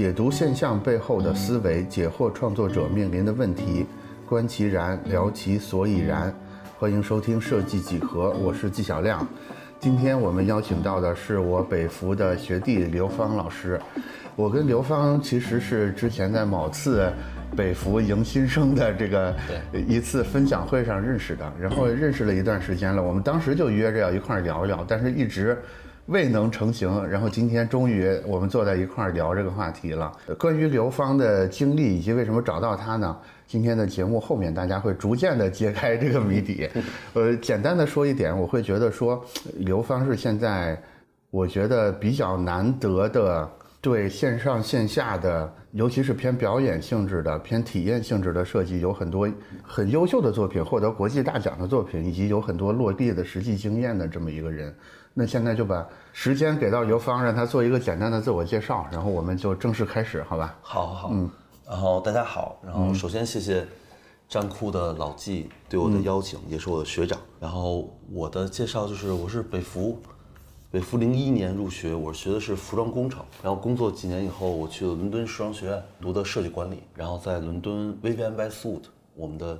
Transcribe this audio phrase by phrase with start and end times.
[0.00, 3.84] 解读现象背后的思维，解惑创作者面临的问题，
[4.24, 6.34] 观其然，聊其所以然。
[6.78, 9.28] 欢迎收听设计几何，我是纪晓亮。
[9.78, 13.78] 今天我们邀请到的是我北服的学弟刘芳老师。
[14.36, 17.12] 我跟刘芳其实是之前在某次
[17.54, 19.36] 北服迎新生的这个
[19.86, 23.02] 一次分享会上认识的，然后认识了一段时间了。
[23.02, 25.58] 我们当时就约着要一块儿聊一聊，但是一直
[26.10, 27.06] 未能成型。
[27.08, 30.12] 然后今天终于我们坐在一块儿聊这个话题了。
[30.38, 33.16] 关于刘芳的经历以及为什么找到她呢？
[33.46, 36.68] 今天的节目后面大家会逐渐的揭开这个谜底。
[37.14, 39.24] 呃，简单的说一点，我会觉得说
[39.56, 40.80] 刘芳是现在
[41.30, 43.50] 我觉得比较难得的。
[43.82, 49.26] 对线上线下的，尤其是偏表演性质的、偏体验性质的设计，有很多
[49.62, 54.70] 很优秀的作品，获得国际大奖的作品，以及有很多落地的实际经验的这么一个人。
[55.14, 60.58] 那现在就把时间给到刘芳，让他做一个简单的自我介绍，然后我们就正式开始，好吧？
[60.62, 61.08] 好，好，好。
[61.12, 61.30] 嗯。
[61.66, 63.66] 然后大家好，然后首先谢谢
[64.28, 67.18] 战库的老纪对我的邀请，也是我的学长。
[67.38, 69.96] 然后我的介绍就是，我是北服。
[70.72, 78.82] 北服零一年入学，我学的是服装工程，然后工作几年以后，我去了伦敦时装学院读的设计管理，然后在伦敦 Vivienne Westwood
[79.16, 79.58] 我们的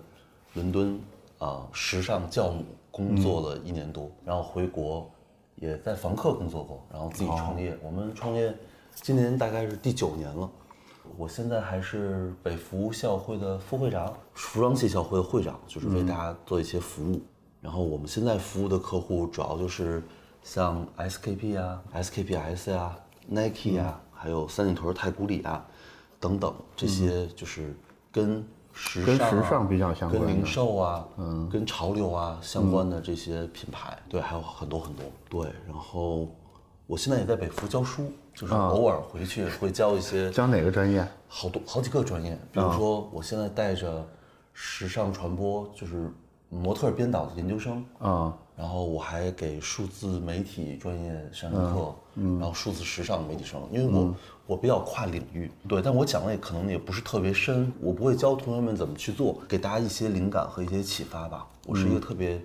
[0.55, 1.01] 伦敦
[1.39, 5.11] 啊时尚教母工作了一年多，然后回国
[5.61, 7.79] 也在房客工作过，然后自己创业。
[7.81, 8.53] 我们创业
[8.95, 10.51] 今年大概是第九年了，
[11.17, 17.23] 我现在还是北服校会的副会长，服装系校会的会长，就是为大家做一些服务。
[17.61, 20.03] 然后我们现在服务的客户主要就是。
[20.43, 25.63] 像 SKP 啊、SKPS 啊、Nike 啊，还有三里屯太古里啊，
[26.19, 27.77] 等等这些就是
[28.11, 28.43] 跟
[28.83, 35.05] 时尚、跟时尚比较相关、跟零售啊、嗯、跟潮流啊相关的这些品牌，对，还有很多很多。
[35.29, 36.27] 对，然后
[36.87, 40.31] 我现在也在北服教书，就是偶尔回去会教一些。
[40.31, 41.07] 教哪个专业？
[41.29, 44.05] 好多好几个专业，比如说我现在带着
[44.55, 46.11] 时尚传播，就是
[46.49, 48.35] 模特编导的研究生啊。
[48.61, 54.15] 然后我还给数字媒体专业上课，然后数字时尚媒体生，因为我
[54.49, 61.47] 我比较跨领域，对，但我讲的也可能也不是特别深，我不会教同学们怎么去做，给大家一些灵感和一些启发吧。
[61.67, 62.39] 我是一个特别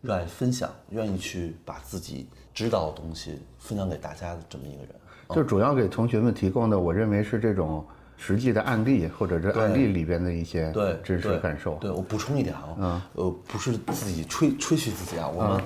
[0.00, 4.88] 热爱分享，愿意去把自己知道的东西分享给大家的这么一个人。
[5.28, 7.86] 就主要给同学们提供的，我认为是这种。
[8.22, 11.76] 实际的案例，或者是案例里边的一些对知识感受。
[11.80, 15.62] 对我补充一点啊，嗯，呃，不是自己吹吹嘘自己啊，我们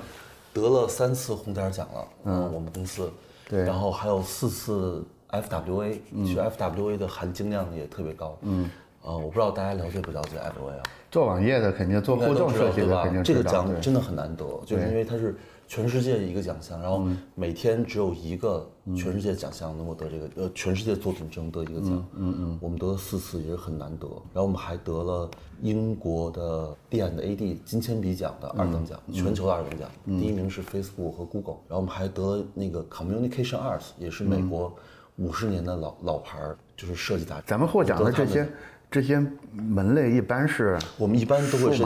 [0.53, 3.10] 得了三次红点奖了，嗯，我们公司，
[3.50, 8.71] 对，然后还有四次 FWA，去 FWA 的含金量也特别高，嗯，
[9.03, 10.82] 呃，我不知道大家了解不了解 FWA 啊？
[11.10, 15.34] 做网页的肯定做互动设计的肯定这个奖真的很难得，就是因为它是。
[15.67, 21.91] 全世界一个奖项，然后每天只有一个全世界奖项能够得这个，呃，全世界作品只能得一个奖。
[22.17, 24.07] 嗯嗯，我们得了四次也是很难得。
[24.33, 25.31] 然后我们还得了
[25.63, 29.89] 英国的 D and AD 金铅笔奖的二等奖，全球的二等奖。
[30.05, 31.57] 第一名是 Facebook 和 Google。
[31.69, 34.73] 然后我们还得了那个 Communication Arts，也是美国
[35.17, 37.45] 五十年的老老牌儿，就是设计杂志。
[37.47, 38.49] 咱们获奖的这些
[38.91, 39.19] 这些
[39.53, 41.83] 门类一般是，我们一般都会是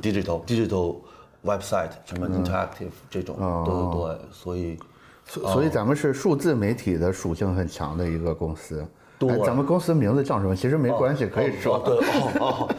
[0.00, 0.96] digital digital。
[1.44, 4.78] Website 什么 interactive 这种，对对对，所以，
[5.26, 8.86] 所以咱们是数字媒体的属性很强的一个公司。
[9.18, 10.56] 对，咱们公司名字叫什么？
[10.56, 11.78] 其实没关系，可以说。
[11.78, 12.74] 对，哦哦 哦，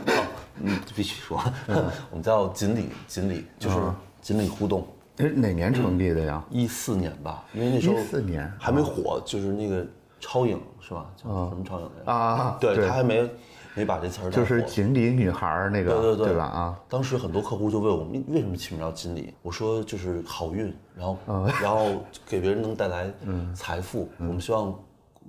[0.61, 1.41] 嗯，必须说，
[2.11, 3.77] 我们叫锦鲤，锦鲤就是
[4.21, 4.85] 锦鲤互动。
[5.17, 6.43] 是哪年成立的呀？
[6.49, 9.85] 一四年吧，因为那时候一四年还没火，就是那个
[10.19, 11.05] 超影是吧？
[11.15, 12.11] 叫什么超影来着？
[12.11, 13.29] 啊，对他还没。
[13.75, 16.35] 没把这词儿就是锦鲤女孩那个，对对对。
[16.37, 16.45] 吧？
[16.45, 21.17] 啊，当时很多客户就问我们为什么起名叫锦鲤，我说就是好运，然后
[21.61, 23.11] 然后给别人能带来
[23.53, 24.73] 财富，我们希望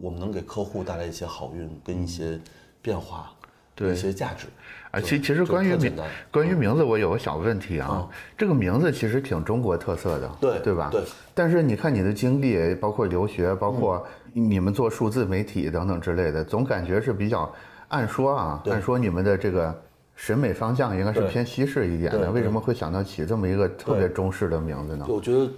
[0.01, 2.39] 我们能给客户带来一些好运跟一些
[2.81, 3.33] 变化，
[3.75, 3.93] 对。
[3.93, 4.47] 一些价值。
[4.93, 5.93] 啊，其其实关于名
[6.31, 8.09] 关于名字，我有个小问题啊，
[8.39, 10.89] 这个名字其实挺中国特色的，对对吧？
[10.93, 11.03] 对。
[11.35, 17.53] 但是你看你的经历，包括留学，包括你们做数字媒体等等之类的，总感觉是比较。
[17.89, 19.75] 按说啊，按说你们的这个
[20.15, 25.07] 审美方向应该是偏西式一点的，为什么会想到起这么一个特别中式的名字呢？
[25.09, 25.49] 我觉得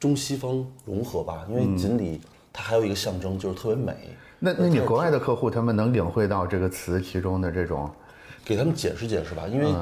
[0.00, 2.20] 中西方融合吧，因为锦鲤
[2.52, 3.94] 它还有一个象征就是特别美。
[4.38, 7.90] 那那你国外的客户他们能领会到这个词其中的这种？
[8.44, 9.72] 给他们解释解释吧，因为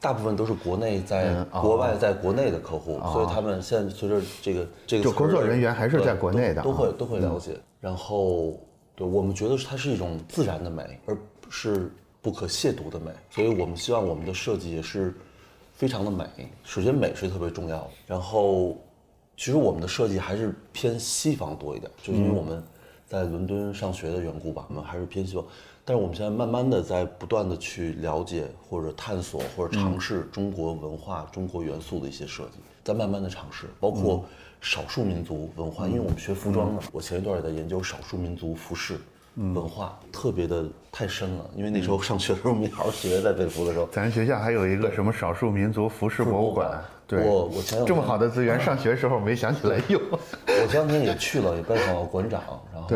[0.00, 8.60] 大部分都是国内在国外在国内的客户，所以他们现在随着这个这个就工作人员还是在国内的，都会都会了解，然后。
[8.96, 13.12] 对我们觉得它是一种自然的美，而不是不可亵渎的美。
[13.30, 15.14] 所以我们希望我们的设计也是
[15.74, 16.24] 非常的美。
[16.64, 17.90] 首先，美是特别重要的。
[18.06, 18.76] 然后，
[19.36, 22.62] 其实我们的设计还是偏西方多一点，就因为我们
[23.06, 25.44] 在伦敦上学的缘故吧，我们还是偏西方。
[25.84, 34.24] 但是我们现在慢慢的在不断的去了解或者探索或者尝试中国文化、中国元素的一些设计，在慢慢的尝试，包括
[34.60, 38.98] 少数民族文化，因为我们学服装的，我前一段也在研究少数民族服饰。
[39.38, 46.82] 文化特别的太深了，因为那时候上学的时候没好好学，在北服的时候， 咱学校还有一个什么少数民族服饰博物馆。
[47.06, 50.00] 对，我我前这么好的资源，上学时候没想起来用。
[50.10, 52.42] 我前两天也去了，也拜访了馆长，
[52.72, 52.88] 然后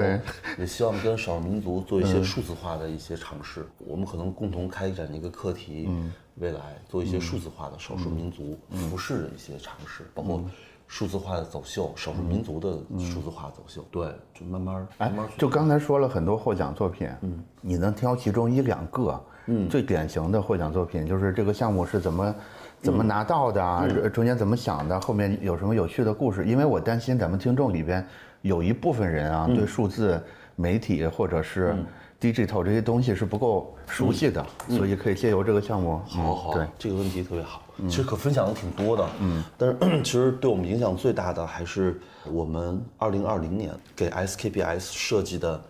[0.57, 3.67] 也希望跟少数民族做一些数字化的一些尝试。
[3.77, 5.91] 我们可能共同开展一个课题，
[6.37, 6.59] 未来
[6.89, 10.43] 做一些数字化的少数民族服饰的一些尝试，包括。
[10.91, 15.29] 数字化的走秀，少数民族的数字化走秀，对，就慢慢慢慢。
[15.39, 22.35] 就刚才说了很多获奖作品，嗯，你能挑其中一两个，嗯，最典型的获奖作品，就是这个项目是怎么
[22.83, 23.87] 怎么拿到的啊？
[24.13, 25.01] 中间怎么想的？
[25.01, 26.45] 后面有什么有趣的故事？
[26.45, 28.05] 因为我担心咱们听众里边
[28.43, 30.21] 有一部分人啊，对数字
[30.57, 31.77] 媒体或者是。
[32.21, 35.99] digital 这些东西是不够熟悉的，所以可以借由这个项目。
[36.07, 37.63] 好好，对这个问题特别好。
[37.89, 42.01] 其实可分享的挺多的，嗯，但是 其实对我们影响最大的还是
[42.31, 45.61] 我们二零二零年给 SKPS 设计的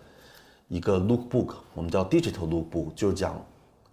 [0.67, 3.39] 一个 lookbook，我们叫 digital lookbook，就是讲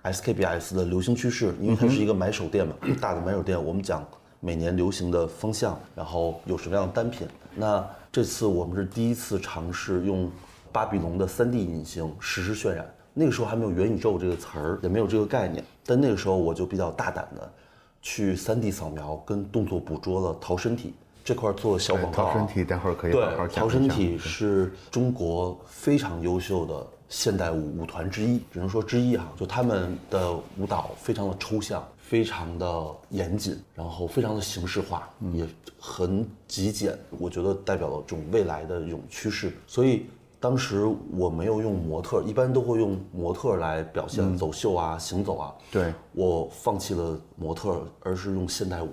[0.03, 4.07] SKPS 的流行趋势，因为它是一个买手店嘛， 大的买手店，我们讲
[4.41, 7.27] 每年流行的风向，然后有什么样的单品。
[7.55, 10.31] 那这次我们是第一次尝试用。
[10.71, 15.65] 巴比龙的 3D 隐形实时渲染，那个时候还没有元宇宙这个词儿，也没有这个概念。
[15.85, 17.53] 但那个时候我就比较大胆的，
[18.03, 22.25] 去 3D 扫描跟动作捕捉了逃身体这块做小广告。
[22.27, 29.27] 逃身体待会儿可以好好讲逃生体是中国非常优秀的现代舞舞团之一，只能说之一哈。
[29.37, 35.47] 就他们的舞蹈非常的抽象，非常的严谨，然后非常的形式化，也
[35.79, 36.99] 很极简。
[37.19, 40.07] 我觉得代表了这种未来的一种趋势，所以。
[40.41, 45.53] 当时我没有用模特，一般都会用模特来表现走秀啊、行走啊。
[45.73, 48.89] 对，我放弃了模特，而是用现代舞。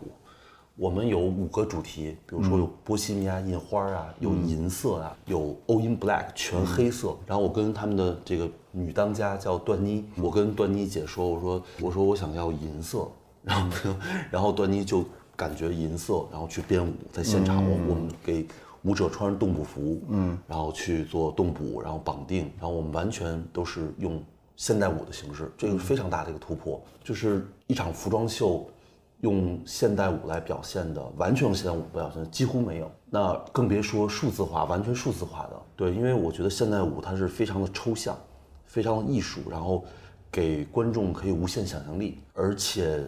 [0.75, 7.15] 我们有五个主题，比如说有波西米亚印花啊，有银色啊，有 all in black 全黑色。
[7.27, 13.07] 然后我跟他们的这个女当家叫段妮，我跟段妮姐说，我说我说我想要银色，
[13.43, 13.77] 然后
[14.31, 15.05] 然后段妮就
[15.35, 18.45] 感觉银色，然后去编舞，在现场我我们给。
[18.85, 24.23] 舞者穿着动捕服，嗯，然后去做动捕，然后绑定，然后我们完全都是用
[24.55, 26.79] 现代舞的形式，这个是非常大的一个突破。
[27.03, 28.63] 就是一场服装秀，
[29.21, 32.91] 用现代舞来表现的，完全用现代舞表现的几乎没有。
[33.09, 35.61] 那更别说数字化，完全数字化的。
[35.75, 38.15] 对，因为我觉得现代舞它是非常的抽象，
[38.65, 39.83] 非常的艺术，然后
[40.31, 43.03] 给观众可以无限想象力，而且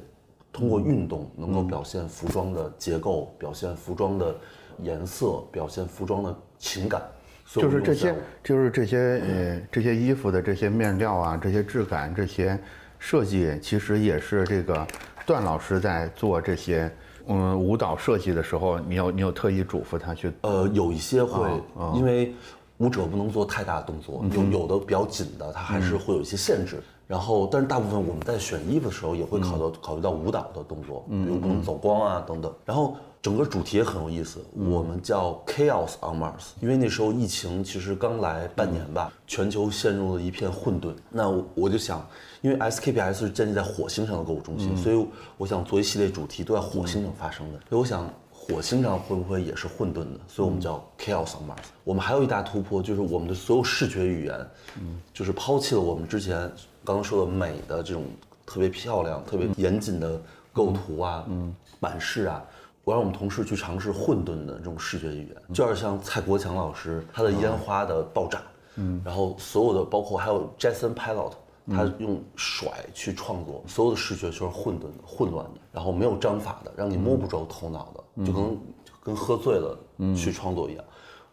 [0.52, 4.36] 通过运动能够表现服装的结构，表现服装的。
[4.84, 7.02] 颜色表现服装的情感，
[7.46, 12.60] 就是这些，就是这些，呃，这些衣服的这些面料啊，这些质感，这些
[13.00, 14.86] 设计，其实也是这个
[15.26, 16.92] 段老师在做这些，
[17.28, 20.32] 嗯，舞蹈设计的时候，你有你有特意嘱咐他去？
[20.42, 21.50] 呃，有一些会，
[21.96, 22.34] 因为
[22.78, 26.82] 舞者不能做太大的动作，有有的比较紧的，他还是会有一些限制。
[27.08, 32.54] 然后，但是大部分我们在选衣服的时候，也会考到考虑到舞蹈的动作，比如不能走光啊等等。
[32.66, 32.98] 然后。
[33.22, 40.94] 整个主题也很有意思，我们叫 Chaos on Mars，因为那时候疫情其实刚来半年吧，全球陷入了一片混沌。
[41.10, 42.08] 那我就想，
[42.42, 45.06] 因为 SKPS 是建立在火星上的购物中心，所以
[45.38, 47.60] 我想做一系列主题都在火星上发生的。
[47.68, 50.20] 所以我想，火星上会不会也是混沌的？
[50.28, 51.66] 所以我们叫 Chaos on Mars。
[51.84, 54.48] 我们还有一大突破，就是我们的所有视觉语言，
[54.80, 56.40] 嗯，就是抛弃了我们之前
[56.86, 58.06] 刚刚说的美的这种
[58.46, 60.22] 特别漂亮、特别严谨的
[60.54, 62.42] 构图啊，嗯，版式啊。
[62.88, 68.42] 我让我们同事去尝试混沌的这种视觉语言，就是像蔡国强老师他的烟花的爆炸，
[68.76, 71.34] 嗯，然后所有的包括还有 Jason Pilot，
[71.70, 78.58] 他用甩去创作，所有的视觉就是混沌的、混乱的，然后没有章法的，让你摸不着头脑的，就跟
[79.04, 79.78] 跟喝醉了
[80.16, 80.86] 去创作一样。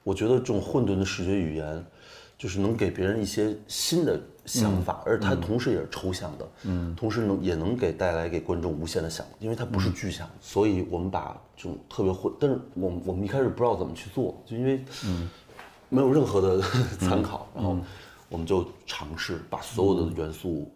[0.02, 1.86] 我觉得这种混沌的视觉语言。
[2.36, 15.28] 就是能给别人一些新的想法，而它同时也是抽象的，嗯，同时能也能给带来给观众无限的想，因为它不是具象，所以我们把这种特别混，但是我们我们一开始不知道怎么去做，就因为嗯。
[15.90, 16.60] 没有任何的
[16.98, 17.76] 参考，然后
[18.28, 20.68] 我们就尝试把所有的元素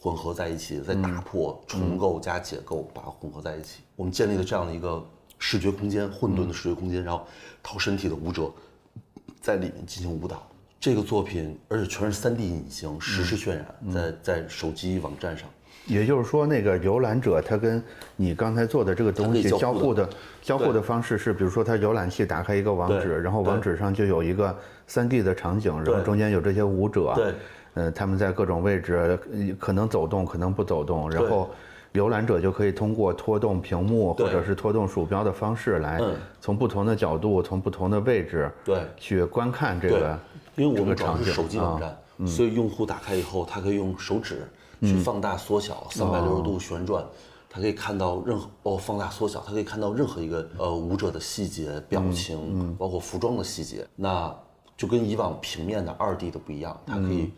[0.00, 5.06] 混合在一起，再打破重构加解构，把它混合在一起，我们建立了这样的一个
[5.38, 7.24] 视觉空间，混沌的视觉空间，然后
[7.62, 8.50] 掏身体的舞者
[9.40, 10.47] 在里面进行舞蹈。
[10.80, 15.48] 这个作品，而且全是 3D 隐形实时渲染，在在手机网站上，
[15.86, 17.82] 也就是说，那个游览者他跟
[18.14, 20.08] 你刚才做的这个东西交互的
[20.40, 24.56] 交互的方式是，比如说他浏览器打开一个网址，然后网址上就有一个
[24.88, 27.34] 3 D 的场景，然后中间有这些舞者，对，
[27.74, 31.50] 呃，他们在各种位置呃可能走动，可能不走动，然后
[31.94, 36.14] 浏览者就可以通过拖动屏幕或者是拖动鼠标的方式来嗯。
[36.40, 38.78] 从不同的角度、从不同的位置对。
[38.96, 40.18] 去观看这对个，
[40.58, 41.80] 因为我们主要是手机网啊。
[41.80, 44.46] 站，所以用户打开以后，他可以用手指
[44.80, 47.04] 去放大、缩小，三百六十度旋转，
[47.48, 53.86] 他可以看到任何哦放大、缩小，他可以看到任何一个呃舞者的细节、表情，包括服装的细节。
[53.94, 54.34] 那
[54.76, 57.32] 就跟以往平面的二 D 的不一样，它可以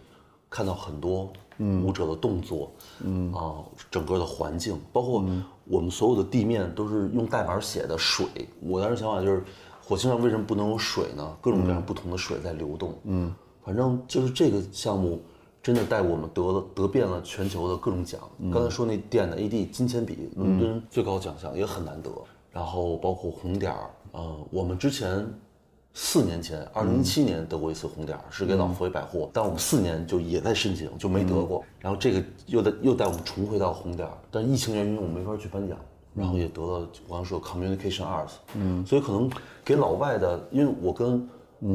[0.49, 3.33] 看到很多舞者的动作，嗯。
[3.33, 5.25] 啊，整个的环境，包括
[5.65, 8.27] 我们所有的地面都是用代码写的水。
[8.61, 9.45] 我当时想法就是，
[9.91, 11.37] 火星上为什么不能有水呢？
[11.41, 15.21] 各种各样不同的水在流动，嗯，反正就是这个项目。
[15.63, 18.19] 真的带我们得了得遍了全球的各种奖。
[18.51, 22.11] 刚才说那电的 AD 金铅笔，伦敦最高奖项也很难得。
[22.51, 25.27] 然后包括红点儿，呃，我们之前
[25.93, 31.63] 四年前，二零一七年得过一次红点儿，是给老佛爷百货，但我们四年就也在申请，就没得过。
[31.79, 35.77] 然后这个又带又带我们重回到红点儿，但疫情原因我们没法去颁奖。
[36.15, 39.31] 然后也得了，我刚说 Communication Arts，嗯，所以可能
[39.65, 41.29] 给老外的，因为我跟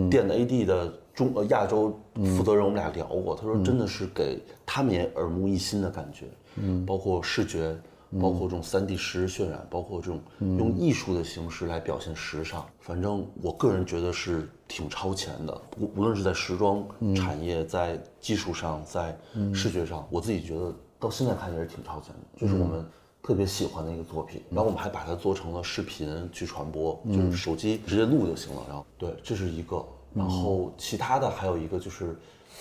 [0.10, 6.25] 店的 AD 的中呃亚洲负责人我们俩聊过，他说真的是给他们也耳目一新的感觉，
[6.56, 7.74] 嗯，包括视觉，
[8.20, 19.18] 包括这种三 D 实时渲染，包括这种用艺术的形式来表现时尚，反正我个人觉得是挺超前的，无无论是在时装产业，在技术上，在
[19.54, 22.86] 视觉上，我自己觉得到现在看也是挺超前的，就是我们。
[23.25, 28.62] 特别喜欢的一个作品，然后我们还把它做成了视频去传播，就是手机直接录就行了。
[28.67, 32.15] 然后对，这是一个，然后其他的还有一个就是，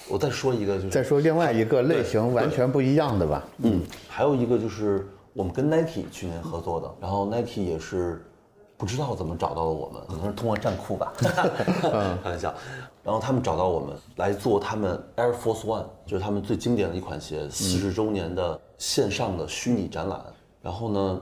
[0.09, 8.25] 我再说一个就是，再说另外一个类型完全不一样的吧，嗯，还有一个就是我们跟 Nike 去年合作的，然后 Nike 也是
[8.79, 12.55] 不知道怎么找到了我们，可能是通过站酷吧， 开玩笑。
[13.03, 20.25] 然后他们找到我们来做他们 Air Force One，就是他们最经典的一款鞋，四十周年的线上的虚拟展览。
[20.65, 21.21] 然后呢，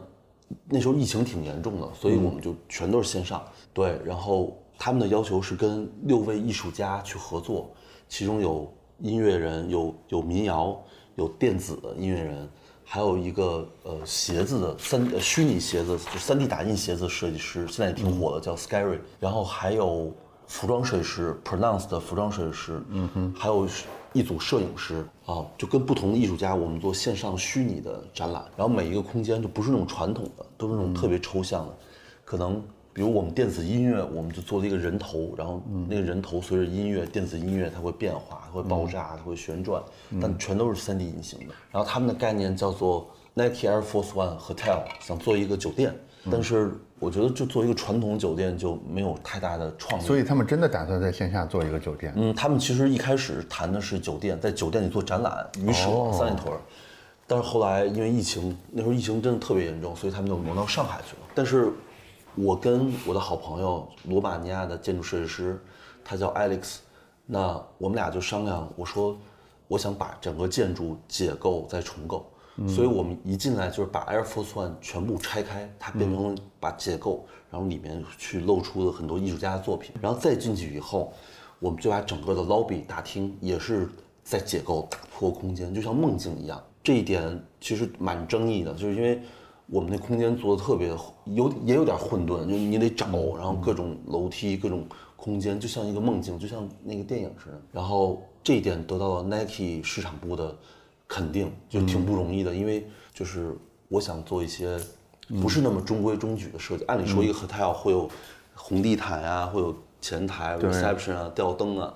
[0.68, 3.42] 那时候疫情挺严重的，所以我们就全都是线上。
[3.74, 7.72] 对，然后他们的要求是跟六位艺术家去合作，
[8.08, 10.80] 其中有音乐人，有有民谣，
[11.16, 12.48] 有电子的音乐人，
[12.84, 19.00] 还有一个呃鞋子的三呃虚拟鞋子，就三 D 打印鞋子设计师，现在也挺火的，叫 Scary。
[19.18, 20.14] 然后还有
[20.46, 23.66] 服装设计师，Pronounce 的服装设计师，嗯哼，还有
[24.12, 31.74] 一组摄影师啊，就跟不同的艺术家，我们做线上虚拟的展览，然后每一个空间就不是那种传统的，都是那种特别抽象的，
[32.24, 39.82] 可能比如我们电子音乐，我们就做了一个人头，然后那个人头随着音乐，电子音乐它会变化，它会爆炸，它会旋转，
[40.20, 41.54] 但全都是 3D 隐形的。
[41.70, 45.94] 然后他们的概念叫做 Nike Air Force One Hotel，想做一个酒店，
[46.30, 52.12] 但是我觉得就做一个传统酒店就没有太大的创意，所以他们真的打算在线下做一个酒店。
[52.16, 56.60] 嗯，他们其实一开始谈的是酒店，在酒店里做展览，鱼舍、三里屯儿。
[57.26, 61.22] 但是后来因为疫情，那时候疫情真的特别严重，所以他们就挪到上海去了。
[61.34, 61.72] 但是，
[62.34, 65.60] 我跟我的好朋友罗马尼亚的建筑设计师，
[66.04, 66.76] 他叫 Alex，
[67.26, 69.16] 那我们俩就商量，我说
[69.66, 72.30] 我想把整个建筑解构再重构。
[72.68, 81.12] 所以我们一进来就是把 Air Force One 全部拆开，它变成了把解构，然后里面去露出了很多艺术家的作品，然后再进去以后，
[81.58, 83.88] 我们就把整个的 lobby 大厅也是
[84.22, 86.62] 在解构打破空间，就像梦境一样。
[86.84, 89.22] 这一点其实蛮争议的，就是因为
[89.66, 90.88] 我们那空间做的特别
[91.24, 93.06] 有也有点混沌，就你得找，
[93.36, 94.84] 然后各种楼梯、各种
[95.16, 97.62] 空间，就像一个梦境，就像那个电影似的。
[97.72, 100.54] 然后这一点得到了 Nike 市场部的
[101.12, 103.54] 肯定，就挺不容易的，因为就是
[103.88, 104.80] 我想做一些
[105.42, 106.84] 不是那么中规中矩的设计。
[106.86, 108.08] 按理说一个 hotel 会有
[108.54, 111.92] 红地毯啊，会有前台 reception 啊、吊灯啊，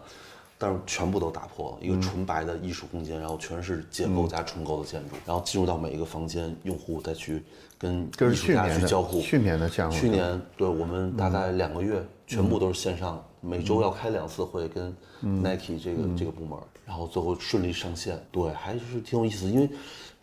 [0.59, 7.43] 但是全部都打破了，一个纯白的艺术空间，然后全是结构加重构的建筑，然后进入到每一个房间，用户再去
[7.79, 9.23] 跟艺术家去交互。
[9.23, 18.21] 去年的项目去年对我们大概两个月，全部都是线上，每周要开两次会，跟 Nike 这个、这个部门，然后最后顺利上线。
[18.33, 19.71] 对，还是挺有意思，因为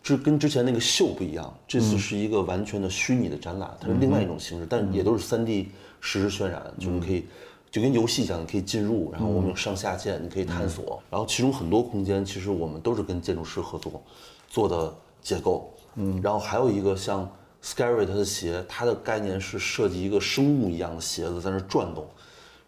[0.02, 7.24] 这跟之前那个秀不一样，这次是一个完全的虚拟的展览，它是另外一种形式，但也都是三 D 实时渲染，就是可以。
[7.70, 11.02] 就跟游戏一样，你可以进入，然后我们有上下键，你可以探索。
[11.10, 14.00] 然后其中很多空间，其实我们都是跟建筑师合作
[14.48, 15.74] 做的结构。
[15.96, 17.28] 嗯，然后还有一个像
[17.64, 22.06] Scary 它的鞋，它的概念是设计一个生物一样的鞋子在那转动，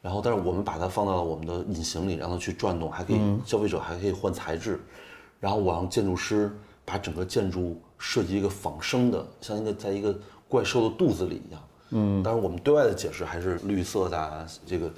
[0.07, 4.79] 然后但是我们把它放到了我们的隐形里，让它去转动，还可以消费者还可以换材质，
[5.41, 6.49] 然后我让建筑师
[6.85, 10.17] 把整个建筑设计一个仿生的，像一个在一个
[10.49, 11.61] 怪兽的肚子里一样。
[11.91, 14.89] 嗯，但是我们对外的解释还是绿色的啊，这个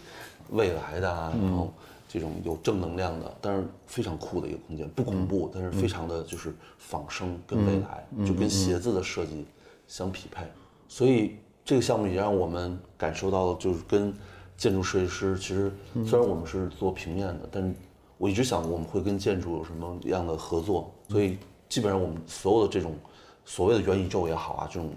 [0.51, 1.73] 未来的啊，然后
[2.07, 9.47] 这种有正能量的，但是非常酷的一个空间，不恐怖，但是非常的就是仿生跟未来，就跟鞋子的设计
[9.87, 10.45] 相匹配。
[10.87, 14.15] 所以这个项目也让我们感受到了，就是跟
[14.59, 15.73] 建筑设计师，其实
[16.05, 17.75] 虽然我们是做平面的，但
[18.19, 21.39] 我一直想我们会跟建筑有什么样的合作，所以
[21.69, 22.97] 基本上我们所有的这种
[23.45, 24.91] 所谓的元宇宙也好啊，这种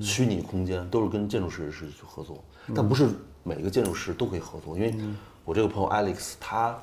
[0.00, 2.42] 虚拟空间都是跟建筑设计师去合作，
[2.74, 3.08] 但不是
[3.42, 4.94] 每个建筑师都可以合作，因为
[5.44, 6.78] 我这个朋友 Alex 他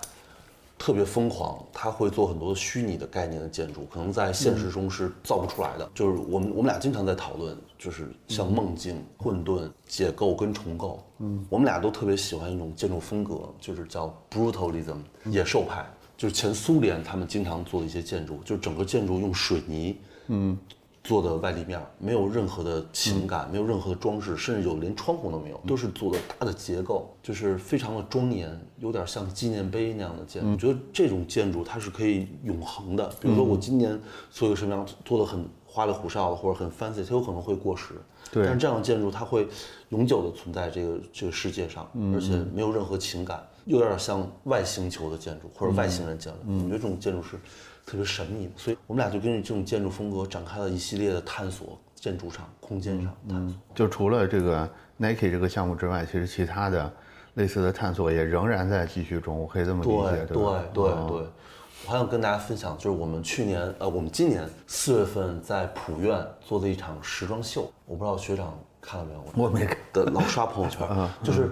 [0.78, 5.90] 特别疯狂，他会做很多虚拟的概念的建筑，可能在现实中是造不出来的。
[5.94, 11.04] 就是我们我们俩经常在讨论，就是像梦境、混沌、解构跟重构。
[11.20, 20.58] 嗯，我们俩都特别喜欢一种建筑风格，就是叫 brutalism 野兽派，就是前苏联他们经常做的一些建筑，就是整个建筑用水泥，嗯。
[21.08, 30.50] 做的外立面没有任何的情感，没有任何的装饰，甚至有连窗户都没有，都是做的大的结构，就是非常的庄严，有点像纪念碑那样的建筑。
[30.52, 33.08] 我觉得这种建筑它是可以永恒的。
[33.22, 33.98] 比如说我今年
[34.30, 37.94] 做一个什么样做的很花里胡哨的，或者很 fancy，它有可能会过时。
[38.30, 38.44] 对。
[38.44, 39.48] 但是这样的建筑它会
[39.88, 46.40] 永久的存在这个这个世界上，而且没有任何情感，有点像外星球的建筑或者外星人建的。
[46.46, 47.40] 我觉得这种建筑是。
[47.88, 53.58] 特别神秘，所以我们俩就根据这种建筑风格展开了一系列的探索，建筑上、空间上探索。
[53.74, 56.92] 就除了这个 Nike 这个项目之外，其实其他的
[57.36, 59.40] 类似的探索也仍然在继续中。
[59.40, 61.28] 我可以这么理解，对对对对。
[61.86, 69.24] 我还想跟大家分享，就是我们去年呃，我们今年四月份在普院做的一场时装秀，我不知道学长看了没有？
[69.34, 70.86] 我没看，的老刷朋友圈，
[71.24, 71.50] 就是。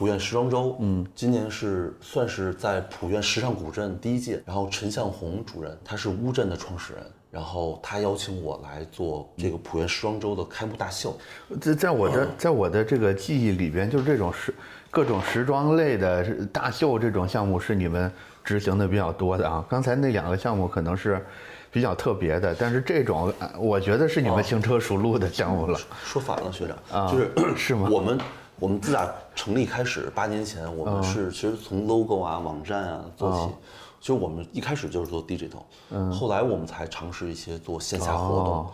[0.00, 4.42] 普院时装周，嗯，今年是算是在普院时尚古镇第一届。
[4.46, 11.14] 然后陈向红主任，他是乌镇的创始人，然后他邀请我来做这个普院时装周的开幕大秀。
[11.60, 14.54] 在在我的在我的这个记忆里边，就是这种时
[14.90, 18.10] 各种时装类的大秀这种项目是你们
[18.42, 19.62] 执行的比较多的啊。
[19.68, 21.22] 刚才那两个项目可能是
[21.70, 25.78] 比较特别的，但是这种我觉得是你们轻车熟路的项目了。
[26.02, 27.86] 说反了，学长，啊就是是吗？
[27.92, 28.18] 我们。
[28.60, 33.54] 我们自打成立开始八年前，我们是其实从 logo 啊、网站啊做起。
[33.98, 38.66] 其实我们一开始就是做 digital，后来我们才尝试一些做线下活动。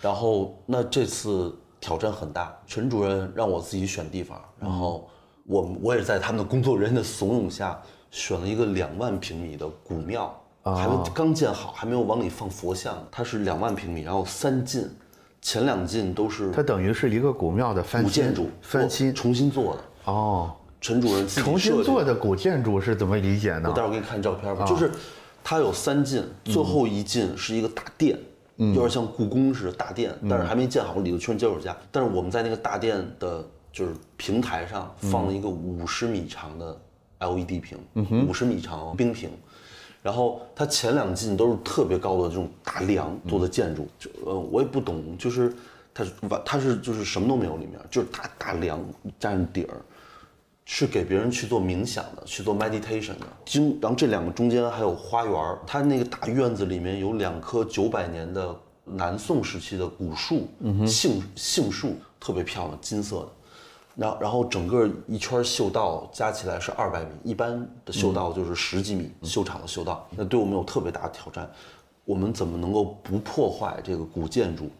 [0.00, 5.08] 然后那这次挑战很大，陈主任让我自己选地方，然后
[5.44, 12.96] 我我也在他们的工作人员的怂恿下，选了一个两万平米的古庙，还没刚建好，还没有往里放佛像。
[13.10, 14.88] 它是两万平米，然后三进。
[15.40, 20.52] 前两进都是，它等于是一个古庙的翻古建筑翻新重新做的哦。
[20.80, 23.68] 陈主任重新做的古建筑是怎么理解呢？
[23.68, 24.64] 我待会儿给你看照片吧。
[24.64, 24.92] 就是
[25.42, 28.16] 它有三进，最后一进是一个大殿，
[28.56, 31.76] 有点像故宫似的大殿，但是还没建好，里头全是脚手架。
[31.90, 36.80] 但是我们在那个大殿的，就是平台上放了一个五十米长的
[37.18, 37.78] LED 屏，
[38.28, 39.30] 五十米长冰屏。
[40.08, 45.54] 然后它前两进都是特别高的这种大梁做的建筑，就呃我也不懂，就是
[45.92, 48.82] 它是完它是就是什么都没有里面，就是大大梁
[49.20, 49.76] 占底儿，
[50.64, 53.26] 是给别人去做冥想的，去做 meditation 的。
[53.44, 60.48] 经然后这两个中间还有花园，它那个大院子里面有两棵九百年的南宋时期的古树，
[60.86, 63.28] 杏杏树特别漂亮，金色的。
[63.98, 71.50] 然然后整个一圈秀道加起来是二百米，一般的秀道就是十几米，秀场的秀道，那对我们有特别大的挑战。
[72.04, 74.70] 我们怎么能够不破坏这个古建筑？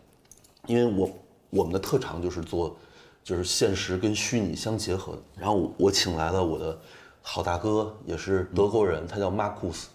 [0.67, 1.11] 因为我
[1.51, 2.77] 我们的特长就是做，
[3.25, 5.19] 就是现实跟虚拟相结合。
[5.37, 6.79] 然后我请来了我的
[7.21, 9.89] 好大哥，也是德国人，他叫马库斯，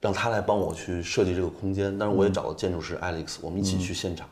[0.00, 1.98] 让他来帮我去设计这个空间。
[1.98, 4.26] 但是我也找了建筑师 Alex，我们一起去现场。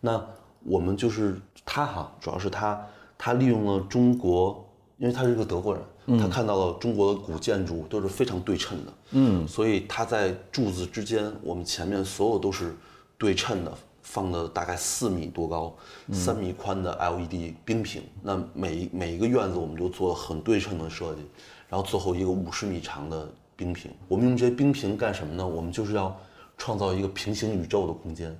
[0.00, 0.20] 那
[0.64, 2.84] 我们就是他哈，主要是他。
[3.24, 4.62] 他利用了中国，
[4.98, 12.76] 因为他是一个德国人，他看到了中国的古建筑都是非常对称的，嗯，所以他在柱子之间，我们前面所有都是
[13.16, 15.74] 对称的，放的大概四米多高、
[16.12, 18.02] 三米宽的 LED 冰屏。
[18.22, 21.22] 那每每一个院子，我们就做了很对称的设计，
[21.70, 23.90] 然后最后一个五十米长的冰屏。
[24.06, 25.46] 我们用这些冰屏干什么呢？
[25.46, 26.14] 我们就是要
[26.58, 28.38] 创造一个平行宇宙的空间，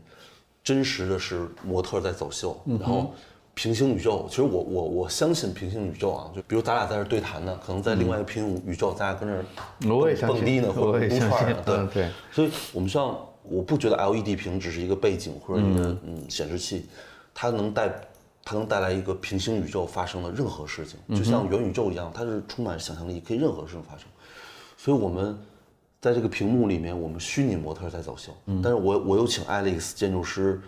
[0.62, 3.14] 真实的是模特在走秀，然后。
[3.54, 12.10] 平行宇宙，其实我我我相信平行宇宙啊，就比如咱俩在这对谈呢，可能在另外一个平行宇宙，咱俩跟这蹦迪呢，或者撸串呢，对对。
[12.32, 16.86] 所以我们希望，我不觉得 LED 屏只是一个背景或者一个嗯显示器，
[17.32, 17.88] 它能带
[18.44, 24.06] 它能带来一个平行宇宙发生的任何事情，就像元宇宙一样，它是充满想象力，可以任何事情发生。
[24.76, 25.38] 所以我们
[26.00, 30.60] 在这个屏幕里面，我们虚拟模特在走秀，但是我我又请 Alex 建筑师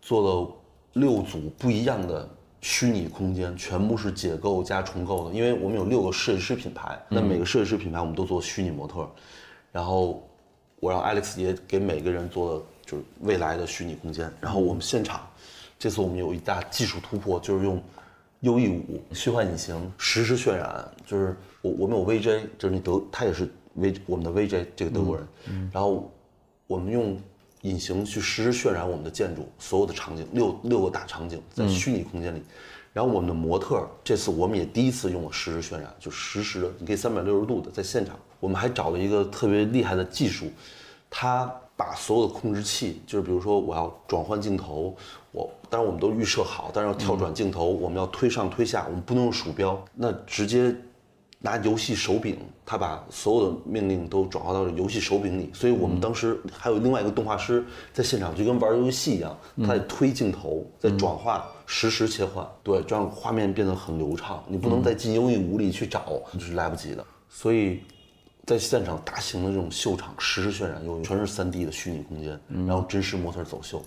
[0.00, 0.48] 做了
[0.94, 2.28] 六组不一样的
[2.60, 9.08] 虚拟空间，全部是解构加重构的，因为我们有六个设计师品牌，那每个设计师品牌我们都做虚拟模特，
[9.72, 10.22] 然后
[10.80, 15.28] 我让 Alex 也给每个人做了就是未来的虚拟空间，然后我们现场，
[15.78, 17.82] 这次我们有一大技术突破，就是用。
[18.40, 25.28] 优异五虚幻引擎实时渲染，就是我我们有 VJ，就是那德他也是 V 我们的 VJ 这个德国人，
[25.70, 26.10] 然后
[26.66, 27.20] 我们用
[27.62, 32.42] 隐形去实时渲染我们的建筑所有的场景，六六个大场景在虚拟空间里，
[32.92, 40.46] 然后我们的模特这次我们也第一次用了实时渲染，就实时的，你可以三百六十度的在现场，我们还找了一个特别厉害的技术，
[41.08, 41.50] 他。
[41.76, 44.94] 把所有的控制器，就是比如说我要转换镜头，
[45.32, 50.76] 我当然我们都预设好，但是要跳转镜头，我们要推上推下，我们不能用鼠标，那直接
[51.40, 55.50] 拿游戏手柄，他把所有的命令都转化到了游戏手柄里。
[55.52, 64.44] 所以我们当时还有另外一个动画师在现场，就跟玩游戏一样，他在推镜头，在转化，实时切换，对，这样画面变得很流畅。
[64.46, 67.04] 你不能再进优异五里去找，就是来不及的。
[67.28, 67.80] 所以。
[68.46, 73.80] 在现场大型的这种秀场，实时渲染，又全是三 D 的虚拟空间，然后真实模特走秀，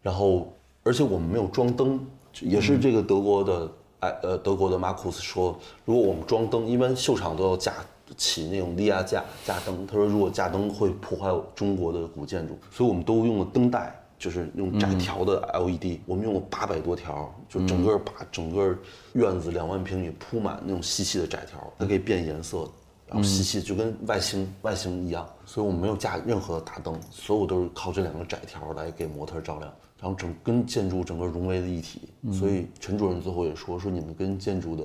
[0.00, 2.00] 然后而且我们没有装灯，
[2.40, 3.70] 也是这个德国的
[4.06, 7.74] 哎呃德国的马库斯说，如果我们装灯，一般秀场都要架
[8.16, 18.76] 起那种低压架架灯，他说如果架灯会破坏中国的古建筑，所以我们都用了灯带，就是用窄条的 LED，我们用了八百多条，就整个把整个
[19.14, 22.68] 院子两万平米铺满那种细细的窄条，它可以变颜色。
[23.08, 32.02] 然后细细就跟外星外星一样，所以我们没有架任何的大灯，所有都是靠这两个窄条来给模特照亮，然后整跟建筑整个融为了一体。
[32.32, 34.84] 所以陈主任最后也说说你们跟建筑的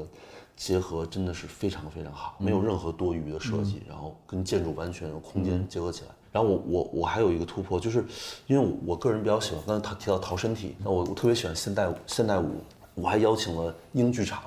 [0.56, 6.10] 结合真的是非常非常好，没有任何多余的设计，然后跟建筑完全有空间结合起来。
[6.32, 8.06] 然后我我我还有一个突破，就是
[8.47, 12.62] 因为我个人比较喜欢刚才他提到逃身体，那我我特别喜欢现代现代舞，
[12.95, 14.41] 我还邀请了英剧场。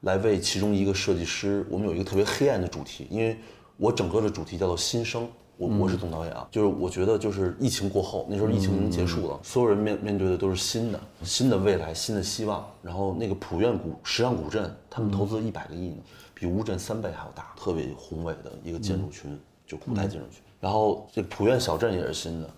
[0.00, 3.38] 来为其中一个设计师，我们有一个特别黑暗的主题，因为
[3.76, 5.28] 我整个的主题叫做新生，
[5.60, 12.66] 我我是总导演啊，就是我觉得就是疫情过后，那时候疫情已经结束了，所有人面面对的都是新的新的未来，新的希望。
[12.82, 15.96] 然后那个普院古时尚古镇，他们投资一百个亿呢，
[16.32, 20.40] 比乌镇三倍还要大，特别宏伟的一个建筑群，就古代建筑群。
[20.60, 22.48] 然后这个普院小镇也是新的。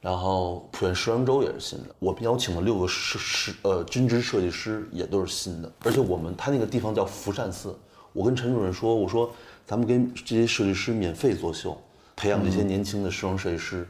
[0.00, 5.72] 然后普院时装周也是新的，我们邀请了六个设设呃针织设计师，也都是新的。
[5.82, 7.76] 而且我们他那个地方叫福善寺，
[8.12, 9.28] 我跟陈主任说，我说
[9.66, 11.76] 咱们跟这些设计师免费作秀，
[12.22, 13.84] 培养这些年轻的时装设计师。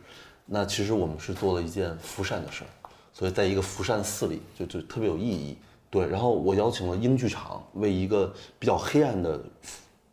[0.46, 2.70] 那其实我们是做了一件福善的事儿，
[3.12, 5.58] 所以在一个福善寺里就就特别有意义。
[5.90, 9.38] 对，然后我邀请了英剧场为一个比较黑暗的，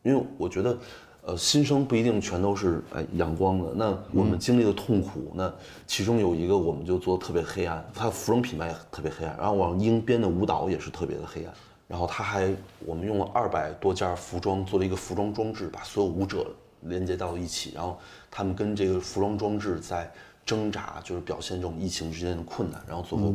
[0.04, 0.78] 因为我觉得。
[1.22, 3.72] 呃，新生不一定全都是哎阳光的。
[3.76, 5.54] 那我们经历的痛苦，那
[5.86, 9.38] 其中有一个我们就做特别黑暗，它服装品牌也特别黑暗。
[9.38, 11.54] 然后往英编的舞蹈也是特别的黑暗。
[11.88, 12.52] 然后他还
[12.86, 16.48] 我们用了二百多件服装做了一个服装装置，把所有舞者
[16.82, 17.72] 连接到了一起。
[17.74, 17.98] 然后
[18.30, 20.12] 他们跟这个服装装置在
[20.46, 22.82] 挣扎，就是表现这种疫情之间的困难。
[22.88, 23.34] 然后最后。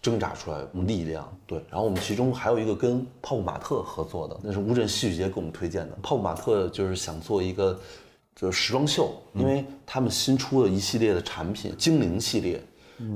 [0.00, 1.58] 挣扎出来力量，对。
[1.68, 5.98] 然后我们其中还有一个跟泡泡玛特合作的，那是乌镇戏剧节给我们推荐的。
[6.00, 7.76] 泡泡玛特就是想做一个，
[8.36, 12.62] 就是时装秀，因为他们新出了一系列的产品，精灵系列，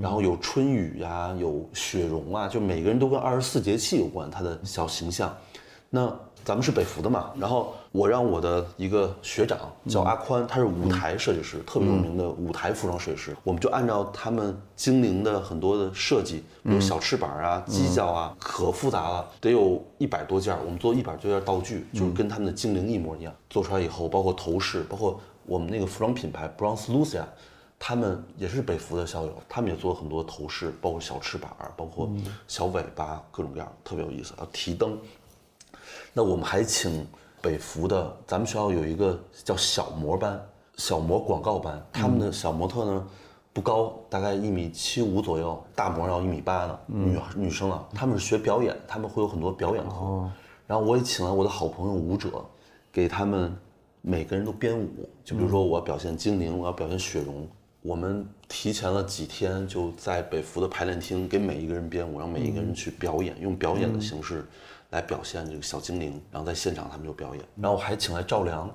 [0.01, 5.33] 然后有春雨呀，有雪绒啊，就每个人都跟二十四节气有关，他的小形象。
[5.89, 6.13] 那
[6.45, 13.37] 咱们是北服的嘛，然后我让我的一个学长叫阿宽，他是舞台设计师，特别有名的舞台服装设计师。
[13.45, 20.57] 我们就按照他们精灵的很多的设计，比如小翅膀啊、犄角啊，可复杂了，得有一百多件。
[20.65, 23.35] 我们做一百多件道具，就是跟他们的精灵一模一样。
[23.51, 27.25] 做出来以后，包括头饰，包括我们那个服装品牌 Bronze Lucia，
[27.79, 32.11] 他们也是北服的校友，他们也做了很多头饰，包括小翅膀，包括
[32.49, 34.33] 小尾巴，各种各样，特别有意思。
[34.39, 34.99] 要提灯。
[36.15, 37.07] 那我们还请
[37.43, 40.41] 北服的，咱们学校有一个叫小模班，
[40.77, 43.07] 小模广告班，他们的小模特呢
[43.53, 50.31] 不高，大概一米七五左右，大模要一米八呢，女女生啊，他们是学表演，他们会有很多表演课，
[50.69, 52.31] 然后我也请了我的好朋友舞者，
[52.93, 53.53] 给他们
[54.01, 57.47] 每个人都编舞，就比如说我要表现精灵，我要表现雪容，
[57.83, 64.47] 我们提前了几天就在北服的排练厅给每一个人编舞，让每一个人去表演，用表演的形式。
[64.93, 67.45] 来表现这个小精灵，然后在现场他们就表演。
[67.57, 68.71] 然后我还请来赵良，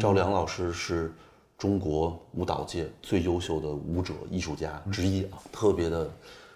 [0.00, 1.12] 赵良老师是
[1.58, 6.10] 中国舞蹈界最优秀的舞者艺术家之一啊，特别的，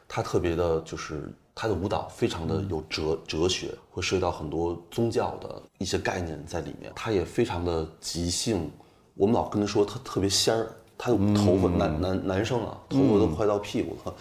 [0.09, 6.93] 他特别的就是他的舞蹈非常的有哲哲学，会涉及到很多宗教的一些概念在里面。
[6.95, 8.71] 他也非常的即兴，
[9.15, 14.15] 我们老跟他说他特别仙儿，他的头发男男男生啊，头发都快到屁股了，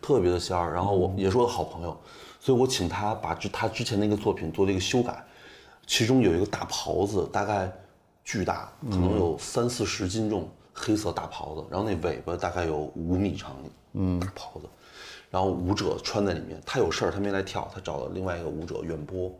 [0.00, 0.72] 特别的仙儿。
[0.72, 1.96] 然后我也是我的好朋友，
[2.40, 5.22] 所以我请他把之他之前那个作品做了一个修改，
[5.86, 7.70] 其中有一个大袍子，大概
[8.24, 13.54] 巨大，可能有三四十斤重，黑色大袍子，然后那尾巴大概有五米长，
[13.92, 14.66] 嗯，大袍子，
[15.30, 19.30] 然后舞者穿在里面，他有事儿他没来跳，他找了另外一个舞者远播，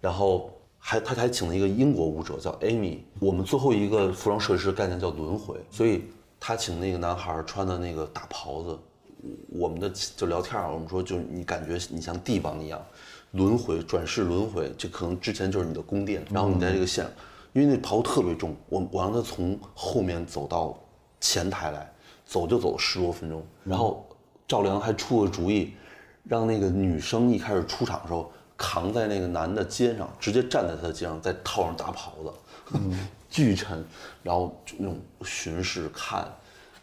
[0.00, 6.04] 然后还他还请了一个英国舞者叫 Amy，我们最后一个服装设计师概念叫轮回，所以
[6.40, 8.78] 他请那个男孩穿的那个大袍子，
[9.48, 12.84] 我们的就聊天啊，我们说就你感觉你像帝王一样，
[13.32, 17.06] 轮回转世轮回，这可能之前就是你的宫殿，然后你在这个线，
[17.52, 20.78] 因为那袍特别重，我我让他从后面走到
[21.20, 21.92] 前台来，
[22.24, 24.06] 走就走了十多分钟，然后
[24.48, 25.74] 赵良还出了主意，
[26.24, 32.78] 让那个女生一开始出场的时候扛在那个男的肩上，直接站在他的肩上，再套上大袍子，
[33.30, 33.84] 巨沉，
[34.22, 36.26] 然后就那种巡视看，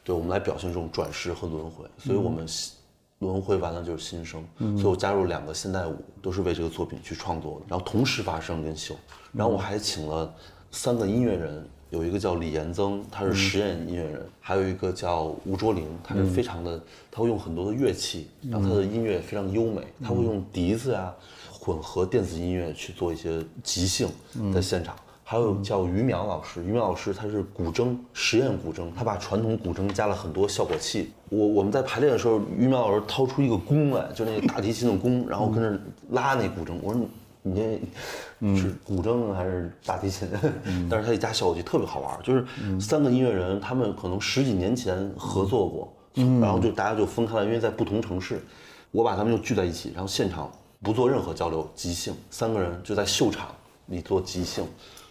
[0.09, 2.73] 对我们来表现这种转世和轮回，所以我们新
[3.19, 8.95] 轮回完了就是新生，所以我加入两个现代舞，都是为这个作品去创作的，然后同时发声跟秀，
[9.31, 10.33] 然后我还请了
[10.71, 21.13] 三个音乐人，有一个叫李延增，他是实验音乐人，还有一个叫吴卓林，他是非常的，他会用很多的乐器，然后他的音乐非常优美，他会用笛子呀、
[21.51, 24.09] 混合电子音乐去做一些即兴
[24.51, 24.95] 在现场。
[25.31, 31.13] 还有叫于淼老师，于淼老师他是古筝实验古筝，他把传统古筝加了很多效果器。
[31.29, 36.73] 我我们在排练的时候，于淼老师掏出一个弓来，就那个大提琴的弓，然后跟着拉那古筝。
[36.81, 37.05] 我说
[37.43, 40.27] 你这是古筝还是大提琴？
[40.89, 42.43] 但是他一加效果器特别好玩，就是
[42.81, 45.93] 三个音乐人，他们可能十几年前合作过，
[46.41, 48.43] 然后就大家就分开了，因为在不同城市，
[48.89, 53.49] 我把他们又聚在一起，然后现场不做任何交流，即兴，三个人就在秀场
[53.85, 54.65] 里做即兴。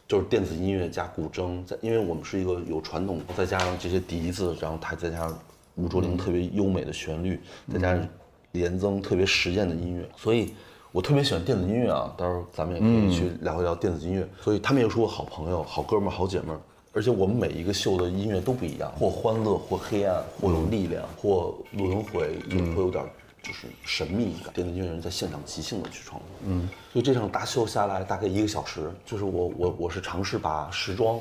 [0.09, 5.39] 就是电子音乐加古筝，在因为我们是一个有传统，再加上这些笛子，然后它再加上
[5.75, 7.39] 吴卓林特别优美的旋律，
[7.71, 8.09] 再加上
[8.53, 10.55] 李延增特别实验的音乐，所以
[10.93, 12.11] 我特别喜欢电子音乐啊。
[12.17, 14.27] 到时候咱们也可以去聊一聊电子音乐。
[14.41, 16.61] 所以他们也是我好朋友、好哥们儿、好姐们儿，
[16.95, 23.05] 而且我们每一个秀的音乐都不一样，或欢乐，或黑暗，或有力量，或轮回，也会有点
[23.49, 24.53] 就是神秘感。
[24.53, 31.19] 电子音乐人在现场即兴的去创作，嗯，所以这场大秀下来大概一个小时，就是我我我是尝试把时装，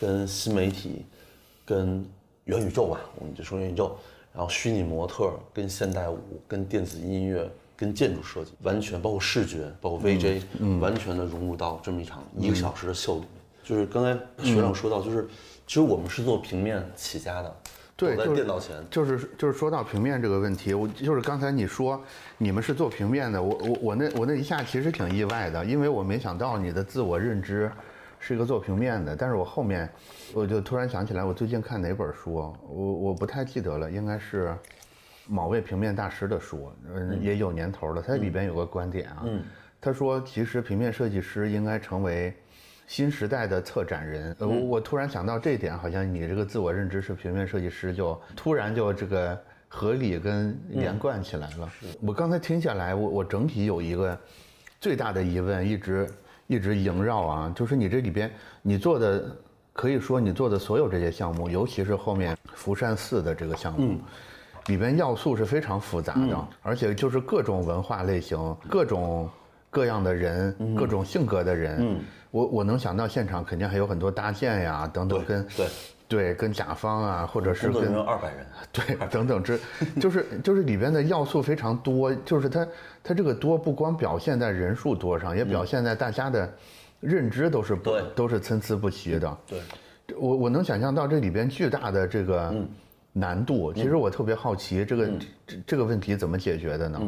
[0.00, 1.06] 跟新媒体，
[1.64, 2.04] 跟
[2.46, 3.96] 元宇宙吧，我们就说元宇宙，
[4.32, 10.42] 然后虚拟模特、跟现代舞、跟电子音乐、跟建筑设计，完全包括视觉，包括 VJ，、
[10.80, 13.28] 完全的融入到这么一场一个小时的秀里面。
[13.62, 15.28] 就是刚才学长说到，就是
[15.64, 17.59] 其实我们是做平面起家的，
[18.00, 22.02] 对，在就是电脑前，就是就是说到平面这个问题，我就是刚才你说
[22.38, 27.70] 你们是做平面的，我我我那我那一下其实挺意外的，因为我没想到你的自我认知
[28.18, 29.86] 是一个做平面的，但是我后面
[30.32, 32.32] 我就突然想起来，我最近看哪本书，
[32.66, 34.56] 我我不太记得了，应该是
[35.26, 39.26] 某位平面大师的书，嗯，也有年头了，他里边有个观点啊，
[39.78, 42.34] 他说其实平面设计师应该成为。
[42.90, 51.70] 新时代的策展人，呃，我我突然想到这一点，好像你这个自我认知是平面设计师，就突然就这个合理跟连贯起来了。
[52.00, 54.18] 我刚才听下来，我我整体有一个
[54.80, 56.10] 最大的疑问，一直
[56.48, 58.28] 一直萦绕啊，就是你这里边
[58.60, 59.24] 你做的，
[59.72, 64.00] 可以说你做的所有这些项目，尤其是后面福善寺的这个项目。
[64.66, 68.36] 里边要素是非常复杂的，而且就是各种文化类型、
[68.68, 69.30] 各种
[69.70, 71.98] 各样的人、各种性格的人。
[72.30, 75.66] 我我能想到现场肯定还有很多搭建呀等等，跟对。
[76.10, 79.60] 对跟甲方啊，或者是跟二百人， 对等等之，
[80.00, 82.66] 就是就是里边的要素非常多，就是它
[83.00, 86.52] 它这个多不光表现在人数多上，也表现在大家的
[86.98, 89.38] 认知都是不对都是参差不齐的。
[89.46, 89.60] 对，
[90.18, 92.52] 我我能想象到这里边巨大的这个
[93.12, 95.08] 难度，其实我特别好奇这个
[95.46, 97.00] 这这个问题怎么解决的呢？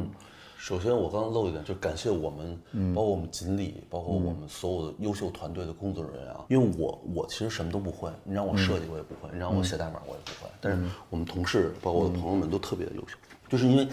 [0.62, 2.56] 首先，我刚刚漏一点，就感谢我们，
[2.94, 6.44] 包括我们锦鲤，包括我们所有的优秀团队的工作人员啊。
[6.48, 10.48] 因为我我其实什么都不会，你让我设计我也不会，你让我写代码我也不会。
[10.60, 13.16] 但是我们同事，包括我的朋友们都特别的优秀，
[13.48, 13.88] 就是因为，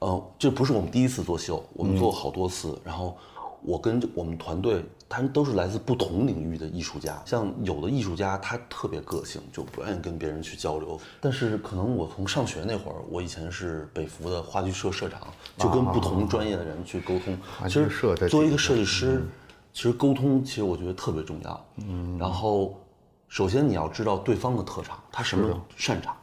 [0.00, 2.76] 呃，这不是我们第一次做秀，我们做过好多次。
[2.82, 3.16] 然后
[3.62, 7.22] 我跟我们团队，他们都是来自不同领域的艺术家。
[7.26, 10.98] 像有的艺术家他特别个性，就不愿意跟别人去交流。
[11.20, 15.20] 但是可能我从上学那会儿，我以前是北服的话剧社社长，
[15.58, 17.36] 就跟不同专业的人去沟通。
[17.60, 17.88] 话其实
[18.26, 19.22] 作为一个设计师，
[19.74, 21.66] 其实沟通其实我觉得特别重要。
[21.76, 22.74] 嗯，然后
[23.28, 26.16] 首先你要知道对方的特长，他什么擅长，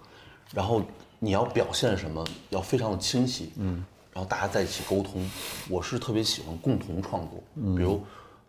[0.52, 0.82] 然后
[1.20, 3.54] 你要表现什么，要非常的清晰。
[3.58, 5.30] 嗯，然后大家在一起沟通。
[5.70, 7.44] 我是特别喜欢共同创作，
[7.76, 8.02] 比如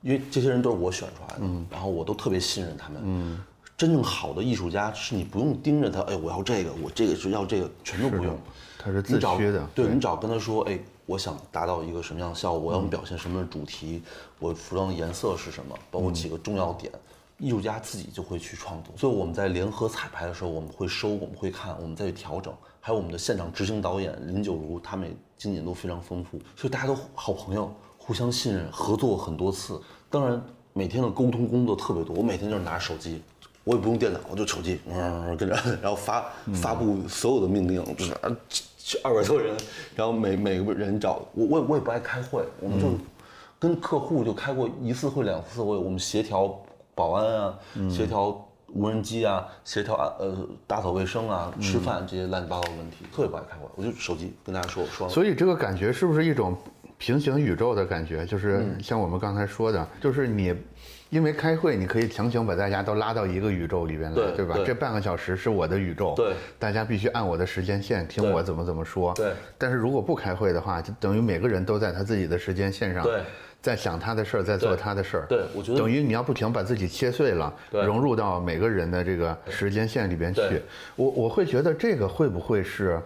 [0.03, 3.01] 因为这些人都是我选出来的，然后我都特别信任他们。
[3.05, 3.45] 嗯。
[3.77, 8.37] 真正好的艺术家是你不用盯着他，哎，我要这个，我这个是要这个，全都不用。
[8.79, 14.03] 他是自驱的，对你只要跟他说，哎，我想达到一个什么样的效果，我要表现什么主题，
[14.39, 16.93] 我服装的颜色是什么，包括几个重要点，
[17.39, 18.95] 艺术家自己就会去创作。
[18.99, 22.53] 所以我们在联合彩排的时候，我们会收，我们会看，我们再去调整。
[22.81, 27.75] 还有我们的现场执行导演林九如，他们也经验都非常丰富，所以大家都好朋友，
[28.11, 29.81] 互相信任，合作很多次。
[30.11, 30.43] 当然，
[30.73, 33.23] 每天的沟通工作特别多，我每天就是拿着手机。
[33.63, 38.23] 我也不用电脑，我就手机，嗯，跟着， 然后发发布所有的命令，就是啊，
[39.05, 39.57] 二百多人，
[39.95, 42.89] 然后每每个人找我，我也我也不爱开会，我们就
[43.61, 46.53] 跟客户就开过一次会两次会，我们协调
[46.97, 55.09] 保安啊，协调无人机啊，协调啊呃打扫卫生啊，吃饭这些乱七八糟的问题，特别不爱开会，我就手机跟大家说说。
[55.09, 56.57] 所以这个感觉是不是一种
[57.01, 58.25] 平行宇宙的感觉？
[58.27, 60.55] 就是像我们刚才说的，就是你。
[61.09, 64.57] 因为开会，你可以强行把大家都拉到一个宇宙里边来，对吧？
[64.65, 69.13] 这半个小时是我的宇宙，对，大家必须按我的时间线听我怎么怎么说。
[69.15, 69.33] 对。
[69.59, 73.23] 但是如果不开会的话，就等于每个人都在他自己的时间线上，对，
[73.61, 75.27] 在想他的事儿，在做他的事儿。
[75.29, 80.63] 对，我觉得等于你要不停把自己切碎了，融入到每个人的这个时间线里边去。
[80.95, 83.03] 我我会觉得这个会不会是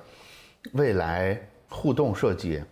[0.72, 2.62] 未来互动设计？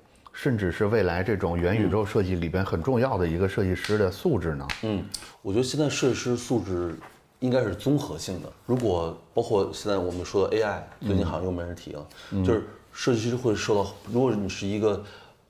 [0.42, 4.66] 甚至是未来这种元宇宙设计里边很重要的一个设计师的素质呢？
[4.82, 5.04] 嗯，
[5.40, 6.96] 我觉得现在设计师素质
[7.38, 8.52] 应该是综合性的。
[8.66, 12.04] 如果包括现在我们说的 AI，最近好像又没人提了，
[12.44, 15.00] 就是设计师会受到，如果你是一个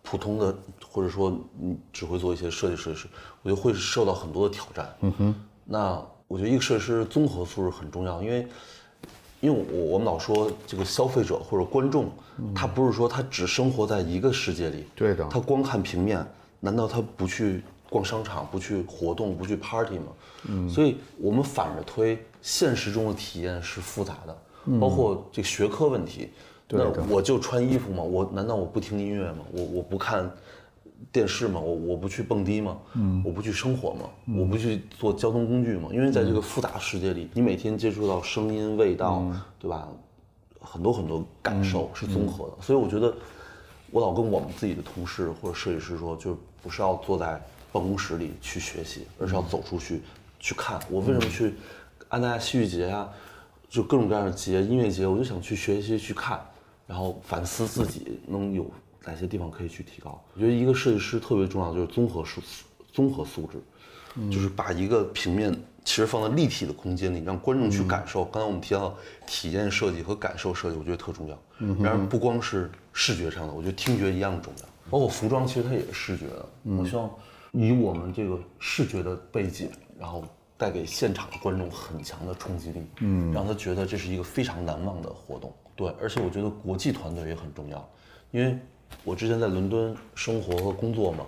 [0.03, 0.55] 普通的，
[0.87, 2.91] 或者说你只会做一些设计师，
[3.41, 4.95] 我觉得会受到很多的挑战。
[5.01, 8.47] 嗯哼，那我觉得一个设计师综合素质很重要，因为。
[9.43, 12.09] 因为我我们老说这个消费者或者观众，
[12.55, 16.25] 他不是说他只生活在一个世界里，对的，他光看平面，
[16.61, 20.07] 难道他不去逛商场、不去活动、不去 party 吗？
[20.49, 26.31] 嗯，所以我们反着推，现实中的体验是复杂的，包括这个学科问题。
[26.69, 28.03] 那我就穿衣服吗？
[28.03, 29.45] 我难道我不听音乐吗？
[29.51, 30.31] 我我不看。
[31.11, 39.25] 电视嘛，我我不去蹦迪嘛，嗯，我不去生活嘛，我不去做交通工具嘛，因为在这个复杂世界里，你每天接触到声音、味道，
[39.59, 39.89] 对吧？
[40.61, 43.13] 很多很多感受是综合的，所以我觉得，
[43.91, 47.41] 我老跟我们自己的同事或者设计师说，就不是要坐在
[47.73, 50.01] 办公室里去学习，而是要走出去
[50.39, 50.79] 去看。
[50.89, 51.55] 我为什么去
[52.09, 53.11] 安大戏剧节啊？
[53.69, 56.41] 就各种各样的节，音乐节，我就想去学习去看，
[56.87, 58.65] 然后反思自己能有。
[59.05, 60.23] 哪些地方可以去提高？
[60.35, 62.41] 我觉得一个设计师特别重要，就是综合素
[62.93, 63.63] 综合素质，
[64.31, 65.53] 就是把一个平面
[65.85, 68.25] 其实放在立体的空间里，让观众去感受。
[68.27, 68.95] 刚才我们提到
[69.27, 71.39] 体验设计和感受设计，我觉得特重要。
[71.81, 74.69] 然而不光是视觉上的，我觉得听觉一样重要。
[74.91, 76.47] 包括服装，其实它也是视觉的。
[76.65, 77.11] 我希望
[77.53, 80.23] 以我们这个视觉的背景，然后
[80.59, 85.53] 带给现场的观众很强的冲击力，嗯，让他觉得这是一个非常难忘的活动。
[85.75, 87.89] 对，而且我觉得国际团队也很重要，
[88.31, 88.59] 因为。
[89.05, 91.25] 我之前在伦敦生活和工作嘛，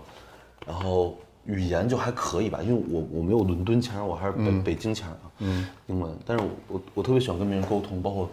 [0.66, 6.16] 然后语言就还可以吧，因为我我没有伦敦腔，我还是北北京腔啊，嗯，英文。
[6.24, 8.30] 但是我我特别喜欢跟别人沟通，包括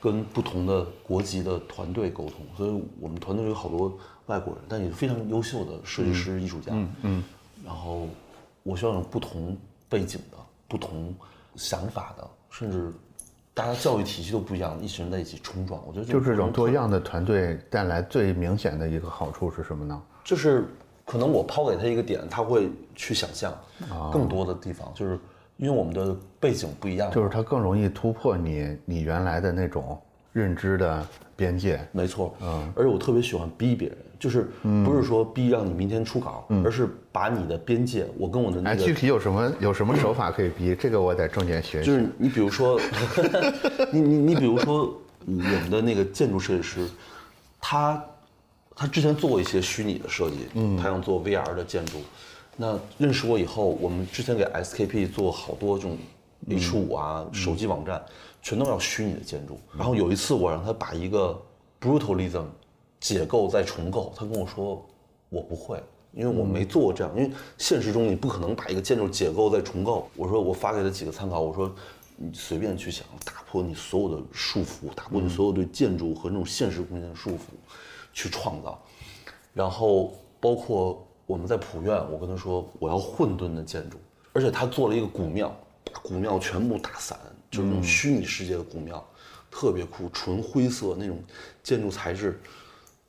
[0.00, 7.22] 跟不同的国籍的团队沟通，所以我们团队有好多外国人，但也是非常优秀的设计师、艺术家，嗯，
[7.64, 8.08] 然后
[8.62, 9.56] 我希望有不同
[9.88, 10.36] 背景的、
[10.68, 11.14] 不同
[11.56, 12.92] 想法的，甚至。
[13.54, 20.02] 大家教育体系都不一样，一群人在一起冲撞，我觉得就这种多样的团队带来最明显的一个好处是什么呢？
[20.24, 20.64] 就是
[21.04, 23.52] 可能我抛给他一个点，他会去想象
[24.10, 25.18] 更多的地方，就是
[25.58, 30.00] 因为我们的背景不一样，就是他更容易突破你你原来的那种
[30.32, 31.80] 认知的边界。
[31.92, 33.96] 没错，嗯，而且我特别喜欢逼别人。
[34.22, 34.48] 就是
[34.84, 40.76] 不是说逼让你明天出稿，而是把你的边界，我跟我的那个具体有什么有什么手法可以逼？
[40.76, 41.86] 这个我得重点学习。
[41.86, 42.80] 就是你比如说，
[43.92, 46.86] 你你你比如说我们的那个建筑设计师，
[47.60, 48.00] 他
[48.76, 51.98] 他之前做过一些虚拟的设计，嗯，他想做 VR 的建筑。
[52.56, 55.98] 那认识我以后，我们之前给 SKP 做好多这种
[56.48, 58.00] H 五啊手机网站，
[58.42, 59.58] 全都要虚拟的建筑。
[59.74, 61.40] 然后有一次我让他把一个
[61.80, 62.44] Brutalism。
[63.02, 64.80] 解构再重构，他跟我说
[65.28, 65.82] 我不会，
[66.12, 67.12] 因为我没做过这样。
[67.16, 67.28] 因为
[67.58, 70.08] 现实中你不可能把一个建筑解构再重构。
[70.14, 71.74] 我说我发给他几个参考，我说
[72.14, 77.40] 你随便去想，打破你所有的束缚，打破你所有对建筑和那种现实空间的束缚，
[78.12, 78.80] 去创造。
[79.52, 83.98] 然后包括我们在普院，我跟他说我要混沌的建筑，
[84.32, 85.52] 而且他做了一个古庙，
[85.92, 87.18] 把古庙全部打散，
[87.52, 89.06] 就是那种虚拟世界的古庙，
[89.50, 91.22] 特别酷，纯灰色那种
[91.62, 92.40] 建筑材质。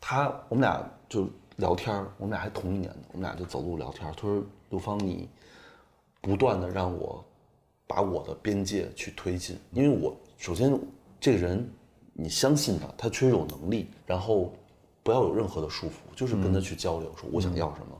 [0.01, 5.29] 他我们俩就聊天我们俩还同一年的，我们俩就走路聊天他说：“刘芳，你
[6.19, 7.23] 不断的让我
[7.87, 10.77] 把我的边界去推进，因为我首先
[11.21, 11.65] 这个人
[12.11, 14.53] 你相信他，他确实有能力，然后
[15.03, 17.97] 不要有任何的束缚，就是跟他去交流，说我想要什么，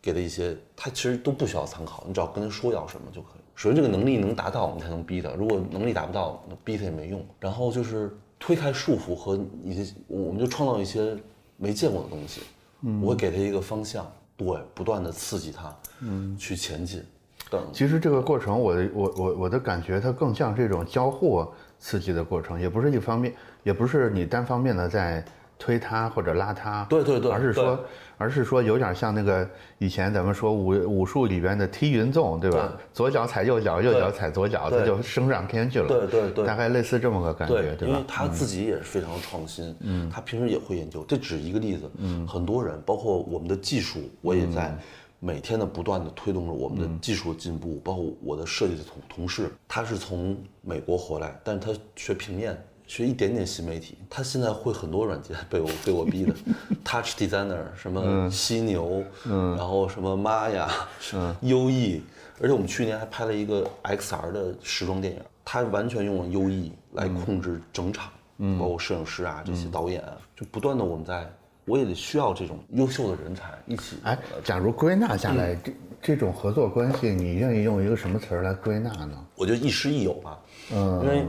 [0.00, 3.40] 给他一些，他其实都不需要参考，你只要跟他说要什么就可以。
[3.54, 7.24] 首先这个能力能达到，你才能逼他；如果能力达不到，那逼他也没用。
[7.38, 11.16] 然后就是推开束缚和一些，我们就创造一些
[11.56, 12.40] 没见过的东西。
[12.82, 17.02] 嗯我会给他一个方向，对，不断的刺激他，嗯，去前进。
[17.50, 21.46] 等其实这个过程，我的我我我的感觉，它更像这种交互
[21.78, 23.34] 刺激的过程，也不是一方面，
[23.64, 25.22] 也不是你单方面的在
[25.60, 27.78] 推他或者拉他，对对对而是说，
[28.16, 29.46] 而是说有点像那个
[29.76, 30.68] 以前咱们说武
[31.00, 32.72] 武术里边的踢云纵，对吧？
[32.94, 35.86] 左脚踩右脚，右脚踩左脚，他就升上天去了。
[35.86, 37.92] 对对对大概类似这么个感觉，对，对吧？
[37.92, 44.74] 因为他自己也是非常创新，嗯，他平时也会研究，这只是一个例子，嗯，很多人，包括我们的技术，我也在
[45.18, 52.58] 每天的不断的推动着我们的技术的进步，包括我的设计的同同事，他是从美国回来，但是他学平面。
[52.90, 56.34] 学一点点新媒体，他现在会很多软件，被我被我逼的，
[56.84, 60.68] Touch Designer，什么犀牛，嗯，然后什么 Maya，
[61.14, 62.02] 嗯， 优异，
[62.40, 71.30] 而且我们去年还拍了一个 XR 的时装电影，他完全用了优异来控制整场，嗯，包括摄影师啊这些导演啊，就不断的我们在，
[71.66, 75.72] 我也得需要这种优秀的人才一起，哎，假如归纳下来，这
[76.02, 79.16] 这种合作关系，你愿意用一个什么词儿来归纳呢？
[79.36, 80.38] 我觉得亦师亦友吧，
[80.74, 81.24] 嗯，因为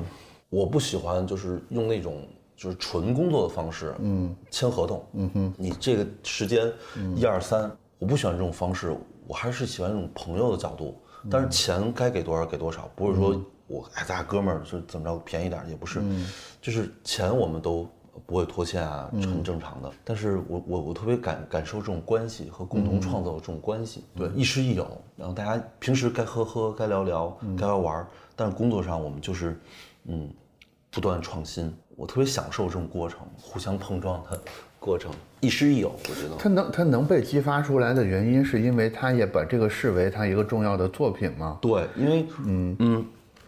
[0.52, 6.72] 我不喜欢就是用那种就是纯工作的方式，嗯，签合同，嗯哼，你这个时间
[7.16, 8.96] 一二三，我不喜欢这种方式，
[9.26, 16.04] 我还是喜欢这种朋友的角度，但是钱该给多少给多少，不是说我哎咱俩哥们儿就怎么着便宜点儿也不是，
[16.62, 17.88] 就是钱我们都
[18.26, 19.90] 不会拖欠啊，很正常的。
[20.04, 24.86] 但是我我我特别感感受这种关系和共同创造的这种关系，对，亦师亦友。
[25.16, 29.58] 然后大家平时该喝喝，该聊聊，该玩玩，但是工作上我们就是，
[30.06, 30.30] 嗯，
[30.92, 31.74] 不断创新。
[31.96, 34.40] 我特别享受这种过程，互相碰撞的
[34.80, 35.92] 过程，亦师亦友。
[36.10, 41.60] 我觉得他能他能被激发出来的原因，是因为他也把这个视为他一个重要的作品吗？
[41.62, 43.06] 对，因为嗯嗯，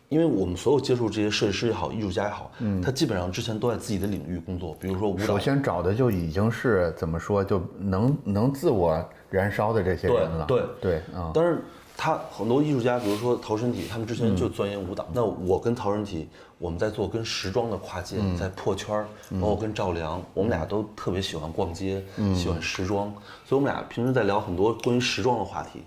[0.10, 10.46] 因为我们所有接触这些设计师也好，艺术家也好，嗯，他基本上之前都在自己的领域工作，比如说舞蹈首，先找的就已经是怎么说，就能能自我燃烧的这些人了。
[10.46, 11.64] 对对啊，但是
[11.96, 15.08] 他很多艺术家，比如说陶身体，他们之前就钻研舞蹈。
[15.14, 16.28] 那我跟陶身体，
[16.58, 19.08] 我们在做跟时装的跨界，在破圈儿，
[19.40, 22.04] 包括跟赵良，我们俩都特别喜欢逛街，
[22.36, 23.14] 喜欢时装，
[23.46, 25.82] 所以我们俩平时在聊很多关于时装的话题。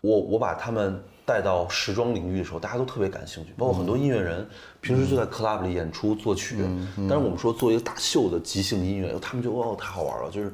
[0.00, 4.48] 我我把他们带到时装领域的时候，大家都特别感兴趣，包括很多音乐人，
[4.80, 6.56] 平时就在 club 里演出作曲，
[6.96, 10.52] 但是我们说做一个大秀的即兴音乐，他们就哦太好玩了，就是。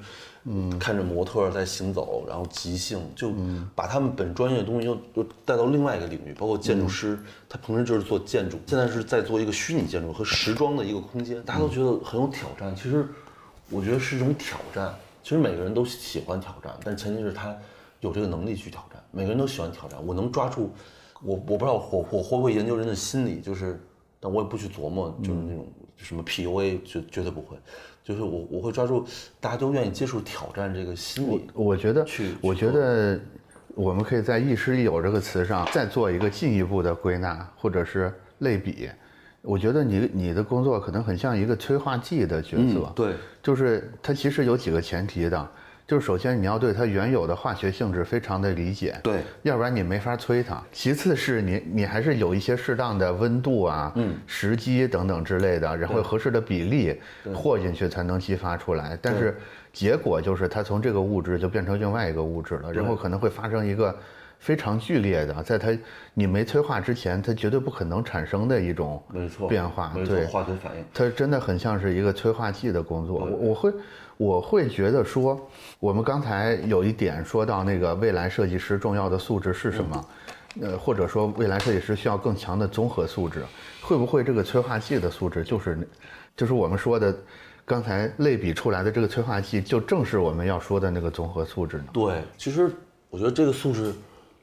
[0.49, 3.33] 嗯，看着模特在行走，然后即兴，就
[3.75, 7.19] 把他们本专业的东西又又带到另外一个领域，包括建筑师，
[7.49, 12.73] 他平时就是做建筑，现在是在做一个虚拟建筑和时装的一个空间，大家都觉得很有挑战。
[12.77, 13.05] 其实，
[13.71, 14.95] 我觉得是一种挑战。
[15.21, 17.53] 其实每个人都喜欢挑战，但前提是他
[17.99, 19.03] 有这个能力去挑战。
[19.11, 20.71] 每个人都喜欢挑战，我能抓住，
[21.25, 23.81] 我我不知道我我会不会研究人的心理，就是，
[24.27, 25.65] 但我也不去琢磨，就是那种
[25.97, 27.57] 什么 PUA，绝绝对不会。
[28.03, 29.07] 就是我我会抓住
[29.39, 31.49] 大家都愿意接受挑战这个心理。
[31.55, 33.21] 我觉得去，我觉得
[33.77, 38.91] 我们可以在“亦师亦友”这个词上再做一个进一步的归纳或者是类比。
[39.43, 45.49] 我觉得你你的工作可能很像一个催化剂的角色，对，就是它其实有几个前提的，
[45.87, 50.61] 就是首先你要对它原有的化学性质非常的理解，对，要不然你没法催它。
[50.73, 57.01] 其次是你你还是有一些适当的温度啊、嗯、时机等等之类的，然后合适的比例
[57.33, 58.99] 和进去才能激发出来。
[59.01, 59.39] 但是
[59.73, 63.97] 结果就是它从这个物质就变成另外一个物质了，然后可能会发生一个
[64.41, 65.69] 非常剧烈的，在它
[66.15, 70.85] 你没催化之前，它绝对不可能产生的一种没错变化，对，化学反应。
[70.93, 73.19] 它真的很像是一个催化剂的工作。
[73.19, 73.73] 我我会
[74.17, 75.39] 我会觉得说，
[75.79, 80.05] 我们刚才有一点说到那个未来设计师重要的素质是什么，
[80.63, 83.45] 呃，或者说未来设计师需要更强的综合素质，
[83.83, 85.85] 会不会这个催化剂的素质就是那，
[86.37, 87.15] 就是我们说的
[87.65, 91.85] 刚才类比出来的这个催化剂，就正是我们要说的那个综合素质呢？
[91.93, 92.73] 对，其实
[93.11, 93.93] 我觉得这个素质，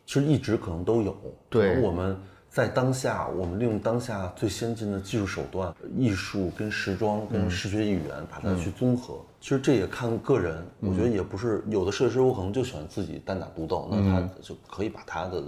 [0.05, 1.17] 其实一直可能都有。
[1.49, 2.15] 对我们
[2.53, 9.15] 在当下，我们利用当下最先进的技术手段，艺术跟时装跟视觉语言，把它去综合。
[9.41, 15.43] 其实这也看个人，我觉得也不是有的设计师，我可能就喜欢自己单打独斗，那他就可以把他的。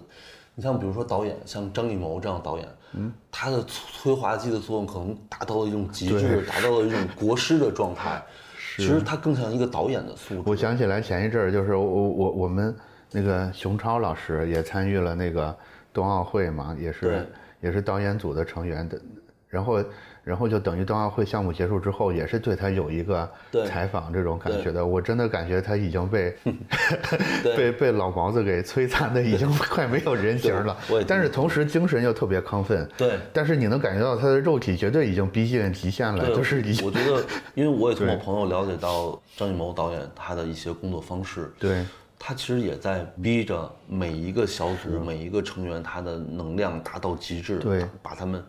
[0.55, 8.19] 你像比如说导演，像张艺谋这样的导演，嗯，他的催化剂的作用可能达到了一种极致，达到了一种国师的状态。
[8.77, 10.41] 其实他更像一个导演的素质。
[10.43, 12.75] 我想起来前一阵儿，就是我我我们
[13.11, 15.55] 那个熊超老师也参与了那个
[15.95, 17.25] 冬奥会嘛，也是
[17.61, 18.99] 也是导演组的成员的，
[19.47, 19.83] 然后
[20.23, 23.29] 然后就等于冬奥会项目结束之后，也是对他有一个
[23.67, 24.85] 采访这种感觉的。
[24.85, 26.35] 我真的感觉他已经被
[27.55, 30.75] 被被老毛子给摧残的已经快没有人形了
[31.07, 32.89] 但是同时精神又特别亢奋。
[32.97, 37.23] 对但是你能感觉到他的肉体绝对已经逼近极限了，就是已经我觉得，
[37.53, 41.85] 因为我也从我朋友了解到张艺谋导演他的一些工作方式，对
[42.27, 47.85] 他其实也在逼着每一个小组、每一个成员，他的能量达到极致，对。
[48.01, 48.43] 把他们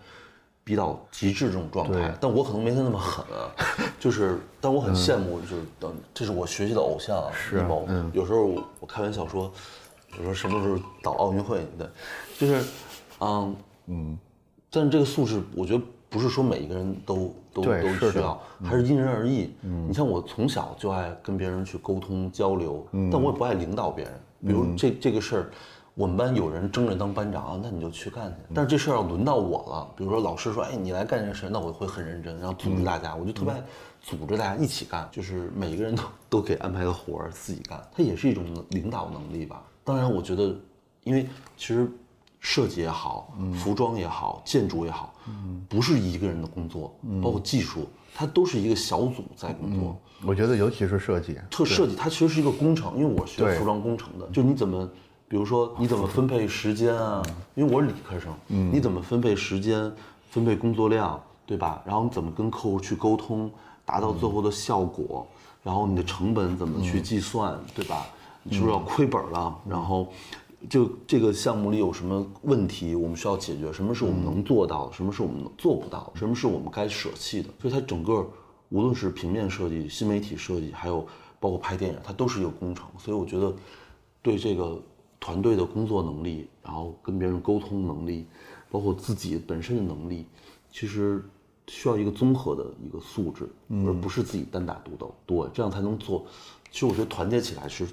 [0.65, 2.17] 逼到极致这种状态。
[2.19, 3.53] 但我可能没他那么狠啊，
[4.01, 7.63] 就是，但我很羡慕，就是等这是我学习的偶像啊，是
[8.15, 9.53] 有时候我我开玩笑说，
[10.19, 11.63] 我说什么时候导奥运会？
[11.77, 11.87] 对，
[12.39, 12.65] 就是，
[13.21, 13.55] 嗯
[13.89, 14.19] 嗯，
[14.71, 15.85] 但是这个素质，我觉得
[16.17, 19.51] 不是说每一个人都都都需要，还是因人而异。
[19.61, 24.15] 你像我从小就爱跟别人去沟通交流，但我也不爱领导别人。
[24.41, 25.51] 比如这这个事儿，
[25.95, 28.37] 我们班有人争着当班长啊，那你就去干去。
[28.55, 33.63] 但是这事儿要轮到我了，比如说老师说，哎，你来干这事儿，那我会很认真，然后组织大家，我就特别爱
[34.01, 39.63] 组织大家一起干，就是每一个人都 都给安排个活儿自己干，它也是一种领导能力吧。
[39.85, 40.55] 当然，我觉得，
[41.05, 41.27] 因为
[41.59, 41.91] 其实
[42.49, 45.13] 设计也好，服装也好，建筑也好，
[45.69, 49.99] 不是一个人的工作，包括技术，它都是一个小组在工作。
[50.25, 54.89] 我觉得尤其是设计，特设计它其实是一个工程，因为我学服装工程的，就是你怎么，
[55.27, 57.21] 比如说你怎么分配时间啊？
[57.57, 59.93] 因为我是理科生，你怎么分配时间、
[60.31, 61.83] 分配工作量，对吧？
[61.85, 63.51] 然后你怎么跟客户去沟通，
[63.85, 65.27] 达到最后的效果？
[65.65, 68.07] 然后你的成本怎么去计算，对吧？
[68.45, 69.53] 你是不是要亏本了？
[69.69, 70.07] 然后。
[70.69, 73.73] 就这个项目里有什么问题，我们需要解决？
[73.73, 74.93] 什么是我们能做到的？
[74.93, 76.19] 什么是我们做不到的？
[76.19, 77.49] 什么是我们该舍弃的？
[77.61, 78.29] 所以它整个
[78.71, 81.07] 无论是平面设计、新媒体设计，还有
[81.39, 82.87] 包括拍电影，它都是一个工程。
[82.99, 83.55] 所以我觉得，
[84.23, 84.83] 对这个
[85.21, 88.27] 团队的工作能力，然后跟别人沟通能力，
[88.71, 90.27] 包括自己本身的能力，
[90.73, 91.25] 其实
[91.69, 93.49] 需要一个综合的一个素质，
[93.87, 95.15] 而不是自己单打独斗。
[95.27, 96.25] 对，这样才能做。
[96.73, 97.87] 其实我觉得团结起来是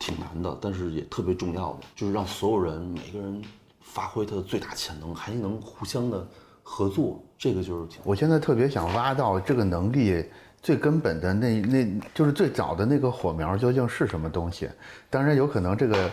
[0.00, 3.40] 挺难的，但是也特别重要的，就是让所有人每个人
[3.80, 6.26] 发挥他的最大潜能，还能互相的
[6.62, 8.00] 合作，这个就是挺。
[8.02, 10.24] 我现在特别想挖到这个能力
[10.62, 14.70] 最根本的那那就是最早的那个火苗究竟是什么东西？
[15.10, 16.10] 当然有可能这个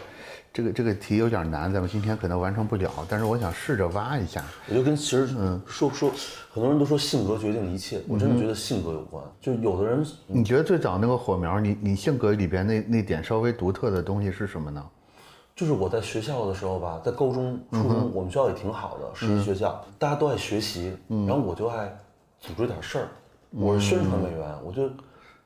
[0.57, 4.43] 这个这个题有点难，咱们今天可能完成不了，但是我想试着挖一下。
[4.67, 6.09] 我就跟其实嗯说说，
[6.51, 9.23] 很多人都说性格决定一切，我真的觉得性格有关。
[9.39, 14.83] 就有的人你觉得最早那个火苗，你你性格里边那那点稍微独特的东西是什么呢？
[15.55, 21.95] 就是我在学校的时候吧，在高中、初中，我们学校也挺好的，实习学校，大家都爱学习，然后我就爱
[22.39, 23.07] 组织点事儿。
[23.51, 24.89] 我是宣传委员，我就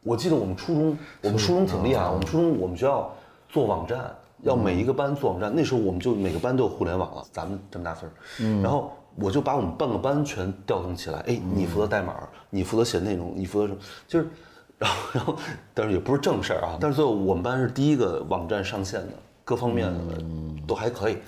[0.03, 3.13] 我记得我们初中，我们初中挺厉害，我们初中我们学校
[3.49, 4.09] 做网站，
[4.41, 12.15] 要每一个班做网站，那时候我们就每个班都有互联网了，咱们这么大岁数，然后我就把我们半个班全调动起来，哎，你负责代码，
[12.49, 14.27] 你负责写内容，你负责什么，就是。
[14.81, 15.35] 然后，然后，
[15.75, 16.75] 但是也不是正事儿啊。
[16.81, 19.13] 但是最后我们班是第一个网站上线的，
[19.43, 20.15] 各方面的
[20.65, 21.19] 都还可以，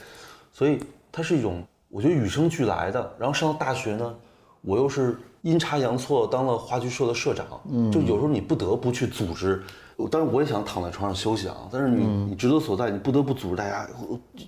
[0.51, 0.79] 所以
[1.11, 3.13] 它是一种我觉得与生俱来的。
[3.19, 4.15] 然后上到大学呢，
[4.61, 7.45] 我又是阴差阳错当了话剧社的社长，
[7.91, 9.61] 就有时候你不得不去组织。
[10.07, 13.87] 当然我也想躺在床上休息啊，但是你你职责所在，你不得不组织大家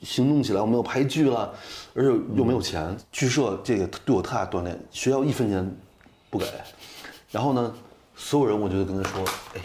[0.03, 0.61] 行动起来。
[0.61, 1.53] 我们要拍剧了，
[1.93, 5.75] 而且又没有钱，剧社这个对我太大锻炼，学校一分钱
[6.29, 6.45] 不给。
[7.31, 7.73] 然后呢，
[8.15, 9.23] 所有人我就跟他说，
[9.55, 9.61] 哎，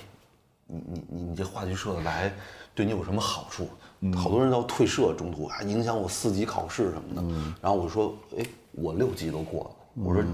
[0.67, 2.33] 你你你你这话剧社来，
[2.75, 3.69] 对你有什么好处？
[4.17, 7.23] 好多人要退社中途啊，影响我四级考试什么的。
[7.61, 9.71] 然后我就说，哎，我六级都过了，
[10.05, 10.25] 我说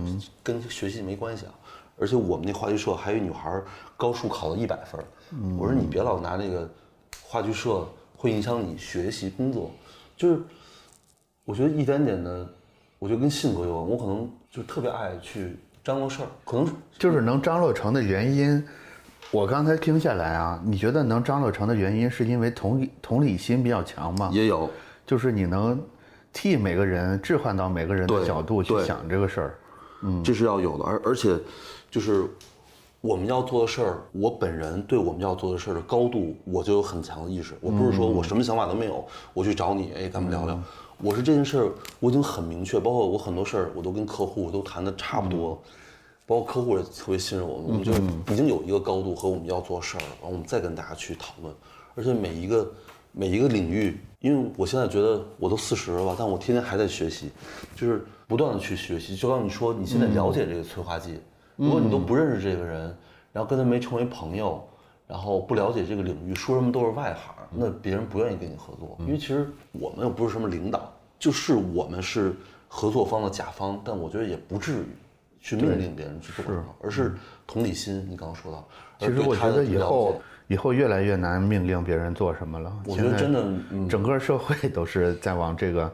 [0.42, 1.52] 跟学习没关系啊。
[1.98, 3.62] 而且我们那话剧社还有女孩
[3.96, 5.02] 高数考了一百分，
[5.58, 6.68] 我说你别老拿那个
[7.22, 7.86] 话剧社
[8.16, 9.70] 会影响你学习工作，
[10.16, 10.40] 就是
[11.44, 12.46] 我觉得一点点的，
[12.98, 13.88] 我觉得跟性格有关。
[13.88, 16.68] 我可能就特别爱去张罗事儿，可能
[16.98, 18.62] 就是能张罗成的原因，
[19.30, 24.28] 我刚才听下来啊，你觉得能张罗成的原因是因为同理同理心比较强吗？
[24.32, 24.68] 也有
[25.06, 25.80] 就是你能
[26.32, 29.58] 替每个人置换到每个人的角度去想这个事儿。
[30.02, 31.34] 嗯这是要有的，而而且
[31.90, 32.28] 就是
[33.00, 37.54] 我们要做的事儿，我本人对我们要做的事儿的高度，我就有很强的意识。
[37.60, 40.60] 我不是说我什么想法都没有，我去找你，哎，咱们聊聊。
[40.98, 45.58] 我是这件事儿，我已经很明确，包括我很多事儿，我都跟客户都谈的差不多了，
[46.24, 47.92] 包括客户也特别信任我们，我们就
[48.32, 51.54] 已经有一个高度和我们要做事儿，然后我们再跟大家去讨论，
[51.94, 52.72] 而且每一个
[53.12, 57.30] 每一个领域，因为我现在觉得我都四十了吧，但我天天还在学习，
[57.76, 59.14] 就是不断的去学习。
[59.14, 61.20] 就刚你说，你现在了解这个催化剂，
[61.56, 62.94] 如果你都不认识这个人，
[63.32, 64.62] 然后跟他没成为朋友，
[65.06, 72.34] 然后不了解这个领域，说什么都是外行，那别人不愿意跟你合作，因为其实我们又不是什么领导，就是我们是
[72.68, 74.86] 合作方的甲方，但我觉得也不至于
[75.40, 77.14] 去命令别人去做什么，而是
[77.46, 78.04] 同理心。
[78.10, 82.72] 你刚刚说到，其实我觉得以后以后越来越难命令别人做什么了。
[82.86, 85.92] 我觉得真的，整个社会都是在往这个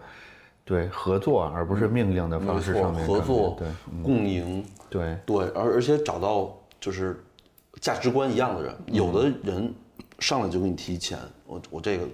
[0.64, 3.68] 对合作而不是命令的方式上面合作、对
[4.02, 7.24] 共赢，对对，而而且找到就是
[7.80, 9.74] 价值观一样的人，有的人
[10.20, 12.06] 上来就给你提钱，我我这个。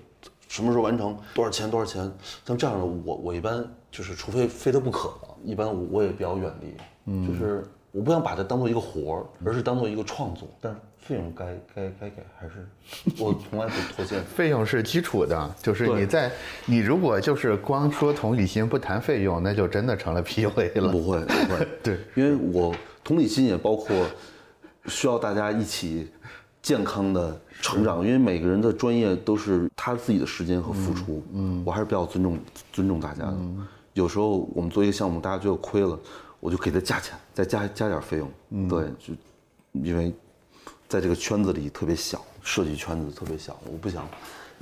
[0.51, 1.15] 什么时候完成？
[1.35, 1.71] 多少钱？
[1.71, 2.11] 多少钱？
[2.47, 6.75] 像这样的，我我一般就是，除非非他不可的，一般我我也比较远离。
[7.05, 10.49] 嗯，就是我不想把它当做一个活儿，而是当做一个创作。
[10.59, 10.79] 但是
[11.09, 12.69] 费用该该该给，还是
[13.19, 14.23] 我从来不拖欠。
[14.25, 16.31] 费用是基础的，就是你在
[16.67, 20.93] 你如果就是光说同理心不谈费用，那就真的成了 PUA 了。
[20.93, 24.07] 不会不会，对，因为我同理心也包括
[24.87, 26.11] 需要大家一起。
[26.61, 31.23] 健康的成长，因为每个人的专业都是他自己的时间和付出。
[31.33, 32.37] 嗯，我还是比较尊重
[32.73, 33.37] 尊重大家的。
[33.95, 35.99] 有时候我们做一个项目，大家觉得亏了，
[36.41, 38.31] 我就给他加钱，再加加点费用。
[38.51, 39.15] 嗯，对，就
[39.73, 40.13] 因为
[40.89, 44.09] 在这个圈子里特别小，设计圈子特别小，我不想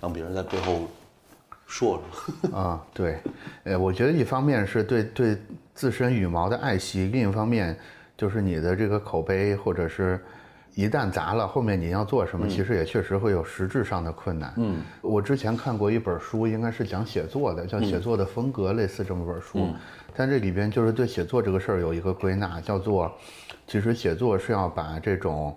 [0.01, 0.89] 让别人在背后
[1.67, 2.01] 说
[2.43, 2.59] 什么。
[2.59, 3.19] 啊，对，
[3.65, 5.39] 呃，我觉得一方面是对对
[5.75, 7.79] 自身羽毛的爱惜，另一方面
[8.17, 10.21] 就是你的这个口碑或者是。
[10.79, 14.53] 一旦砸了，后面你要做什么，其实也确实会有实质上的困难。
[14.59, 19.71] 嗯，我之前看过一本书，应该是讲写作的，叫《写作的风格》，类似这么本书。
[20.15, 23.11] 但这里边就是对写作这个事儿有一个归纳，叫做，
[23.67, 25.57] 其实写作是要把这种，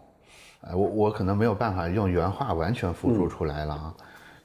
[0.61, 3.93] 呃，我我可能没有办法用原话完全复述出来了啊，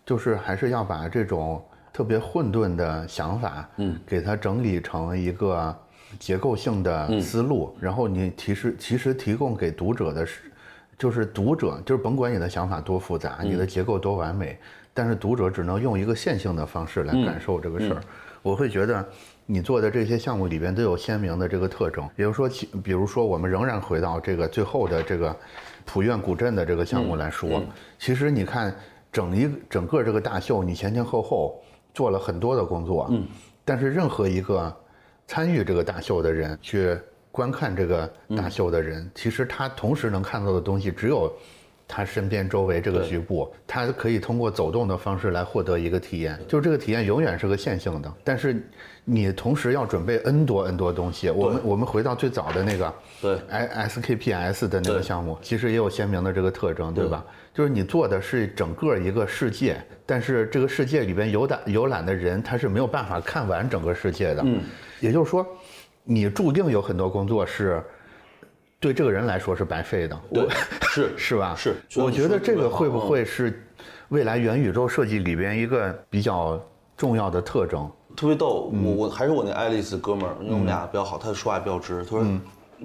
[0.06, 1.62] 就是还是要把这种
[1.92, 5.76] 特别混沌的想法，嗯，给它整理成一个
[6.18, 10.50] 结构性的思路，然后你其实，其实提供给读者的是。
[10.96, 14.56] 就是读者，就是甭管你的想法多复杂，你的结构多完美，
[14.94, 18.00] 但是读者只能用一个线性的方式来感受这个事儿。
[18.42, 19.04] 我会觉得，
[19.44, 22.08] 你做的这些项目里边都有鲜明的这个特征。
[22.14, 25.36] 比如说，其比如说，我们仍然回到这个最后的这个
[25.84, 27.62] 普院古镇的这个项目来说，
[27.98, 28.74] 其实你看
[29.12, 31.62] 整一整个这个大秀，你前前后后
[31.92, 33.26] 做了很多的工作，嗯，
[33.64, 34.74] 但是任何一个
[35.26, 36.98] 参与这个大秀的人去。
[37.34, 41.36] 观看这个大秀的人，其实他同时能看到的东西只有
[41.86, 48.12] 他身边周围这个局部，他可以通过走动的方式来获得一个体验，就这个体验永远是个线性的。
[48.24, 48.66] 但是
[49.04, 51.30] 你同时要准备 N 多 N 多东西。
[51.30, 57.24] 我们我们回到最早的那个对 S K P S 的那个项目，其实也有鲜明的这个特征，对吧？
[57.52, 64.42] 就是你做的是整个一个世界，但是这个世界里边游览游览的人，他是没有办法看完整个世界的。
[64.44, 64.60] 嗯，
[65.00, 65.46] 也就是说。
[66.06, 67.82] 你注定有很多工作是，
[68.84, 70.20] 对这个人来说是白费的。
[70.30, 70.46] 对，
[70.82, 71.54] 是 是吧？
[71.56, 71.74] 是。
[71.96, 73.66] 我觉得这个会不会是
[74.10, 76.60] 未来元宇宙设计里边一个比较
[76.94, 77.90] 重要的特征？
[78.14, 82.04] 特别逗，我我还是我那爱丽丝哥们儿，因为我们俩比较好，他说话比较直。
[82.04, 82.22] 他说：“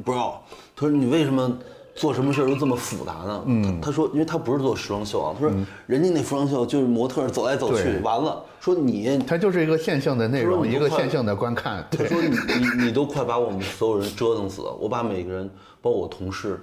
[0.05, 0.41] 不知道。”
[0.73, 1.57] 他说：“你为什么？”
[1.95, 3.43] 做什么事儿都这么复杂呢？
[3.47, 5.53] 嗯，他说，因为他不是做时装秀啊，他说，
[5.85, 11.85] 人家那服装秀就是模特走来走去，完了，说你，他就是一个线性的内容，一个线性的观看。
[11.91, 15.49] 他说，你你你都快把我们所有人折腾死了，我把每个人，
[15.81, 16.59] 包括我同事，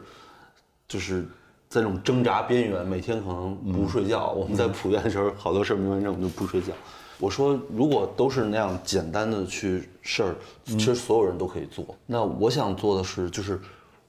[0.89, 1.23] 就是
[1.69, 4.31] 在那种挣扎边缘，每天可能不睡觉。
[4.33, 6.73] 我们在普院的时候，好多事儿没完成，我们就不睡觉。
[7.19, 11.85] 我说，如果都是那样简单的去事儿，其实所有人都可以做。
[12.07, 13.61] 那我想做的是，就是。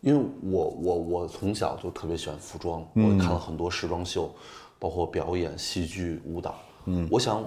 [0.02, 4.32] 因为我我我从小就特别喜欢服装，我看了很多时装秀，
[4.78, 6.56] 包括表演、戏剧、舞蹈。
[6.86, 7.44] 嗯，我想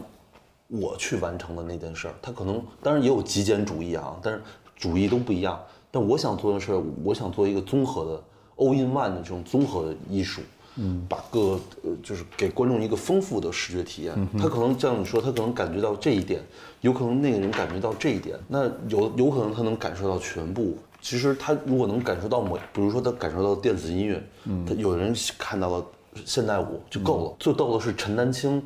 [0.67, 4.43] 我去完成的那件事儿，它可能当然也有极简主义啊，但是
[4.77, 5.59] 主义都不一样。
[5.91, 6.73] 但我想做的是，
[7.03, 8.23] 我想做一个综合的
[8.57, 10.41] all in one 的这种综合的艺术。
[10.77, 14.15] 嗯，把各呃就是给观众一个丰富的视觉体验。
[14.39, 16.41] 他可能像你说，他可能感觉到这一点，
[16.81, 20.79] 有可能那个人感觉到这一点，那有有可能他能感受到全部。
[21.03, 25.85] 其实他如果能感受到某，比如说他感受到电子音乐，嗯，他有人看到了
[26.25, 27.37] 现代舞就够了。
[27.41, 28.63] 最逗的是陈丹青，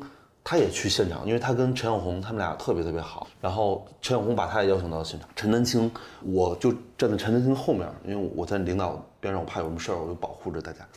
[0.47, 3.25] 他也去现场，因为他跟陈小红他们俩特别特别好。
[3.41, 5.27] 然后陈小红把他也邀请到了现场。
[5.35, 5.91] 陈丹青，
[6.21, 10.87] 我就站在陈丹青后面，因为我在领导边上，我怕有什么事儿，我就保护着大家。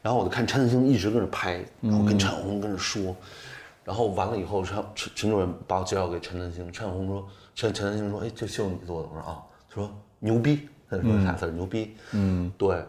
[0.00, 3.14] 然后我就看陈丹青一直跟着拍，然后跟陈小红跟着说。
[3.84, 9.08] 然后完了以后，陈陈主任把我介绍给陈丹青，陈小红说，陈陈丹青说，哎，这秀你做的？
[9.12, 10.66] 我说啊，他说牛逼。
[10.88, 11.50] 他说俩字？
[11.50, 11.94] 牛逼。
[12.12, 12.82] 嗯，对。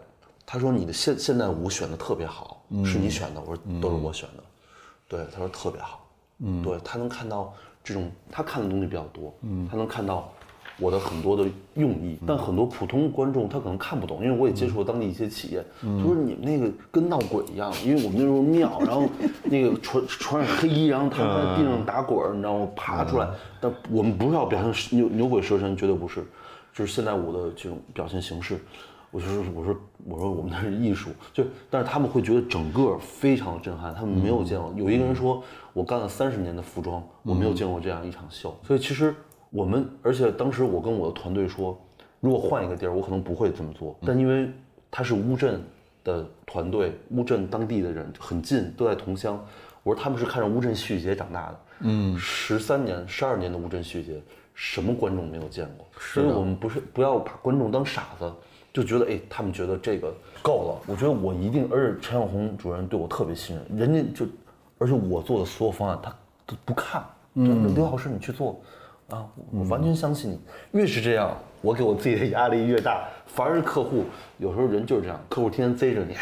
[0.45, 3.41] 他说你的现现代舞选的特别好，是你选的。
[3.41, 4.43] 我说都是我选的。
[5.09, 6.04] 对，他说特别好。
[6.39, 9.33] 嗯，对他能看到这种，他看的东西比较多。
[9.41, 10.31] 嗯，他能看到
[10.77, 19.07] 我的很多的用意，但很多普通观众他可能看不懂，因为我也接触了当地一些企业，他说你们那个跟闹鬼一样，因为我们那时候庙，然后
[19.43, 22.67] 那个穿穿上黑衣，然后他们在地上打滚儿，你知道吗？
[22.75, 23.29] 爬出来，
[23.61, 26.25] 但我们不是要表现牛牛鬼蛇神，绝对不是，
[26.73, 28.59] 就是现代舞的这种表现形式。
[29.15, 34.73] 我就说，我说，我说，我们那是艺术，就，但是他们会觉得整个非常震撼，他们没有见过。
[34.75, 35.41] 有一个人说，
[35.71, 38.53] 我干了三十年的服装，我没有见过这样一场秀。
[38.61, 39.15] 所以其实
[39.51, 41.79] 我们，而且当时我跟我的团队说，
[42.19, 43.97] 如果换一个地儿，我可能不会这么做。
[44.05, 44.51] 但因为
[44.91, 45.63] 他是乌镇
[46.03, 49.41] 的团队，乌镇当地的人很近，都在同乡。
[49.83, 54.21] 我说他们是看着乌镇戏剧节长大的，嗯，十三年、十二年的乌镇戏剧节，
[54.53, 55.87] 什么观众没有见过？
[56.01, 58.29] 所以我们不是不要把观众当傻子。
[58.75, 60.83] 就觉得哎，他们觉得这个够了。
[60.85, 64.29] 我觉得我一定，而且陈小红主任对我特别信任，人家就，
[64.77, 66.13] 而且我做的所有方案他
[66.45, 67.01] 都不看。
[67.35, 68.59] 嗯，刘老师你去做，
[69.11, 70.39] 啊，我完全相信你。
[70.73, 73.07] 越是这样，我给我自己的压力越大。
[73.27, 74.03] 反而是客户，
[74.39, 76.13] 有时候人就是这样，客户天天贼着你，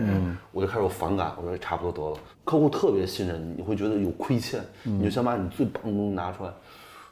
[0.00, 1.32] 嗯，我就开始有反感。
[1.38, 2.22] 我说差不多得了。
[2.44, 6.50] 客户特别信任你，你会觉得有亏欠，你就想把你最棒的东西拿出来，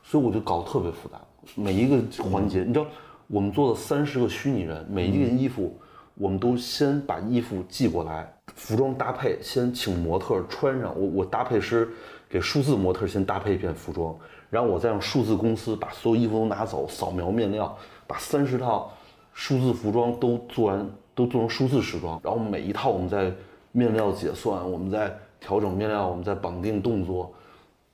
[0.05, 1.19] 所以我就搞得特别复杂，
[1.55, 2.85] 每一个环节，你知道。
[3.31, 5.79] 我们做了三十个虚拟人，每一件衣服，
[6.15, 11.89] 我们都先把衣服寄过来，服装搭配先请模特穿上，我我搭配师
[12.29, 14.17] 给数字模特先搭配一片服装，
[14.51, 18.93] 然后我再让数字公司把所有衣服都拿走，扫描面料，把三十套
[19.33, 23.33] 数字服装都做完，都做成数字时装，然后每一套我们在
[23.71, 27.33] 面料结算，我们在调整面料，我们在绑定动作，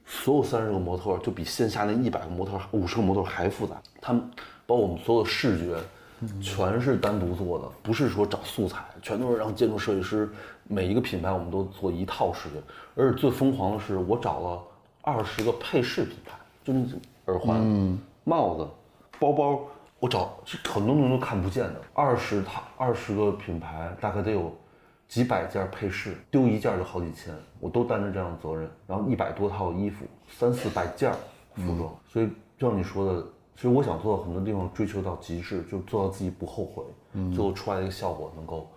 [0.06, 4.30] 所有三十个模特就比线下那一百个模特、五十个模特还复杂，他们。
[4.66, 5.76] 包括我们所有的视觉，
[6.42, 10.28] 全是单独做的，不是说找素材，全都是让建筑设计师
[10.64, 12.56] 每一个品牌我们都做一套视觉。
[12.96, 14.62] 而且最疯狂的是，我找了
[15.02, 16.32] 二十个配饰品牌，
[16.64, 16.84] 就那
[17.26, 18.68] 耳环、帽子、
[19.20, 19.60] 包包，
[20.00, 21.80] 我找很多东西都看不见的。
[21.92, 24.52] 二十套、二十个品牌，大概得有
[25.06, 28.68] 几百件配饰，丢一件就好几千，我都担着这样的责任。
[28.86, 31.12] 然后一百多套衣服，三四百件
[31.54, 33.24] 服装，所以就像你说的。
[33.56, 36.84] 其实我想做到很多地方追求到极致，就做到自己不后悔，
[37.14, 37.32] 嗯。
[37.32, 38.70] 最后出来的一个效果能够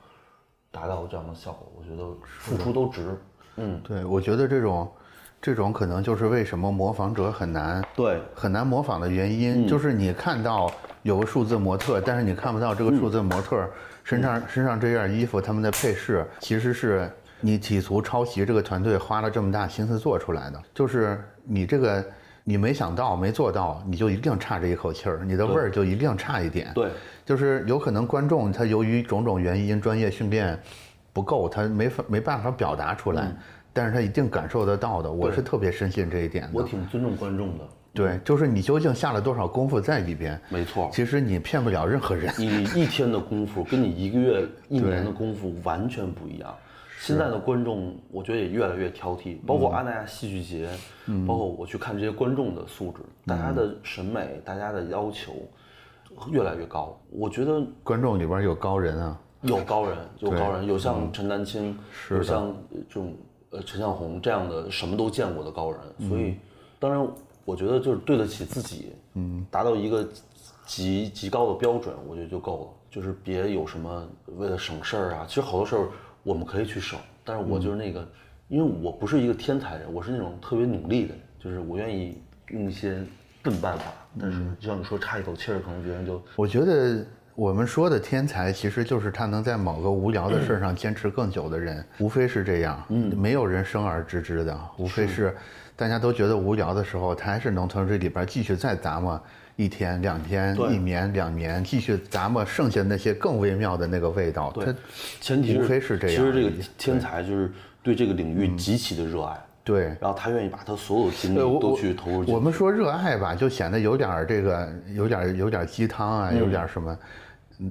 [0.72, 3.18] 达到这样的效果，我觉得付出都值。
[3.58, 4.90] 嗯，对，我觉得这种
[5.42, 8.22] 这种可能就是为什么模仿者很难对。
[8.34, 10.72] 很难模仿的原因，就是你看到
[11.04, 13.70] 有个数字模特，但是你看不到这个数字模特
[14.06, 17.12] 身上身上这件衣服他们的配饰，其实是
[17.42, 22.02] 你企图抄袭这个团队花了这么大心思做出来的，就是你这个。
[22.50, 26.72] 你没想到，没做到，你就一定差这一口气儿，你的味儿就一定差一点。
[26.74, 26.90] 对，
[27.24, 30.60] 就是有可能观众他由于种种原因，专业训练
[31.14, 33.32] 不够，他没法没办法表达出来，
[33.72, 35.12] 但是他一定感受得到的。
[35.12, 36.50] 我是特别深信这一点的。
[36.52, 37.64] 我挺尊重观众的。
[37.94, 40.42] 对，就是你究竟下了多少功夫在里边？
[40.50, 40.90] 没错。
[40.92, 42.34] 其实你骗不了任何人。
[42.36, 46.56] 你一天的功夫跟你一个月、 一年的功夫完全不一样。
[47.00, 50.70] 现在的观众，我觉得也越来越挑剔，包括阿那亚戏剧节，
[51.26, 55.36] 包括我去看这些观众的素质，大家的审美，大家的要求
[56.30, 57.00] 越来越高。
[57.10, 61.76] 我觉得观众里边有高人啊，有高人，有高人，有像陈丹青，
[62.12, 62.54] 有像
[62.90, 63.16] 这种
[63.52, 65.80] 呃陈向红这样的什么都见过的高人。
[66.10, 66.36] 所以，
[66.80, 67.08] 当然，
[67.46, 70.06] 我觉得就是对得起自己，嗯，达到一个
[70.66, 72.68] 极极高的标准，我觉得就够了。
[72.92, 75.88] 就是别有什么为了省事儿啊，其实好多事儿。
[76.24, 78.08] 我们可以去守，但是我就是那个，
[78.48, 83.02] 因为我不是一个天才人，我是那种特别努力的人，就是我愿意用一些
[83.42, 83.86] 笨办法。
[84.20, 86.22] 但是就像你说差一口气儿，可能别人就……
[86.36, 87.06] 我觉得
[87.36, 92.84] 我们说的天才，其实就是他能在某个无聊的事儿上坚持更久的人，无非是这样。
[92.90, 95.36] 嗯，没有人生而知之的，无非是
[95.76, 99.22] 大家都觉得无聊的时候，他还是能从这里边继续再琢磨。
[99.60, 104.54] 一天两天，一年两年，继续咱们剩下那些更微妙的那个味道。
[104.56, 104.74] 对，
[105.20, 106.16] 前提无非是这样。
[106.16, 107.52] 其实这个天才就是
[107.84, 109.38] 对这个领域极其的热爱。
[109.66, 112.32] 对，然后他愿意把他所有精力都去投入去。
[112.32, 116.98] 我们说热爱吧，就显得有点这个，有点有点鸡汤啊，有点什么。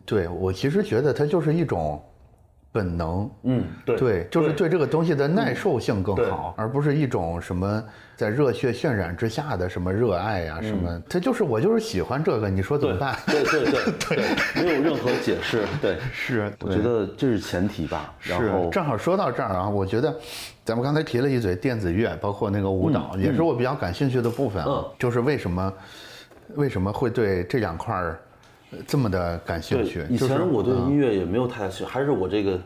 [0.05, 2.05] 对我其实觉得它就是一种。
[2.71, 7.83] 本能，嗯，对，对，就是对这个东西的耐受性更好，而不是一种什么
[8.15, 13.17] 在热血渲染之下的什么热爱呀，什么，他就是我就是喜欢这个，你说怎么办？
[13.27, 18.13] 对对对对，没有任何解释，对， 是，我觉得这是前提吧。
[18.21, 20.15] 然后正好说到这儿啊，我觉得
[20.65, 25.73] 咱们刚才提了一嘴电子乐，包括那个舞蹈，也是我比较感兴趣的部分啊，就是为什么
[26.55, 28.21] 为什么会对这两块儿。
[28.87, 30.07] 这么的感兴趣。
[30.11, 32.59] 以前我对音乐也没有太大兴趣，还是我这个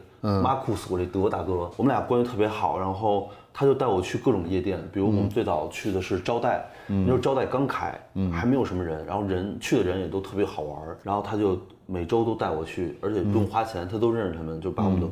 [0.43, 7.99] 马库斯，我这德国大哥，我们俩关系特别好，然后他就带我去各种夜店，比如我们最早去的是招待，那时候招待刚开，
[8.33, 15.11] 还没有什么人，然后人去的人也都特别好玩，然后他就每周都带我去，而且不用花钱，他都认识他们，就把我们都，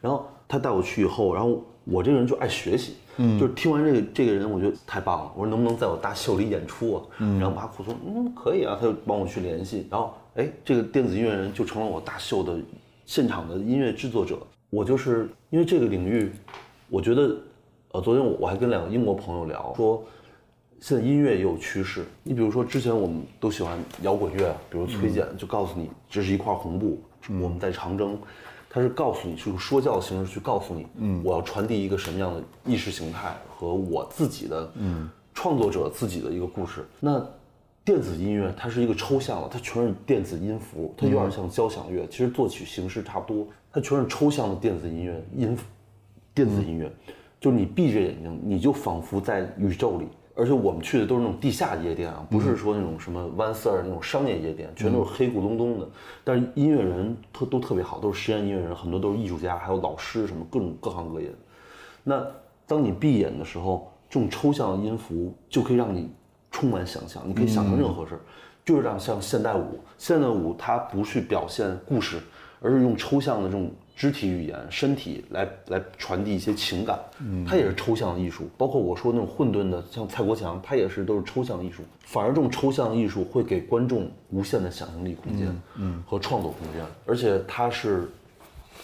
[0.00, 2.96] 然后他带我去以后，然后我这个人就爱学习，
[3.38, 7.02] 就是听完这个这个人，我觉得太棒了，我说能不能在我大秀里演出啊？
[7.18, 12.58] 然后马库说嗯可以啊，他就帮我去联系，然后哎这个电子音乐人就成了我大秀的
[13.04, 14.38] 现场的音乐制作者。
[14.70, 16.32] 我就是因为这个领域，
[16.88, 17.36] 我觉得，
[17.90, 20.02] 呃，昨天我我还跟两个英国朋友聊，说
[20.80, 22.06] 现在音乐也有趋势。
[22.22, 26.98] 你比如说之前我们都喜欢摇滚乐，比如崔健就告诉你这是一块红布，
[27.40, 28.18] 我们在长征，
[28.74, 36.82] 他是告诉你是用说教的形式去告诉你，嗯，我要传递一个什么样的意识形态和我自己的，嗯，创作者自己的一个故事。
[36.98, 37.22] 那
[37.84, 45.64] 电子音乐它是一个抽象的，它全是电子音符，它有点像交响乐，其实作曲形式差不多，它全是抽象的电子音乐音符，
[46.32, 46.90] 电子音乐，
[47.38, 50.08] 就是你闭着眼睛，你就仿佛在宇宙里。
[50.34, 55.88] 而且我们去的都是那种地下夜店啊，不是说那种什么 One Sir 那种商业夜店，全都是黑咕隆咚的。
[56.24, 61.34] 但是音乐人特都特别好，都是实验音乐人，很多都是艺术家，还有老师什么各种各行各业的。
[62.02, 62.26] 那
[62.66, 66.10] 当你闭眼的时候，这种抽象的音符就可以让你
[66.50, 68.20] 充满想象，你可以想象任何事儿，
[68.64, 72.18] 就是让像现代舞，现代舞它不去表现故事，
[72.60, 73.70] 而是用抽象的这种
[74.02, 76.98] 肢体语言、身体来来传递一些情感，
[77.46, 78.50] 它也是抽象的艺术。
[78.58, 81.84] 包括我说那种混沌的，像蔡国强，他也是都是抽象艺术。
[82.00, 88.10] 反而这种抽象艺术会给观众无限的想象力空间，嗯，和创作空间，而且它是，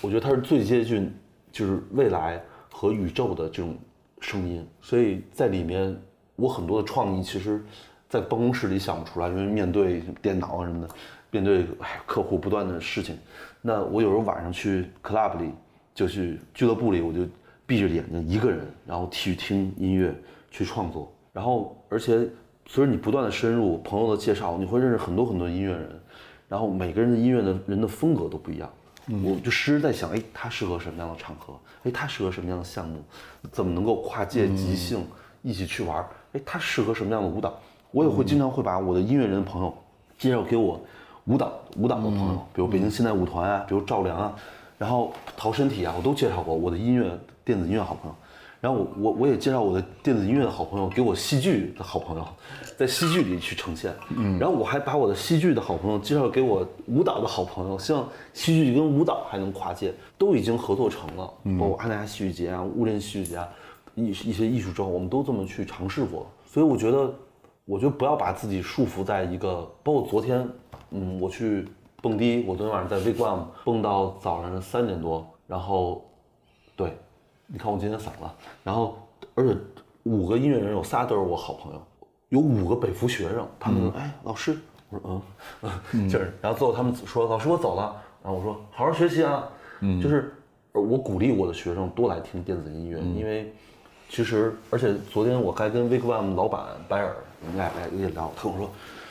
[0.00, 1.12] 我觉得它是最接近
[1.50, 2.40] 就是未来
[2.70, 3.76] 和宇宙的这种
[4.20, 6.00] 声音，所以在里面
[6.36, 7.60] 我很多的创意其实，
[8.08, 10.94] 在办公室里想不出来，因为面对电脑啊什么的，
[11.32, 13.18] 面对哎客户不断的事情，
[13.60, 15.50] 那我有时候晚上去 club 里，
[15.94, 17.20] 就去俱乐部里，我就
[17.66, 20.14] 闭着眼睛一个人，然后去听音乐
[20.50, 22.28] 去创作，然后而且
[22.66, 26.00] 随着你不断的深入朋友的介绍，你会认识很多很多音乐人，
[26.48, 28.70] 然后每个人的音乐的人的风格都不一样。
[29.24, 31.58] 我就时时在想，哎，他适合什么样的场合？
[31.84, 33.02] 哎，他适合什么样的项目？
[33.50, 35.02] 怎么能够跨界即兴
[35.42, 36.08] 一起去玩儿？
[36.34, 37.58] 哎，他适合什么样的舞蹈？
[37.90, 39.74] 我也会经常会把我的音乐人朋友
[40.18, 40.78] 介绍给我
[41.28, 44.34] 舞蹈舞蹈的朋友，比如北京现代舞团啊，比如赵良啊，
[44.78, 47.10] 然后陶身体啊，我都介绍过我的音乐
[47.44, 48.16] 电子音乐好朋友。
[48.60, 52.26] 然后我我我也介绍我的电子音乐的好朋友给我戏剧的好朋友，
[52.76, 53.94] 在戏剧里去呈现。
[54.16, 61.32] 嗯，然后我还把我的戏剧的好朋友介绍给我舞蹈的好朋友，希望戏剧跟舞蹈还能跨界，都已经合作成了。
[61.56, 63.48] 包括阿那亚戏剧节啊、乌镇戏剧节啊，
[63.94, 66.26] 一一些艺术周，我们都这么去尝试过。
[66.44, 67.14] 所以我觉得，
[67.68, 70.48] 我觉得不要把自己束缚在一个，包括昨天，
[70.90, 71.68] 嗯，我去
[72.00, 76.02] 蹦迪，我昨天晚上在 Wigwam 蹦到早上的三点多，然后，
[76.74, 76.96] 对。
[77.50, 78.30] 你看我今天嗓子，
[78.62, 78.98] 然后
[79.34, 79.56] 而且
[80.02, 81.82] 五个音乐人有仨都是我好朋友，
[82.28, 84.58] 有五个北服学生，他们说哎老师，
[84.90, 85.22] 我说
[85.62, 89.48] 嗯 嗯，就是，然后最后他们说老师我走了，然后我说好好学习啊，
[89.80, 90.34] 嗯，就是
[90.72, 93.50] 我鼓励我的学生多来听电子音乐，因为
[94.10, 98.70] 其实而且昨天我还跟 Wigwam 老板白尔我们俩来也聊，他跟我说。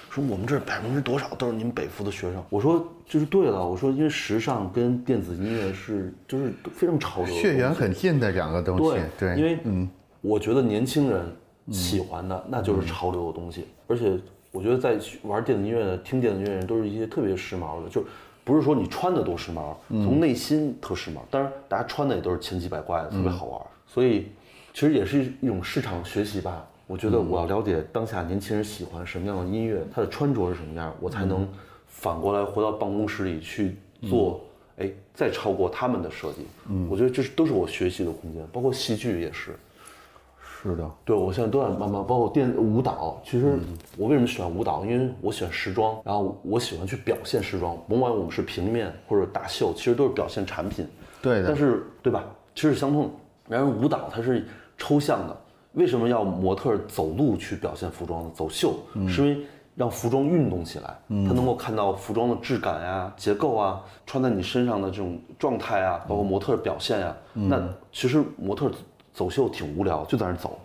[0.10, 2.44] 说我们这百分之多少都是你们北服的学生？
[2.50, 8.84] 我说就是对了，我说因为时尚跟电子音乐是就是非常潮流，血缘很近的两个东西。
[9.20, 9.88] 对，对因为嗯，
[10.22, 11.24] 我觉得年轻人
[11.72, 14.18] 喜欢的那就是潮流的东西，而且
[14.52, 18.04] 我觉得在玩电子音乐的、听电子音乐人都是一些特别时髦的，就
[18.44, 21.18] 不是说你穿的多时髦，从内心特时髦。
[21.30, 23.62] 当然，大家穿的也都是千奇百怪的，特别好玩。
[23.86, 24.32] 所以，
[24.74, 26.66] 其实也是一种市场学习吧。
[26.88, 31.48] 我觉得我要了解当下年轻人喜欢什么样的音乐，他的穿着是什么样，我才能
[31.86, 33.76] 反过来回到办公室里去
[34.10, 34.40] 做，
[34.78, 36.48] 哎，再超过他们的设计。
[36.70, 39.52] 嗯，我觉得这是都是我学习的空间，包括戏剧也是。
[40.40, 43.22] 是的，对我现在都在慢慢，包括电舞蹈。
[43.24, 43.60] 其实
[43.96, 44.84] 我为什么喜欢舞蹈？
[44.84, 47.78] 因为我喜欢时装，然后我喜欢去表现时装。
[47.88, 50.88] 甭管我们是平面或者大秀，其实都是表现产品。
[51.22, 51.48] 对的。
[51.50, 52.24] 但是对吧？
[52.56, 53.12] 其实相通。
[53.48, 54.46] 然而舞蹈它是
[54.78, 55.38] 抽象的。
[55.78, 58.32] 为什么要模特走路去表现服装呢？
[58.34, 67.16] 走秀是因为让服装运动起来，他能够看到服装的质感呀、结构啊、穿在你身上的这种状态啊，包括模特表现呀。
[67.34, 67.62] 那
[67.92, 68.72] 其实模特
[69.14, 70.60] 走秀挺无聊，就在那走。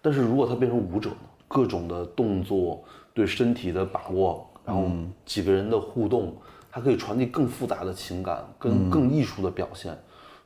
[0.00, 1.16] 但是如果他变成舞者呢？
[1.48, 4.84] 各种的动作，对身体的把握，然后
[5.24, 6.32] 几个人的互动，
[6.70, 9.98] 它可以传递更复杂的情感，跟更艺术的表现。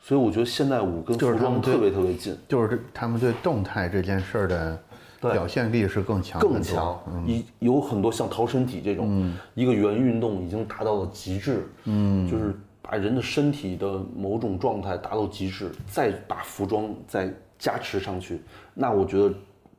[0.05, 4.83] 所以我觉得现代舞跟服装特别特别近，就是他们对动态这件事儿的
[5.21, 7.01] 表现力是更强，更强。
[7.25, 18.43] 一有很多像逃身体这种，一个圆运动已经达到了极致，嗯，就是把人的身体的某种状态达到极致，再把服装再加持上去，
[18.75, 19.33] 那我觉得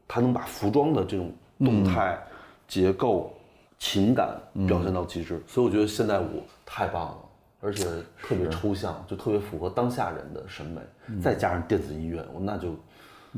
[0.07, 2.17] 他能把服装的这种动态、
[2.65, 3.33] 结构、
[3.77, 5.43] 情感表现到极致。
[5.45, 7.17] 所以我觉得现代舞太棒了，
[7.63, 7.85] 而且
[8.21, 10.81] 特别抽象，就特别符合当下人的审美，
[11.21, 12.75] 再加上电子音乐，我那就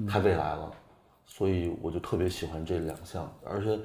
[0.07, 0.71] 太未来了。
[1.27, 3.77] 所以我就特别喜欢这两项，而且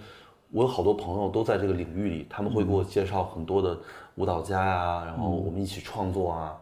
[0.51, 3.77] 我有好多朋友都在这个领域里，他们会给我介绍很多的
[4.15, 6.57] 舞蹈家呀、然后我们一起创作啊，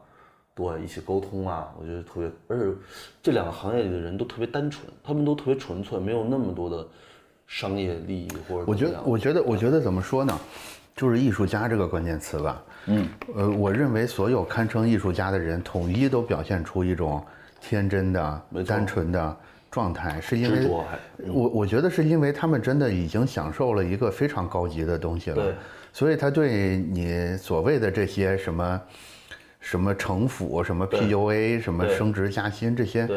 [0.54, 2.78] 对，一起沟通啊，我觉得特别，而且
[3.22, 6.86] 这两个行业里的人都特别单纯，他们都特别纯粹，没有那么多的
[7.46, 10.38] 商业利益或者我觉得，我觉得，我觉得怎么说呢？
[10.94, 12.62] 就是艺术家这个关键词吧。
[12.88, 17.24] 嗯，呃，我认为所有堪称艺术家的人，统一都表现出一种
[17.60, 19.36] 天真的单纯的
[19.70, 20.66] 状态，是因为
[21.26, 25.54] 我我觉得是因为他们真的已经享受了一个非常高级的东西了对，
[25.92, 28.80] 所以他对你所谓的这些什么。
[29.60, 33.08] 什么城府，什么 PUA，什么升职加薪，这些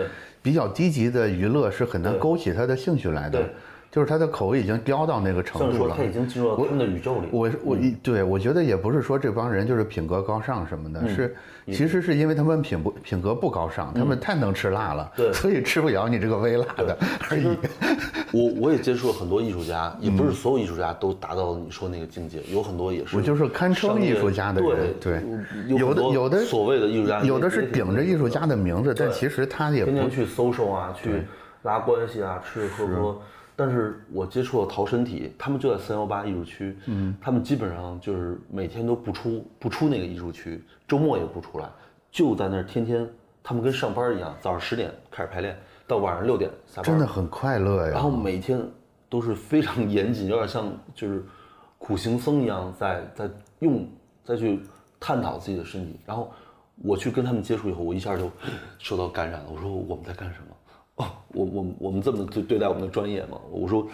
[0.42, 3.50] 比较低级的娱乐是很难勾起他的兴趣来的对。
[3.92, 5.96] 就是他的口味已经刁到那个程度了。
[5.98, 6.04] 他。
[6.04, 10.94] 已经进入了他们的宇宙里，我我嗯一对我觉得也不是说这帮人就是品格高尚什么嗯。
[10.94, 11.36] 的，是
[11.68, 15.34] 其实是因为他们品不品格不高尚，他们太能吃辣了，对。
[15.34, 16.98] 所以吃不了你这个微辣的
[17.30, 17.48] 而已。
[18.34, 25.20] 我我也接触了很多艺术家，也不是所有艺术家都达到你说那个境界，有很多也是我就是堪称艺术家的人，对
[25.68, 31.24] 对，有的有的所谓的艺术家，有的是顶着艺术家的名字，但其实他也不天天去 social 啊，去
[31.64, 33.22] 拉关系啊，吃吃喝喝。
[33.56, 41.70] 但是我接触了陶身体，他们就在三幺八艺术区，嗯，他们基本上就是每天都不出不出那个艺术区，周末也不出来，
[42.12, 43.08] 就在那儿天天，
[43.44, 47.92] 他们跟上班一样，早上十点开始排练，到晚上六点下班，真的很快乐呀。
[47.92, 48.60] 然后每天
[49.10, 51.24] 都是非常严谨，有点像就是
[51.78, 53.30] 苦行僧一样在，在
[53.60, 53.88] 用
[54.24, 54.62] 再去
[55.00, 56.00] 探讨自己的身体。
[56.06, 56.32] 然后
[56.84, 58.32] 我去跟他们接触以后，我一下就
[58.80, 59.48] 受到感染了。
[59.54, 60.51] 我说我们在干什么？
[61.02, 63.40] 哦，我我们我们这么对对待我们的专业吗？
[63.50, 63.88] 我说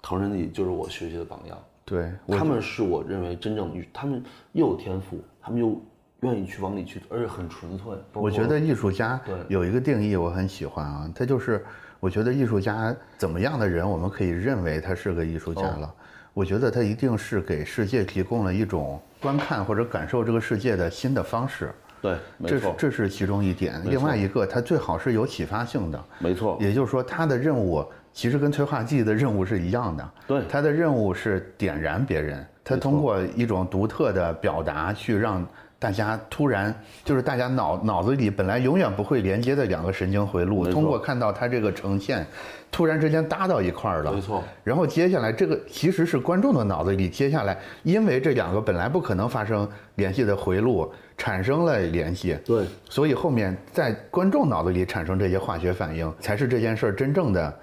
[0.00, 1.58] 唐人里就是我学习的榜样。
[1.84, 4.22] 对，他们是我认为真正，他们
[4.52, 5.78] 又有天赋，他们又
[6.20, 7.92] 愿意去往里去，而且很纯粹。
[8.14, 11.64] 我觉得艺术家有一个定义我很喜欢啊，他就是
[12.00, 15.94] 我觉得艺术家怎么样的人，我们可以认为他是个艺术家哦了。
[16.34, 23.80] 我觉得他一定是给世界提供了一种观看或者感受这个世界的新的方式，对，没这是错，这是其中一点。
[23.84, 30.10] 另外一个，它最好是有启发性的，没错，也就是说，它的任务其实跟催化剂的任务是一样的。
[30.26, 35.46] 对它的任务是点燃别人，他通过一种独特的表达去让
[35.78, 36.74] 大家突然，
[37.04, 42.26] 就是大家脑脑子里本来永远不会连接的两个神经回路，通过看到他这个呈现，
[42.72, 44.12] 突然之间搭到一块儿了。
[44.12, 44.42] 没错。
[44.64, 57.60] 然后接下来这个其实是观众的脑子里，接下来因为这两个本来不可能发生联系的回路产生了联系，对，所以后面在观众脑子里产生这些化学反应，才是这件事儿真正的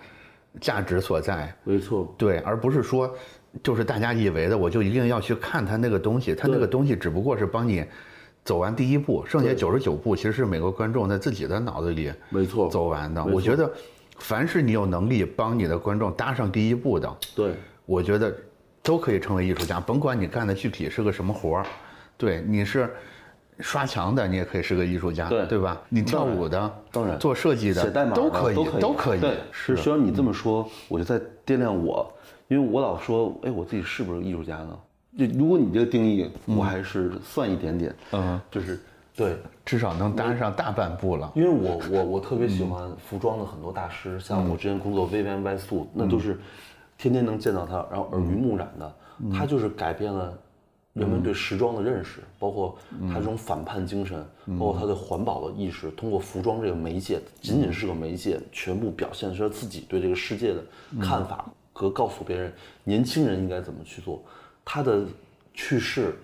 [0.62, 1.51] 价值所在。
[1.64, 3.10] 没错，对，而不是说，
[3.64, 7.84] 就是大家以为的，我就一定要去看他那个东西，他那个东西只不过是帮你
[8.43, 13.24] 走完第一步，剩下九十九步其实是每个观众在自己的脑子里没错，走完的。
[13.24, 13.72] 我觉得，
[14.20, 17.53] 凡是你有能力帮你的观众搭上第一步的，对。
[17.86, 18.36] 我觉得
[18.82, 21.66] 都可以成为艺术家，甭管你干的具体是个什么活儿，
[22.18, 22.89] 对，你是
[23.60, 25.82] 刷墙的，你也可以是个艺术家，对对吧？
[25.89, 29.20] 你跳舞的，当然做设计的写代码的都可以，都可以，
[29.51, 32.12] 是是需要你这么说，我就在掂量我，
[32.47, 34.78] 因为我老说，哎，我自己是不是艺术家呢？
[35.18, 38.78] 就如果你这个定义，我还是算一点点，嗯，就是
[39.16, 41.32] 对，至少能搭上大半步了。
[41.36, 46.38] 因为我 我我特别喜欢服装的很多大师，像我之前工作 Vivienne Westwood，那都是
[46.97, 48.93] 天天能见到他，然后耳濡目染的，
[49.34, 50.38] 他就是改变了
[50.96, 52.78] 人们对时装的认识，包括
[53.10, 54.26] 他这种反叛精神，
[54.58, 60.64] 包括他对环保的意识，通过服装这个媒介，仅仅是个媒介，全部表现出了自己对这个世界的
[61.00, 62.52] 看法和告诉别人
[62.84, 64.24] 年轻人应该怎么去做。
[64.64, 65.06] 他的
[65.54, 66.16] 去世。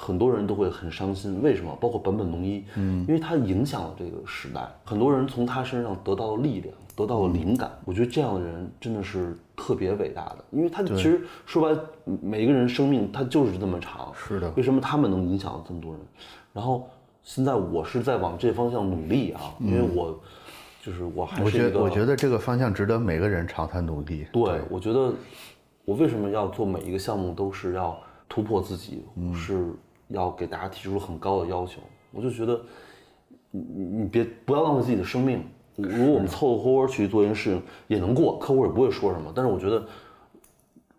[0.00, 1.76] 很多人都会很伤心，为什么？
[1.80, 7.70] 包括本本龙一，嗯，因为他影响了这个时代，很多人从他身上得到了力量，得到了灵感。
[7.84, 11.90] 我觉得这样的人真的是特别伟大的，因为他其实说白了，
[12.20, 16.00] 每个人生命他就是这么长，是的为什么他们能影响到这么多人？
[16.52, 16.88] 然后
[17.22, 20.18] 现在我是在往这方向努力啊，因为我
[20.82, 24.26] 就是我还是一个，觉得我觉得这个方向值得每个人朝他努力。
[24.32, 25.12] 对，我觉得
[25.84, 27.96] 我为什么要做每一个项目都是要
[28.28, 29.70] 突破自己，是
[30.08, 31.80] 要给大家提出很高的要求。
[32.10, 32.60] 我就觉得
[33.52, 35.44] 你你你别不要浪费自己的生命。
[35.78, 39.32] 如果我们凑合活去做一件事情也能过，客户也不会说什么。
[39.34, 39.86] 但是我觉得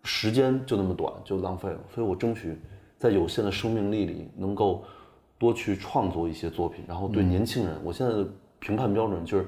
[0.04, 1.78] 时间就那么短，就浪费了。
[1.94, 2.58] 所以我争取
[2.98, 4.82] 在有限的生命力里，能够
[5.38, 8.26] 多去创作一些作品，然后对年轻人，我现在的
[8.58, 9.46] 评判标准就是，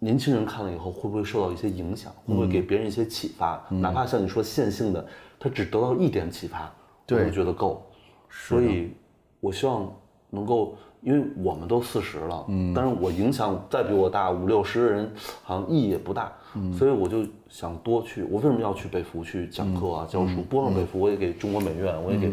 [0.00, 5.06] 年轻人看了以后会不会受到一些影响，会不会给别人一些启发，哪怕像你说线性的，
[5.38, 6.70] 他只得到一点启发，我
[7.06, 7.84] 对就觉得够。
[8.28, 8.92] 所以，
[9.40, 9.92] 我希望
[10.30, 15.10] 能够，因为我们都四十了，嗯，但是我影响再比我大五六十的人，
[15.42, 18.22] 好像意义也不大，嗯，所以我就想多去。
[18.24, 20.42] 我为什么要去北服去讲课啊、教书？
[20.42, 22.28] 不光北服，我也给中国美院，我也给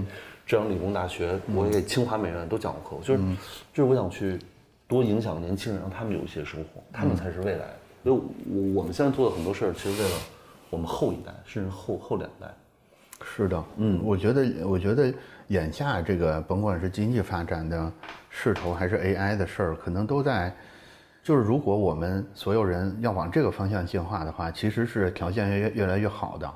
[0.45, 3.03] 浙江理工大学，我也给清华美院都讲过课。
[3.05, 3.23] 就是，
[3.73, 4.37] 就是我想去
[4.87, 7.65] 多影响年轻人，让他们有一些收获，他们才是未来。
[8.03, 10.15] 所以我我们现在做的很多事儿，其实为了
[10.69, 12.47] 我们后一代，甚至后后两代。
[13.23, 15.11] 是的，嗯，我觉得，我觉得
[15.47, 17.91] 眼下这个甭管是经济发展的
[18.29, 20.53] 势头，还是 AI 的事儿，可能都在，
[21.23, 26.51] 就是如果我们所有人要往这个方向进化的话，其实是条件越越来越好的。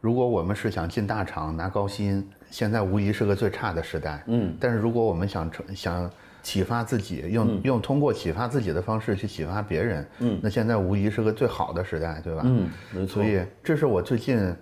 [0.00, 4.56] 如果我们是想进大厂拿高薪，现在无疑是个最差的时代，嗯。
[4.58, 6.10] 但是如果我们想成想
[6.42, 12.40] 启发自己，用、用通过启发自己的方式去启发别人，嗯，那现在无疑是个最好的时代，对吧？
[12.46, 14.56] 嗯，没错所以这是我最近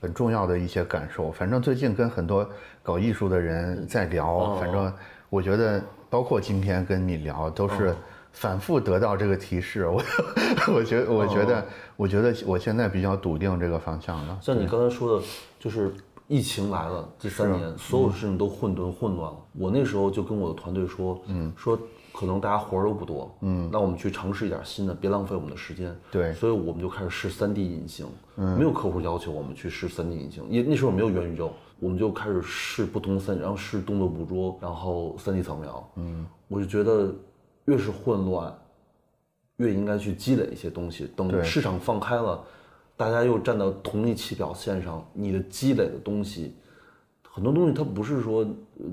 [0.00, 1.30] 很重要的一些感受。
[1.30, 2.50] 反正最近跟很多
[2.82, 4.92] 搞艺术的人在聊，反正
[5.28, 7.94] 我觉得，包括今天跟你聊，都是
[8.32, 9.86] 反复得到这个提示。
[9.86, 10.02] 我
[10.74, 11.66] 我觉得，我觉得，
[11.96, 14.38] 我觉得我现在比较笃定这个方向了。
[14.40, 15.26] 像你刚才说的，
[15.58, 15.92] 就是
[16.26, 19.38] 疫情来了这三年，所有事情都混沌混乱了。
[19.52, 21.78] 我那时候就跟我的团队说，嗯，说
[22.12, 25.94] 可能大家活儿都不多，嗯，那我们去尝试一点新的，别浪费我们的时间。
[26.10, 26.32] 对。
[26.34, 37.12] 所以我们就开始试 3D 隐形，没有客户要求我们去试 3D 隐形，因为那时候没有元宇宙，我们就开始试不同三，然后试动作捕捉，然后三 D 扫描，嗯，我就觉得
[37.64, 38.54] 越是混乱，
[39.56, 41.10] 越应该去积累一些东西。
[41.16, 42.44] 等市场放开了，
[42.96, 46.54] 大家又站到同一起跑线上，你的积累的东西，
[47.28, 48.84] 很多东西它不是说呃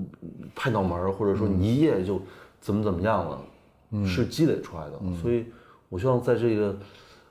[0.54, 2.20] 拍脑门儿，或者说你一夜就
[2.60, 4.98] 怎么怎么样了，是积累出来的。
[5.20, 5.44] 所以，
[5.90, 6.74] 我希望在这个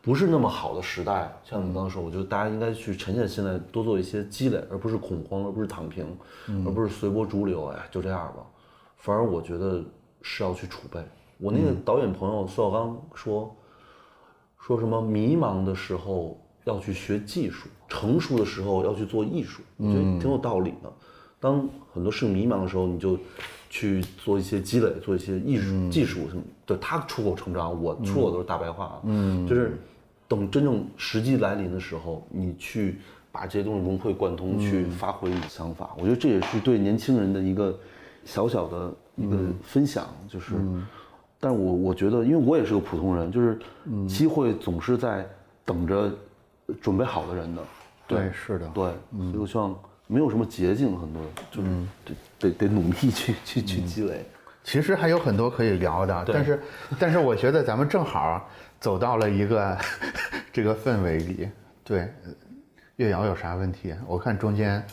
[0.08, 6.06] 不是那么好的时代，像你刚刚说，我觉得大家应该去沉下心来，多做一些积累，而不是恐慌，而不是躺平，
[6.66, 7.66] 而不是随波逐流。
[7.66, 8.42] 哎，就这样吧。
[8.96, 9.84] 反而我觉得
[10.22, 11.02] 是要去储备。
[11.38, 13.54] 我那个导演朋友苏小刚说，
[14.62, 20.90] 说什么迷茫的时候要去学技术，成熟的时候要去做艺术，我觉得挺有道理的。
[21.38, 23.20] 当很多事情迷茫的时候，你就
[23.70, 26.42] 去做一些积累，做一些艺术、技术什么。
[26.66, 29.02] 对他出口成章，我出口都是大白话啊。
[29.04, 29.78] 嗯，就是
[30.28, 33.00] 等真正时机来临的时候，你去
[33.32, 35.96] 把这些东西融会贯通，去发挥你的想法。
[35.98, 37.78] 我觉得这也是对年轻人的一个
[38.26, 40.56] 小小的一个分享，就是。
[41.40, 43.60] 但是我我觉得，因为我也是个普通人，就是
[44.08, 45.24] 机会总是在
[45.64, 46.12] 等着
[46.82, 47.62] 准备好的人的。
[48.08, 51.22] 对，是的，对，所以我希望没有什么捷径，很多
[51.52, 51.70] 就是
[52.04, 54.26] 得得得努力去去去积累。
[54.68, 56.62] 其实还有很多可以聊的，但是，
[57.00, 58.46] 但是我觉得咱们正好
[58.82, 59.78] 走到了一个
[60.52, 61.50] 这个氛围里。
[61.86, 62.32] 对，呃
[62.98, 63.96] 月瑶有啥问题？
[64.06, 64.86] 我看中间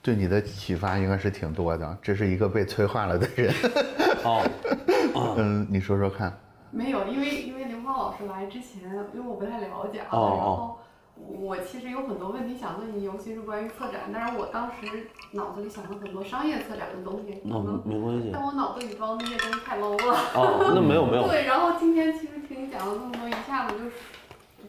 [0.00, 1.98] 对你的启发应该是挺多的。
[2.00, 3.54] 这是一个被催化了的人。
[4.24, 4.42] 哦，
[5.36, 6.34] 嗯，你说说看。
[6.70, 10.79] 没有，因为因为刘芳老师来之前，因为我不太了解啊，然后
[11.26, 18.30] 我其实有很多问题想问你，尤其是关于策展，但是我当时脑子里想了很多商业策展的东西，那没关系。
[18.32, 20.14] 但我脑子里装的那些东西太 low 了。
[20.34, 21.26] 哦，那没有没有。
[21.28, 23.92] 对，然后今天其实听你讲了这么多，一下子就是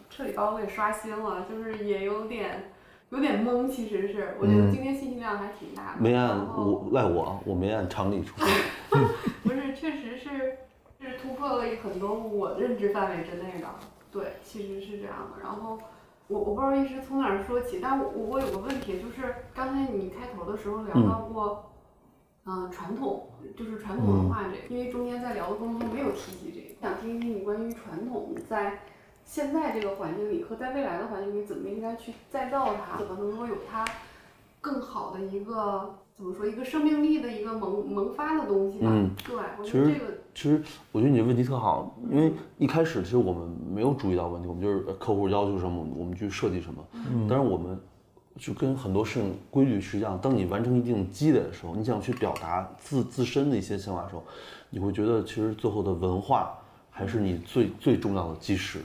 [0.09, 2.71] 彻底把我给刷新了，就是也有点
[3.09, 6.01] 有点懵，其实是，我觉得今天信息量还挺大的。
[6.01, 8.47] 没按我赖我，我没按常理出 牌。
[9.43, 10.57] 不是，确实是
[10.99, 13.67] 是突破了很多我认知范围之内的。
[14.11, 15.41] 对，其实是这样的。
[15.41, 15.77] 然后
[16.31, 21.71] 我我不知道一时从哪儿说起，但我我有个问题，就是刚才你开头的时候聊到过，
[22.45, 23.27] 嗯、传统
[23.57, 28.79] 就是传统文化这个，因为中间在聊的过程中没有提及这个，想听一听你关于传统在
[29.25, 33.85] 现在这个环境里和在未来的环境里怎么应该去再造它，怎么能够有它
[34.61, 38.87] 更好的一个怎么说一个生命力的一个萌萌发的东西吧。
[38.91, 40.61] 嗯对，我其实觉得这个其实
[40.91, 46.83] 我觉得你这问题特好，因为一开始其实我们没有注意到问题，我们就是呃客户要求什么，我们去设计什么。
[46.93, 47.79] 嗯，但是我们
[48.37, 54.23] 就跟很多事情规律是一样，当你完成一定积累的时候，你想去表达自自身的一些想法的时候，
[54.69, 56.57] 你会觉得其实最后的文化
[56.89, 58.79] 还是你最最重要的基石。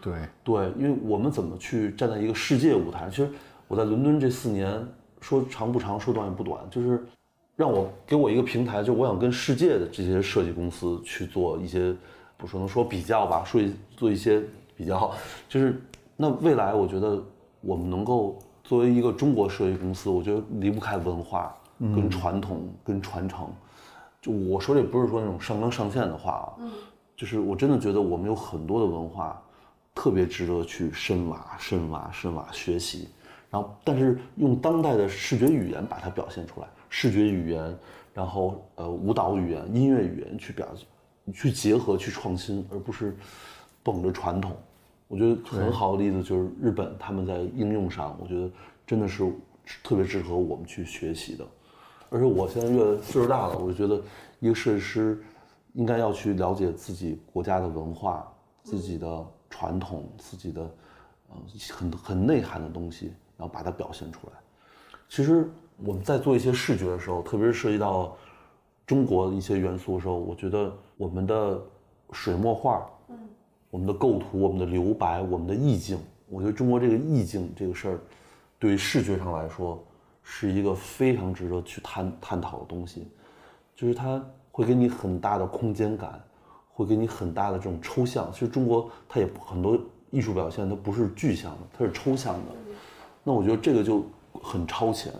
[0.00, 0.14] 对，
[0.44, 3.08] 对，因为我们怎么去站在一个世界舞台？
[3.10, 3.28] 其实
[3.66, 4.86] 我在伦敦这四年，
[5.24, 7.02] 说长不长，说短也不短，就是
[7.56, 11.96] 让我给我一个平台，就我想跟世界的这些设计公司去做一些，
[12.36, 14.42] 不说能说比较吧，说一做一些
[14.76, 15.10] 比较，
[15.48, 15.80] 就是
[16.14, 17.18] 那未来我觉得
[17.62, 23.48] 我们能够作为一个中国设计公司，我觉得离不开文化、跟传统、跟传承。
[24.20, 26.70] 就我说这不是说那种上纲上线的话啊，嗯
[27.16, 29.42] 就是我真的觉得我们有很多的文化，
[29.94, 33.08] 特别值得去深挖、深挖、深挖学习。
[33.54, 37.78] 然后，但是用当代的视觉语言把它表现出来，视觉语言，
[38.12, 40.66] 然后呃舞蹈语言、音乐语言去表，
[41.32, 43.16] 去结合、去创新，而不是
[43.80, 44.56] 绷着传统。
[45.06, 48.50] 我觉得很好的例子就是日本，他们在应用上，我觉得
[48.84, 49.32] 真的是
[49.84, 51.46] 特别适合我们去学习的。
[52.10, 54.02] 而且我现在越岁数大了，我就觉得
[54.40, 55.22] 一个设计师
[55.74, 58.26] 应该要去了解自己国家的文化、
[58.64, 60.62] 自己的传统、自己的
[61.28, 61.36] 呃
[61.72, 64.32] 很很内涵的东西，然后把它表现出来。
[65.08, 65.48] 其实
[65.78, 68.16] 我们在做一些视觉的时候，特别是涉及到
[68.86, 71.60] 中国的一些元素的时候，我觉得我们的
[72.12, 73.16] 水墨画，嗯
[73.70, 75.98] 我们的构图、我们的留白、我们的意境，
[76.28, 78.00] 我觉得中国这个意境这个事儿，
[78.58, 79.82] 对于视觉上来说，
[80.22, 83.08] 是一个非常值得去探探讨的东西，
[83.74, 86.22] 就是它会给你很大的空间感，
[86.72, 88.30] 会给你很大的这种抽象。
[88.32, 89.78] 其实中国它也很多
[90.10, 92.54] 艺术表现它不是具象的，它是抽象的。
[93.24, 94.04] 那我觉得这个就
[94.42, 95.10] 很超前，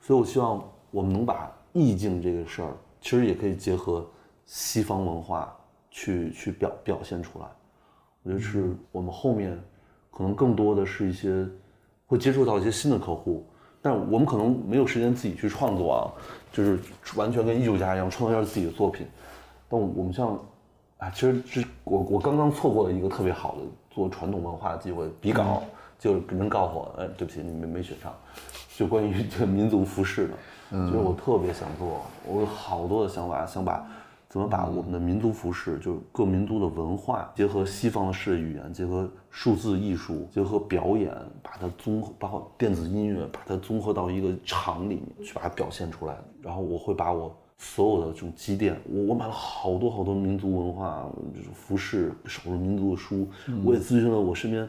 [0.00, 4.08] 所以我希望我们能把意境这个事儿，其实也可以结合
[4.46, 5.54] 西方文化
[5.90, 7.46] 去去表表现出来。
[8.22, 9.60] 我觉得是我们后面
[10.10, 11.44] 可能更多的是一些
[12.06, 13.44] 会接触到一些新的客户，
[13.80, 16.00] 但我们可能没有时间自己去创作啊，
[16.52, 16.78] 就是
[17.16, 19.06] 完全跟艺术家一样创作一下自己的作品。
[19.68, 20.38] 但我们像，
[20.98, 25.62] 啊，其实这我我刚刚错过了一个特别好的做传统文化的机会，比稿
[26.02, 28.12] 就能告诉我，哎，对不起，你没没选上，
[28.76, 30.34] 就关于这民族服饰的，
[30.70, 33.86] 其实我特别想做，我有好多的想法，想把
[34.28, 46.16] 怎么把我们的民族服饰，就是各民族的文化，结合西方的视觉语言，结合数字艺术，结合表演，把它综合，包括电子音乐，把它综合到一个场里面去把它表现出来。
[46.42, 53.28] 然后我会把我所有的这种积淀，我我买了好多好多民族文化，就是服饰、少数民族的书，
[53.64, 54.68] 我也咨询了我身边。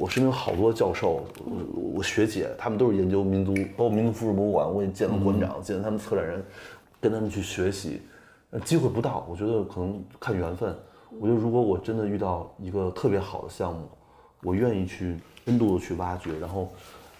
[0.00, 6.42] 我身边有好多教授，我我学姐，他们都是研究民族，包括民族服饰博物馆，我也见了馆长，见了他们策展人，
[6.98, 8.00] 跟他们去学习。
[8.48, 10.74] 呃，机会不到，我觉得可能看缘分。
[11.20, 13.86] 我觉得如果我真的遇到一个特别好的项目，
[14.42, 16.72] 我愿意去深度的去挖掘，然后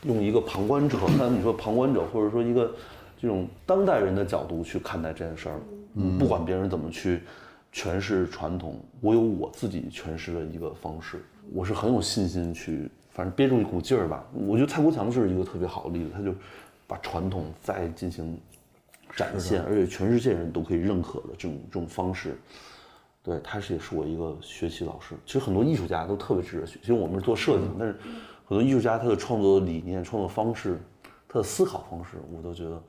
[0.04, 2.74] 用一个旁观者，刚才你说旁观者，或者说一个
[3.20, 5.60] 这种当代人的角度去看待这件事儿，
[5.96, 7.20] 嗯，不管别人怎么去
[7.74, 14.24] 诠释传统，我有我自己诠释的一个方式，我是很有信心去，反正憋住一股劲儿吧。
[14.32, 16.34] 我觉得蔡国强就是一个特别好的例子，他就
[16.86, 18.38] 把传统再进行
[19.16, 22.36] 展现，而且全世界人都可以认可的这种这种方式。
[23.22, 25.14] 对，他是也是我一个学习老师。
[25.26, 27.94] 其实很多艺术家都特别值得学，其实我们是做设计，但是
[28.46, 30.78] 很多艺术家他的创作理念、创作方式、
[31.28, 32.82] 他的思考方式，我都觉得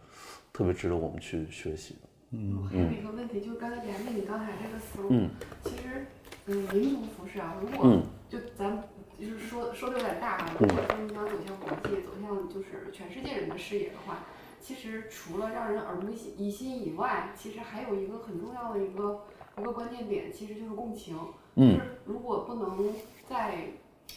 [0.53, 1.99] 特别值得我们去学习的。
[2.33, 5.29] 嗯还有一个问题，就是刚才沿着你刚才这个思路，嗯
[5.65, 6.07] 其实，
[6.47, 8.83] 嗯，民族服饰啊，如果嗯就咱
[9.19, 14.19] 就是说说的有点大啊，如果说你想走向国际，走向就是全世界人的视野的话，
[14.59, 19.21] 其实除了让人耳目一新以外，其实还有一个很重要的一个
[19.57, 21.15] 一个关键点，其实就是共情。
[21.55, 22.93] 嗯就是如果不能
[23.27, 23.67] 在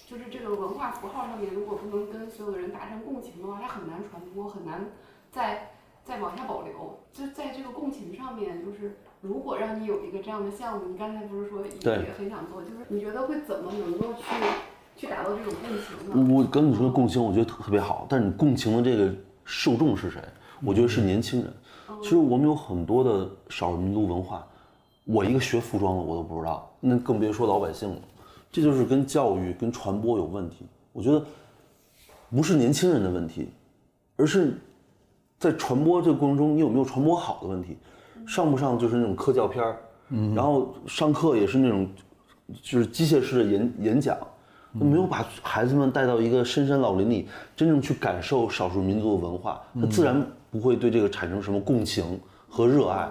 [0.06, 4.90] 就是这个文化符号上面，如果不能跟所有的人达成共情的话，它很难传播，很难
[5.30, 5.72] 再
[6.04, 7.00] 再往下保留。
[7.12, 8.96] 就在这个共情上面，就是
[9.26, 14.22] 如果让你有一个这样的项目，你刚才不是说也很想做，就是你觉得会怎么能够去
[14.94, 16.34] 去达到这种共情呢？
[16.34, 19.10] 我跟你说共情，我觉得特别好，但是你共情的这个
[19.42, 20.20] 受众是谁？
[20.62, 21.50] 我觉得是年轻人。
[22.02, 24.46] 其实我们有很多的少数民族文化，
[25.06, 28.02] 我一个学服装的我都不知道，那更别说老百姓了。
[28.52, 30.66] 这就是跟教育、跟传播有问题。
[30.92, 31.24] 我觉得
[32.30, 33.48] 不是年轻人的问题，
[34.16, 34.58] 而是
[35.38, 37.78] 在传播这个过程中，你有没有传播好的问题。
[38.26, 39.76] 上不上就是那种科教片儿，
[40.34, 41.88] 然后上课也是那种
[42.62, 44.16] 就是机械式的演演讲，
[44.72, 53.08] 没有把孩子们带到一个深山老林里，真正去感受少数民族的文化，他自然不会对这个产生什么共情和热爱。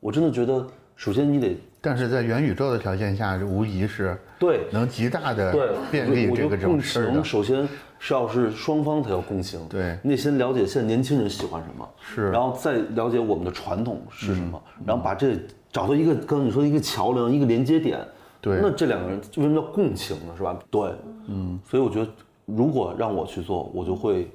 [0.00, 7.22] 我真的觉得，首先你得但是在元宇宙的条件下，无疑是对能极大的对便利这个这种事儿的。
[7.22, 7.68] 首先
[7.98, 15.36] 是要是双方才要共情，对你得先了解现在年轻人喜欢什么，是然后再了解我们的传统是什么，然后把这
[15.72, 18.00] 找到一个刚才你说的一个桥梁，一个连接点，
[18.40, 20.32] 对那这两个人为什么叫共情呢？
[20.36, 20.58] 是吧？
[20.70, 20.94] 对，
[21.26, 22.10] 嗯，所以我觉得
[22.46, 24.30] 如果让我去做，我就会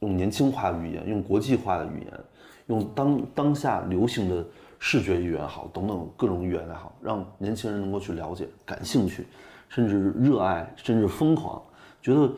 [0.00, 2.20] 用年轻化的语言，用国际化的语言，
[2.66, 4.44] 用当当下流行的
[4.78, 9.26] 视觉语言好，等等各种语言也好，让年轻人能够去了解、感兴趣，
[9.68, 11.60] 甚至热爱，甚至疯狂，
[12.00, 12.30] 觉得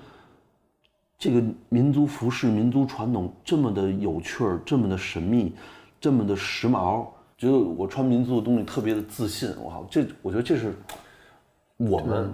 [1.21, 5.55] 这个民族服饰、民族传统这么的有趣儿，这么的神秘，
[6.01, 7.07] 这么的时髦，
[7.37, 9.55] 觉得我穿民族的东西特别的自信。
[9.63, 10.73] 我靠，这我觉得这是
[11.77, 12.33] 我们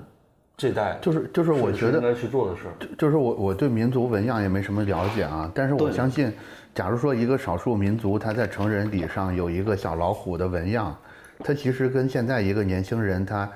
[0.57, 2.75] 这代就是就是我觉得应该去做的事儿。
[2.97, 6.33] 就是我我对民族纹样也没什么了解啊，但是我相信，
[6.73, 10.97] 假如说一个少数民族他在成人礼上有一个小老虎的纹样，
[11.41, 13.51] 他其实跟现在一个年轻人他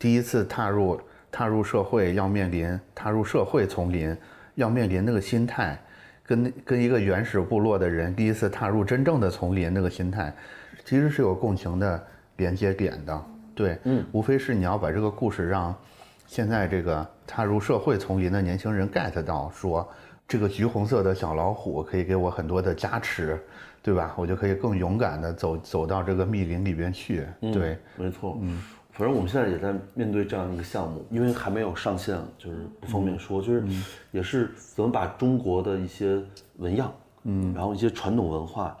[0.00, 4.16] 第一次踏入踏入社会要面临踏入社会丛林
[4.58, 5.78] 要面临那个心态，
[6.26, 10.34] 跟跟一个原始部落的人第一次踏入真正的丛林那个心态，
[10.84, 12.04] 其实是有共情的
[12.36, 13.24] 连接点的。
[13.54, 15.72] 对，嗯，无非是你要把这个故事让
[16.26, 19.88] 现在这个踏入社会丛林的年轻人 get 到，说
[20.26, 23.40] 这个橘红色的小老虎可以给我很多的加持，
[23.80, 24.12] 对吧？
[24.16, 27.26] 我就可以更勇敢的走走到这个密林里边去。
[27.40, 28.60] 对，没错，嗯，
[28.98, 33.64] 反正我们现在也在面对这样一个项目，因为还没有上线，就是不方便说，就是
[34.10, 36.20] 也是怎么把中国的一些
[36.56, 36.92] 纹样，
[37.22, 38.76] 嗯，然后一些传统文化，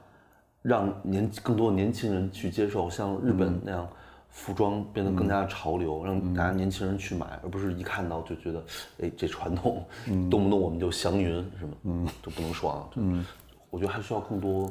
[0.60, 3.88] 让年更多的年轻人去接受，像日本那样。
[4.30, 8.62] 服装变得更加潮流，让大家年轻人去买，而不是一看到就觉得，
[9.00, 9.82] 哎，这传统，
[10.30, 13.24] 动不动我们就祥云什么，嗯，就不能说啊，嗯，
[13.70, 14.70] 我觉得还需要更多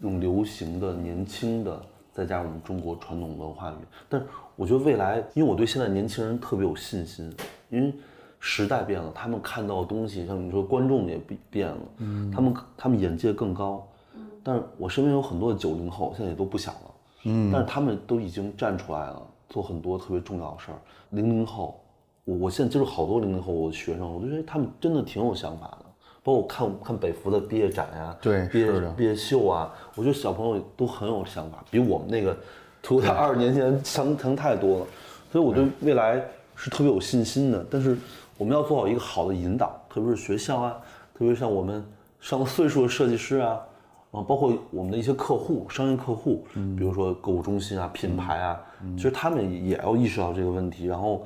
[0.00, 1.80] 用流行的、年轻的，
[2.12, 3.86] 再加上我们中国传统文化里面。
[4.08, 4.22] 但
[4.56, 7.32] 我觉得未来，因为我对现在年轻人特别有信心，
[7.70, 7.92] 因为
[8.38, 13.86] 时代变了，他们看到的东西，像你说观众也变变了，嗯，他们他们眼界更高，
[14.42, 20.78] 但是我身边有很多的九零后，现在也都不小了，嗯，但是他们都已经站出来了，做很多特别重要的事儿。
[21.10, 21.80] 零零后，
[22.24, 25.79] 我我现在接触好多零零后我的学生，我就觉得他们真的挺有想法的。
[26.22, 32.36] 包括我看看北服的毕业展呀、对毕业毕业秀啊，我觉得小朋友都很有想法，比我们那个
[32.82, 34.86] 图他二十年前强强太多了。
[35.32, 36.22] 所以我对未来
[36.54, 37.64] 是特别有信心的。
[37.70, 37.96] 但是
[38.36, 40.76] 我们要做好一个好的引导，特别是学校啊，
[41.14, 41.82] 特别像我们
[42.20, 43.58] 上了岁数的设计师啊，
[44.10, 48.60] 啊，包括我们的一些客户、商业客户，比如说购物中心啊、品牌啊，
[48.94, 51.24] 其实他们也要意识到这个问题，然后。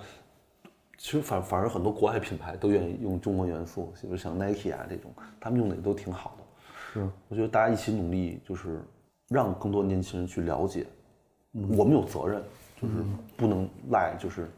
[0.96, 6.44] 其实反反而很多国外品牌都愿意用中国元素，比如像 Nike 啊这种，他们用的也都挺好的。
[6.92, 8.80] 是，我觉得大家一起努力，就是
[9.28, 10.86] 让更多年轻人去了解，
[11.52, 12.42] 我们有责任，
[12.80, 12.94] 就是
[13.36, 14.48] 不能赖，就是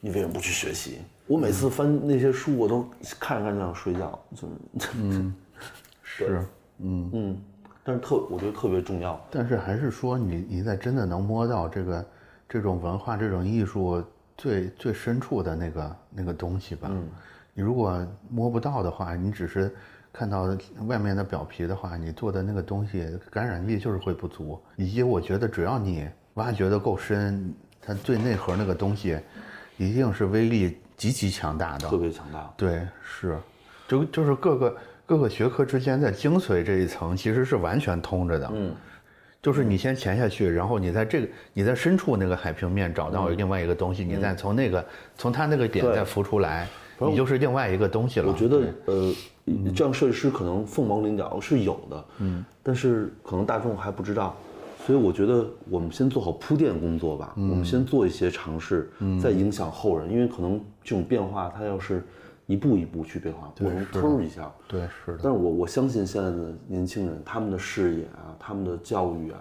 [0.00, 0.98] 你为什么不去学习？
[1.26, 2.88] 我每次翻那些书，我都
[3.18, 4.48] 看着看着想睡觉，就
[4.78, 5.34] 是， 嗯，
[6.02, 6.44] 是，
[6.78, 7.10] 嗯。
[7.12, 7.42] 嗯，
[7.82, 12.06] 但是特我觉得特别重要，但是还是说你你在真的能摸到这个
[12.48, 14.02] 这种文化、这种艺术
[14.40, 16.88] 最最深处的那个那个东西吧。
[16.90, 17.06] 嗯，
[17.52, 19.70] 你如果摸不到的话，你只是
[20.10, 20.56] 看到
[20.86, 24.58] 外面的表皮的话，你做的那个东西感染力就是会不足。
[24.76, 27.52] 以及我觉得只要你挖掘的够深，
[27.82, 29.18] 它最内核那个东西，
[29.76, 31.86] 一定是威力极其强大的。
[31.90, 32.50] 特别强大。
[32.56, 33.38] 对，是，
[33.86, 38.50] 就就是各个各个学科之间在精髓这一层其实是完全通着的。
[38.54, 38.74] 嗯，
[39.42, 44.84] 就是你先潜下去，然后你在这个你在深处那个海平面找到另外一个东西，你再从那个
[45.16, 46.68] 从它那个点再浮出来，
[46.98, 48.30] 你就是另外一个东西了。
[48.30, 49.14] 我觉得呃，
[49.74, 54.36] 这样设计师可能凤毛麟角是有的，嗯，但是可能大众还不知道，
[54.86, 58.90] 所以我觉得我们先做好铺垫工作吧，我们先做一些尝试，
[59.22, 62.04] 再影响后人，因为可能这种变化它要是
[62.50, 64.50] 一步一步去变化，不能突一下。
[64.66, 69.40] 对，是的，但是我我相信现在的年轻人，他们的视野啊，他们的教育啊，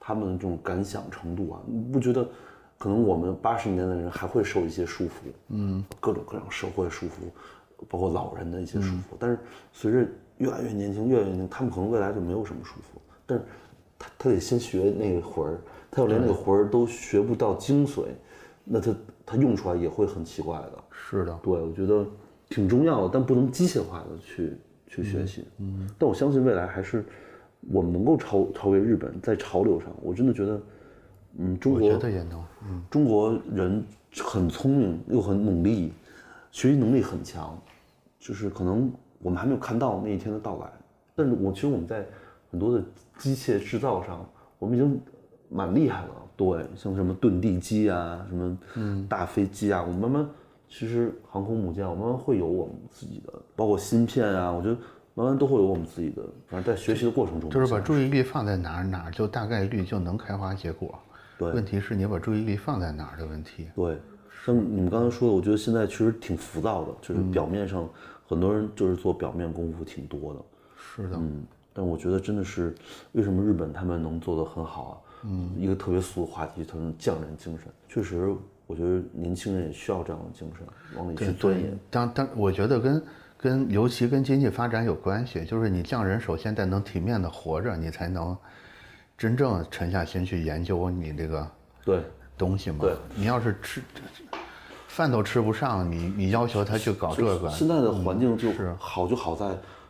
[0.00, 2.28] 他们的这种感想程度啊，你不觉得？
[2.80, 5.10] 可能我们八十年代的人还会受一些束缚，
[5.48, 7.10] 嗯，各种各样社会束缚，
[7.88, 9.16] 包括老人的一些束缚。
[9.18, 9.36] 但是
[9.72, 10.06] 随着
[10.36, 13.00] 越来越年轻，越来越年轻，他们可能未来就没有什么束缚。
[13.26, 13.44] 但是
[13.98, 15.58] 他他得先学那个魂儿，
[15.90, 18.04] 他要连那个魂儿都学不到精髓，
[18.62, 18.94] 那他
[19.26, 20.72] 他用出来也会很奇怪的。
[20.92, 22.06] 是的，对，我觉得
[22.48, 24.56] 挺重要的，但不能机械化的去
[24.86, 25.44] 去学习。
[25.58, 27.04] 嗯，但我相信未来还是
[27.70, 30.60] 我们能够超超越日本，在潮流上，我真的觉得，
[31.38, 32.44] 嗯，中我国觉得也能。
[32.68, 33.84] 嗯，中国人
[34.16, 35.92] 很聪明又很努力，
[36.50, 37.56] 学习能力很强，
[38.18, 40.72] 就是可能我们还没有看到那一天的到来。
[41.14, 42.06] 但是我其实我们在
[42.50, 42.82] 很多的
[43.18, 44.24] 机械制造上，
[44.58, 45.00] 我们已经
[45.48, 46.10] 蛮厉害了。
[46.36, 48.58] 对，像什么遁地机啊，什么
[49.08, 50.28] 大飞机啊，我们慢慢
[50.68, 54.76] 其实航空母舰，我们慢慢会有我们自己的，包括芯片啊，我觉得
[55.14, 56.22] 慢慢都会有我们自己的。
[56.46, 60.98] 反正在学习的过程中，就是把注意力放在哪儿，哪儿就大概率就能开花结果。
[61.38, 63.68] 对问题是你把注意力放在哪儿的问题。
[63.74, 63.98] 对，
[64.44, 67.88] 像你们刚才说的，我觉得现在其实挺浮躁的，就是表面上
[68.26, 70.40] 很多人就是做表面功夫挺多的，
[70.76, 72.74] 是的，嗯，但我觉得真的是
[73.12, 74.94] 为什么日本他们能做得很好啊？
[75.24, 78.34] 嗯，一个特别俗的话题，他们匠人精神，确实，
[78.68, 80.64] 我觉得年轻人也需要这样的精神，
[80.96, 81.76] 往里去钻研。
[81.90, 83.02] 当当，我觉得跟
[83.36, 88.36] 跟尤其跟经济发展有关系，就是你匠人首先得能体面的活着，你才能
[89.16, 91.50] 真正沉下心去研究你这个
[91.82, 92.02] 对
[92.36, 92.76] 东西嘛。
[92.82, 93.82] 对，你要是吃
[94.86, 99.46] 饭都吃不上，你你要求他去搞这个，现在的环境就是好就好在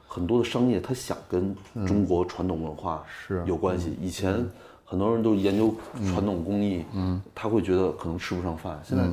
[0.06, 1.52] 很多的商业，他想跟
[1.84, 3.98] 中国传统文化是有关系。
[4.00, 4.46] 以前
[4.88, 5.74] 很多人都研究
[6.06, 8.80] 传统工艺，嗯，他会觉得可能吃不上饭。
[8.82, 9.04] 现在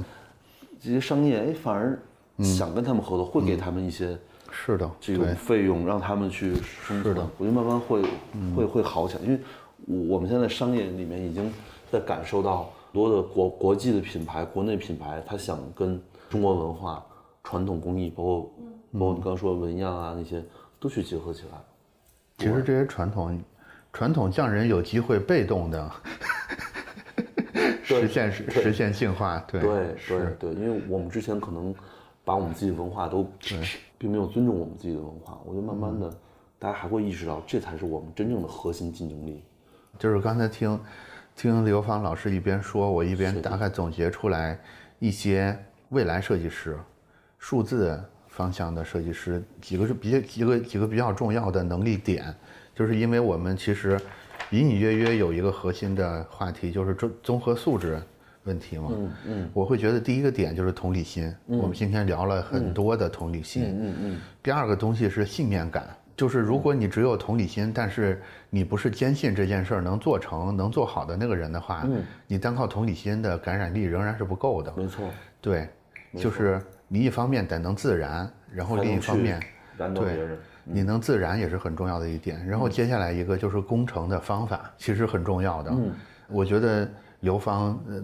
[0.79, 1.99] 这些商业哎反而
[2.43, 4.17] 想跟他们合作，会给他们一些
[4.49, 7.15] 是的这种费用，让他们去生存。
[7.37, 8.01] 我觉得慢慢会
[8.55, 9.39] 会会好起来，因为
[10.07, 11.51] 我们现在商业里面已经
[11.91, 12.69] 在感受到。
[12.95, 17.05] 多的国国际的品牌，国内品牌，他想跟中国文化、
[17.43, 18.53] 传统工艺，包括
[18.93, 20.41] 包括你刚刚说纹样啊那些，
[20.79, 21.57] 都去结合起来。
[22.37, 23.37] 其实这些传统，
[23.95, 25.91] 传统匠人有机会被动的
[27.81, 29.39] 实现实实现进化。
[29.47, 31.73] 对对对对，因为我们之前可能
[32.25, 33.25] 把我们自己的文化都
[33.97, 36.13] 并没有尊重我们自己的文化，我觉得慢慢的，
[36.59, 39.41] 大家还会意识到这才是我们真正的核心竞争力。
[39.97, 40.77] 就是刚才听。
[41.37, 44.57] 听刘芳老师一边说，我一边大概总结出来
[44.99, 45.57] 一些
[45.89, 46.79] 未来设计师、
[47.37, 52.33] 数字方向的设计师几个是比几个几个比较重要的能力点，
[52.75, 53.99] 就是因为我们其实
[54.51, 57.99] 隐隐约约有一个核心的话题，就是综综合素质
[58.43, 58.89] 问题嘛。
[58.91, 59.49] 嗯嗯。
[59.53, 63.63] 我会觉得第一个点就是同理心，我们今天聊了很多的同理心。
[63.63, 64.21] 嗯嗯嗯。
[64.43, 65.87] 第二个东西是信念感。
[66.17, 74.73] 就是如果你只有同理心，但是你不是坚信这件事儿能做成、能做好的那个人的话，嗯，你单靠同理心的感染力仍然是不够的。
[74.77, 75.09] 没错，
[75.41, 75.67] 对，
[76.15, 79.41] 就是你一方面得能自然，然后另一方面，
[79.93, 80.17] 对，
[80.65, 82.45] 你能自然也是很重要的一点。
[82.45, 85.71] 然后接下来一个就是工程的方法，其实很重要的。
[85.71, 85.93] 嗯，
[86.27, 86.89] 我觉得
[87.21, 88.03] 刘芳，呃，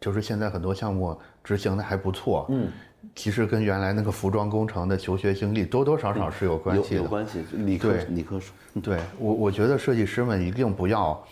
[0.00, 2.46] 就是现在很多项目执行的还不错。
[2.50, 2.68] 嗯。
[3.14, 7.44] 其实跟原来那个服装工程的求学经历多多少少是有关系的，有关系。
[7.52, 8.54] 理科，理科书。
[8.82, 11.22] 对我，我觉得设计师们一定不要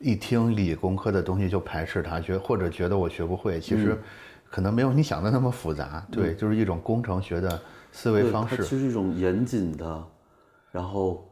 [0.00, 3.60] 一听理工科的东西就排斥它，觉或者觉得我学不会。
[3.60, 3.96] 其实
[4.50, 6.04] 可能没有你想的那么复杂。
[6.10, 7.62] 对，就是一种工程学的
[7.94, 8.56] 思维方式。
[8.56, 10.06] 其实是一种严谨的，
[10.72, 11.26] 然后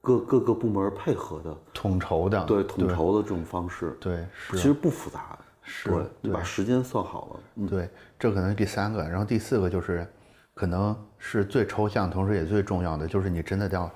[0.00, 3.94] 各各个部门配合的、统筹的，对统筹的这种方式。
[4.00, 5.38] 对，其实不复杂。
[5.68, 5.90] 是，
[6.20, 7.66] 你把时间算好了。
[7.68, 10.06] 对，这可能是第三个，然后第四个就是，
[10.54, 13.90] 可能是最抽象，同时也最重要的，就是你真的要，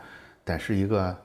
[0.44, 1.16] 得是一个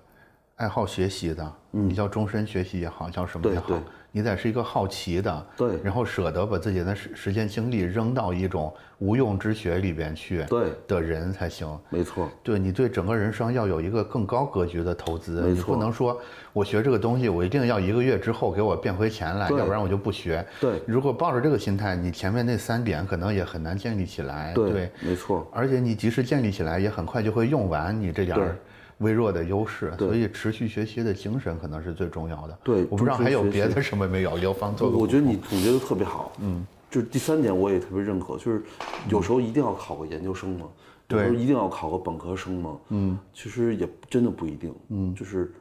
[0.58, 3.80] 爱好学习的，你叫终身学习也好，叫什么也好。
[4.16, 11.68] 你得是一个好奇的，对，然后舍得把自己的时时间精力扔到一种无用之学里边去，对的人才行。
[11.90, 16.18] 没错，对你对整个人生要有一个更高格局的投资，你不能说
[16.54, 20.46] 我学这个东西，我一定要一个月之后给我变回钱来，要不然我就不学。
[20.62, 24.54] 对，如果抱着这个心态，你前面那三点可能也很难建立起来。
[24.54, 25.46] 对，没错。
[25.52, 28.56] 而且你即使建立起来，也很快就会用完你这点儿。
[29.00, 32.58] 微弱的优势，所以持续学习的精神可能是最重要的。
[32.64, 34.38] 对，我不知道还有别的什么没有。
[34.38, 36.32] 刘芳做，我觉得你总结的特别好。
[36.40, 38.64] 嗯，就是第三点我也特别认可，就是
[39.10, 40.66] 有时候一定要考个研究生吗？
[41.08, 42.78] 对，一定要考个本科生吗？
[42.90, 44.74] 嗯，其实也真的不一定。
[44.90, 45.54] 嗯，就是，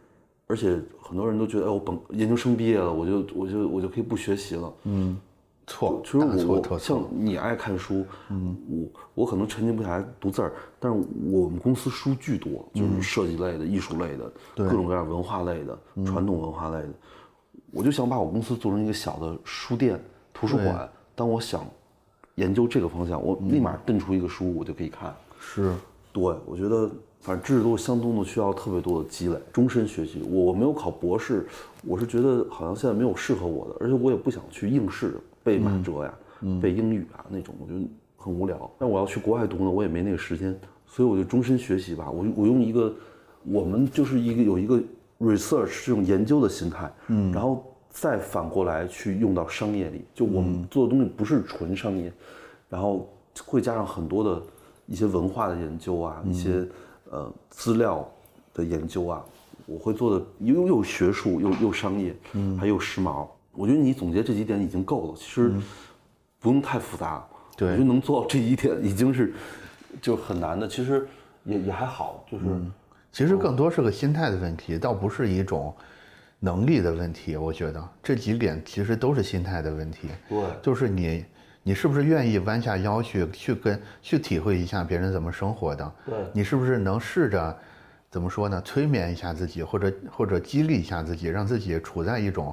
[0.46, 4.72] 而且很多人都觉得，哎，我本研究生毕业了，我就我就我就可以不学习了。
[4.84, 5.18] 嗯。
[5.66, 10.98] 错，其实我像你爱看书，嗯，我我可能沉浸不下来读字儿，但是
[11.30, 16.88] 我们公司书巨多，就是设计类的、艺术类的、各种各样文化类的、传统文化类的，
[17.72, 19.98] 我就想把我公司做成一个小的书店、
[20.32, 20.88] 图书馆。
[21.14, 21.64] 当我想
[22.34, 25.14] 研究这个方向，我立马瞪出一个书，我就可以看。
[25.40, 25.72] 是，
[26.12, 30.22] 对，我觉得反正知识都相通的，需要特别多的积累，终身学习。
[30.28, 31.46] 我我没有考博士，
[31.84, 35.14] 我是觉得好像现在没有适合我的，而且我也不想去应试。
[35.44, 36.14] 背马哲呀，
[36.60, 38.68] 背英语啊那种，我觉得很无聊。
[38.78, 42.10] 但我要去国外读呢，我也没那个时间，所以我就终身学习吧。
[42.10, 42.92] 我我用一个，
[43.44, 44.82] 我们就是一个有一个
[45.20, 50.02] research 这种研究的心态，嗯，然后再反过来去用到商业里。
[50.14, 52.10] 就我们做的东西不是纯商业，
[52.70, 53.06] 然后
[53.44, 54.42] 会加上很多的
[54.86, 56.66] 一些文化的研究啊，一些
[57.10, 58.08] 呃资料
[58.54, 59.22] 的研究啊，
[59.66, 63.26] 我会做的又又学术又又商业，嗯，还有时髦。
[63.54, 65.52] 我觉得你总结这几点已经够了，其实
[66.40, 67.24] 不用太复杂。
[67.56, 69.32] 对，我觉得能做到这一点已经是
[70.02, 70.66] 就很难的。
[70.66, 71.06] 其实
[71.44, 72.44] 也也还好，就是
[73.12, 75.72] 其实更多是个心态的问题，倒不是一种
[76.40, 77.36] 能力的问题。
[77.36, 80.08] 我觉得这几点其实都是心态的问题。
[80.28, 81.24] 对，就是你
[81.62, 85.92] 你是不是愿意弯下腰去去跟去体会一下别人怎么生活的？
[86.04, 87.56] 对，你是不是能试着
[88.10, 88.60] 怎么说呢？
[88.62, 92.52] 催眠一下自己，或者或者激励一下自己，让自己处在一种。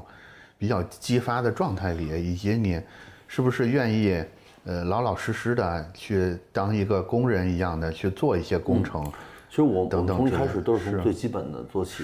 [0.61, 2.79] 比较激发的状态里，以及你
[3.27, 4.23] 是不是愿意，
[4.63, 9.03] 呃，老老实实的去当一个工人一样的去做一些工程，
[9.49, 12.03] 其实我我从一开始都是是从最基本的做起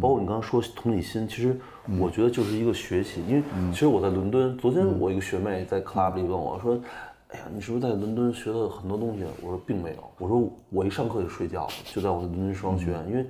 [0.00, 1.54] 包括你刚刚说同理心，其实
[1.98, 3.22] 我觉得就是一个学习。
[3.28, 6.80] 因为嗯其实我在伦敦，昨天我一个学妹在 club 里问我说
[7.28, 13.26] ：“哎呀，你是不是在伦敦学了很多东西？”我说并没有，我说我一上课就睡觉，就在我的伦敦时装学院，因为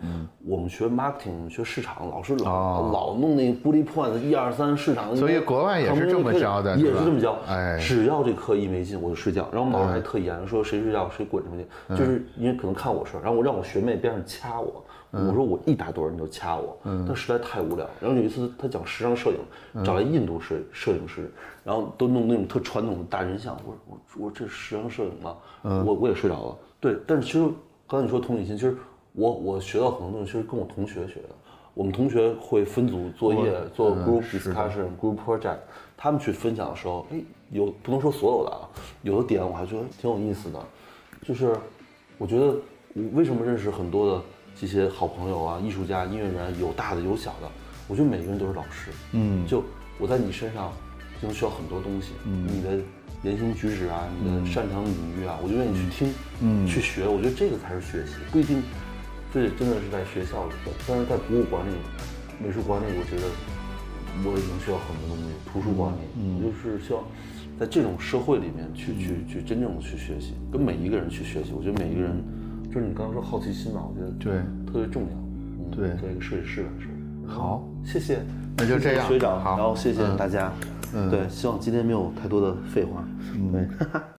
[0.46, 7.36] 我们学 marketing，我们学市场，老师老老弄那 bullet point 一二三市场，哦所以国外也是这么教的也是这么教。
[7.48, 9.48] 哎只要这课一没劲，我就睡觉。
[9.50, 17.88] 然后我们老师还特严，说谁睡觉谁滚出去，嗯就是因为可能看我事儿，然后我让我学妹边上掐我，嗯我说我一打盹儿你就掐我，但实在太无聊。
[18.00, 19.38] 然后有一次他讲时尚摄影，
[19.74, 21.30] 嗯找来印度摄摄影师，
[21.64, 25.36] 然后都弄那种特传统的大人像，我说我我这是时尚摄影吗？
[25.64, 26.56] 嗯我我也睡着了。
[26.80, 27.48] 对，但是其实
[27.86, 28.76] 刚才你说同理心，其实
[29.12, 31.28] 我我学到很多东西，其实跟我同学学的。
[31.74, 35.58] 我们同学会分组作业，做嗯 group discussion、group project，
[35.96, 38.66] 他们去分享的时候，哎，有不能说所有的啊，
[39.02, 40.58] 有的点我还觉得挺有意思的，
[41.22, 41.54] 就是
[42.18, 42.46] 我觉得
[42.94, 44.22] 我为什么认识很多的
[44.60, 47.48] 这些好朋友啊、艺术家、音乐人，有大的有小的，
[47.86, 48.90] 我觉得每个人都是老师。
[49.12, 49.62] 嗯，就
[49.98, 50.72] 我在你身上
[51.22, 52.82] 就能学到很多东西，嗯你的
[53.22, 57.06] 言行举止啊，你的擅长领域啊，我就愿意去听，嗯，去学。
[57.06, 58.60] 我觉得这个才是学习，不一定
[59.32, 61.74] 这真的是在学校里的，但是在博物馆里、
[62.42, 63.30] 美术馆里，我觉得
[64.24, 65.30] 我已经学到很多东西。
[65.52, 65.98] 图书馆里，
[66.36, 67.02] 我就是希望
[67.58, 71.52] 在这种社会里面去去去真正的去学习，跟每一个人去学习。
[71.56, 72.22] 我觉得每一个人，
[72.78, 74.34] 就是你刚刚说好奇心嘛，我觉得对
[74.66, 75.08] 特别重要。
[75.10, 75.24] 嗯
[75.70, 76.90] 对做一个设计师来说，
[77.26, 78.20] 好，谢谢，
[78.56, 80.50] 那就这样学长，好然后谢谢嗯大家，
[81.10, 83.04] 对，希望今天没有太多的废话，
[83.52, 83.68] 对。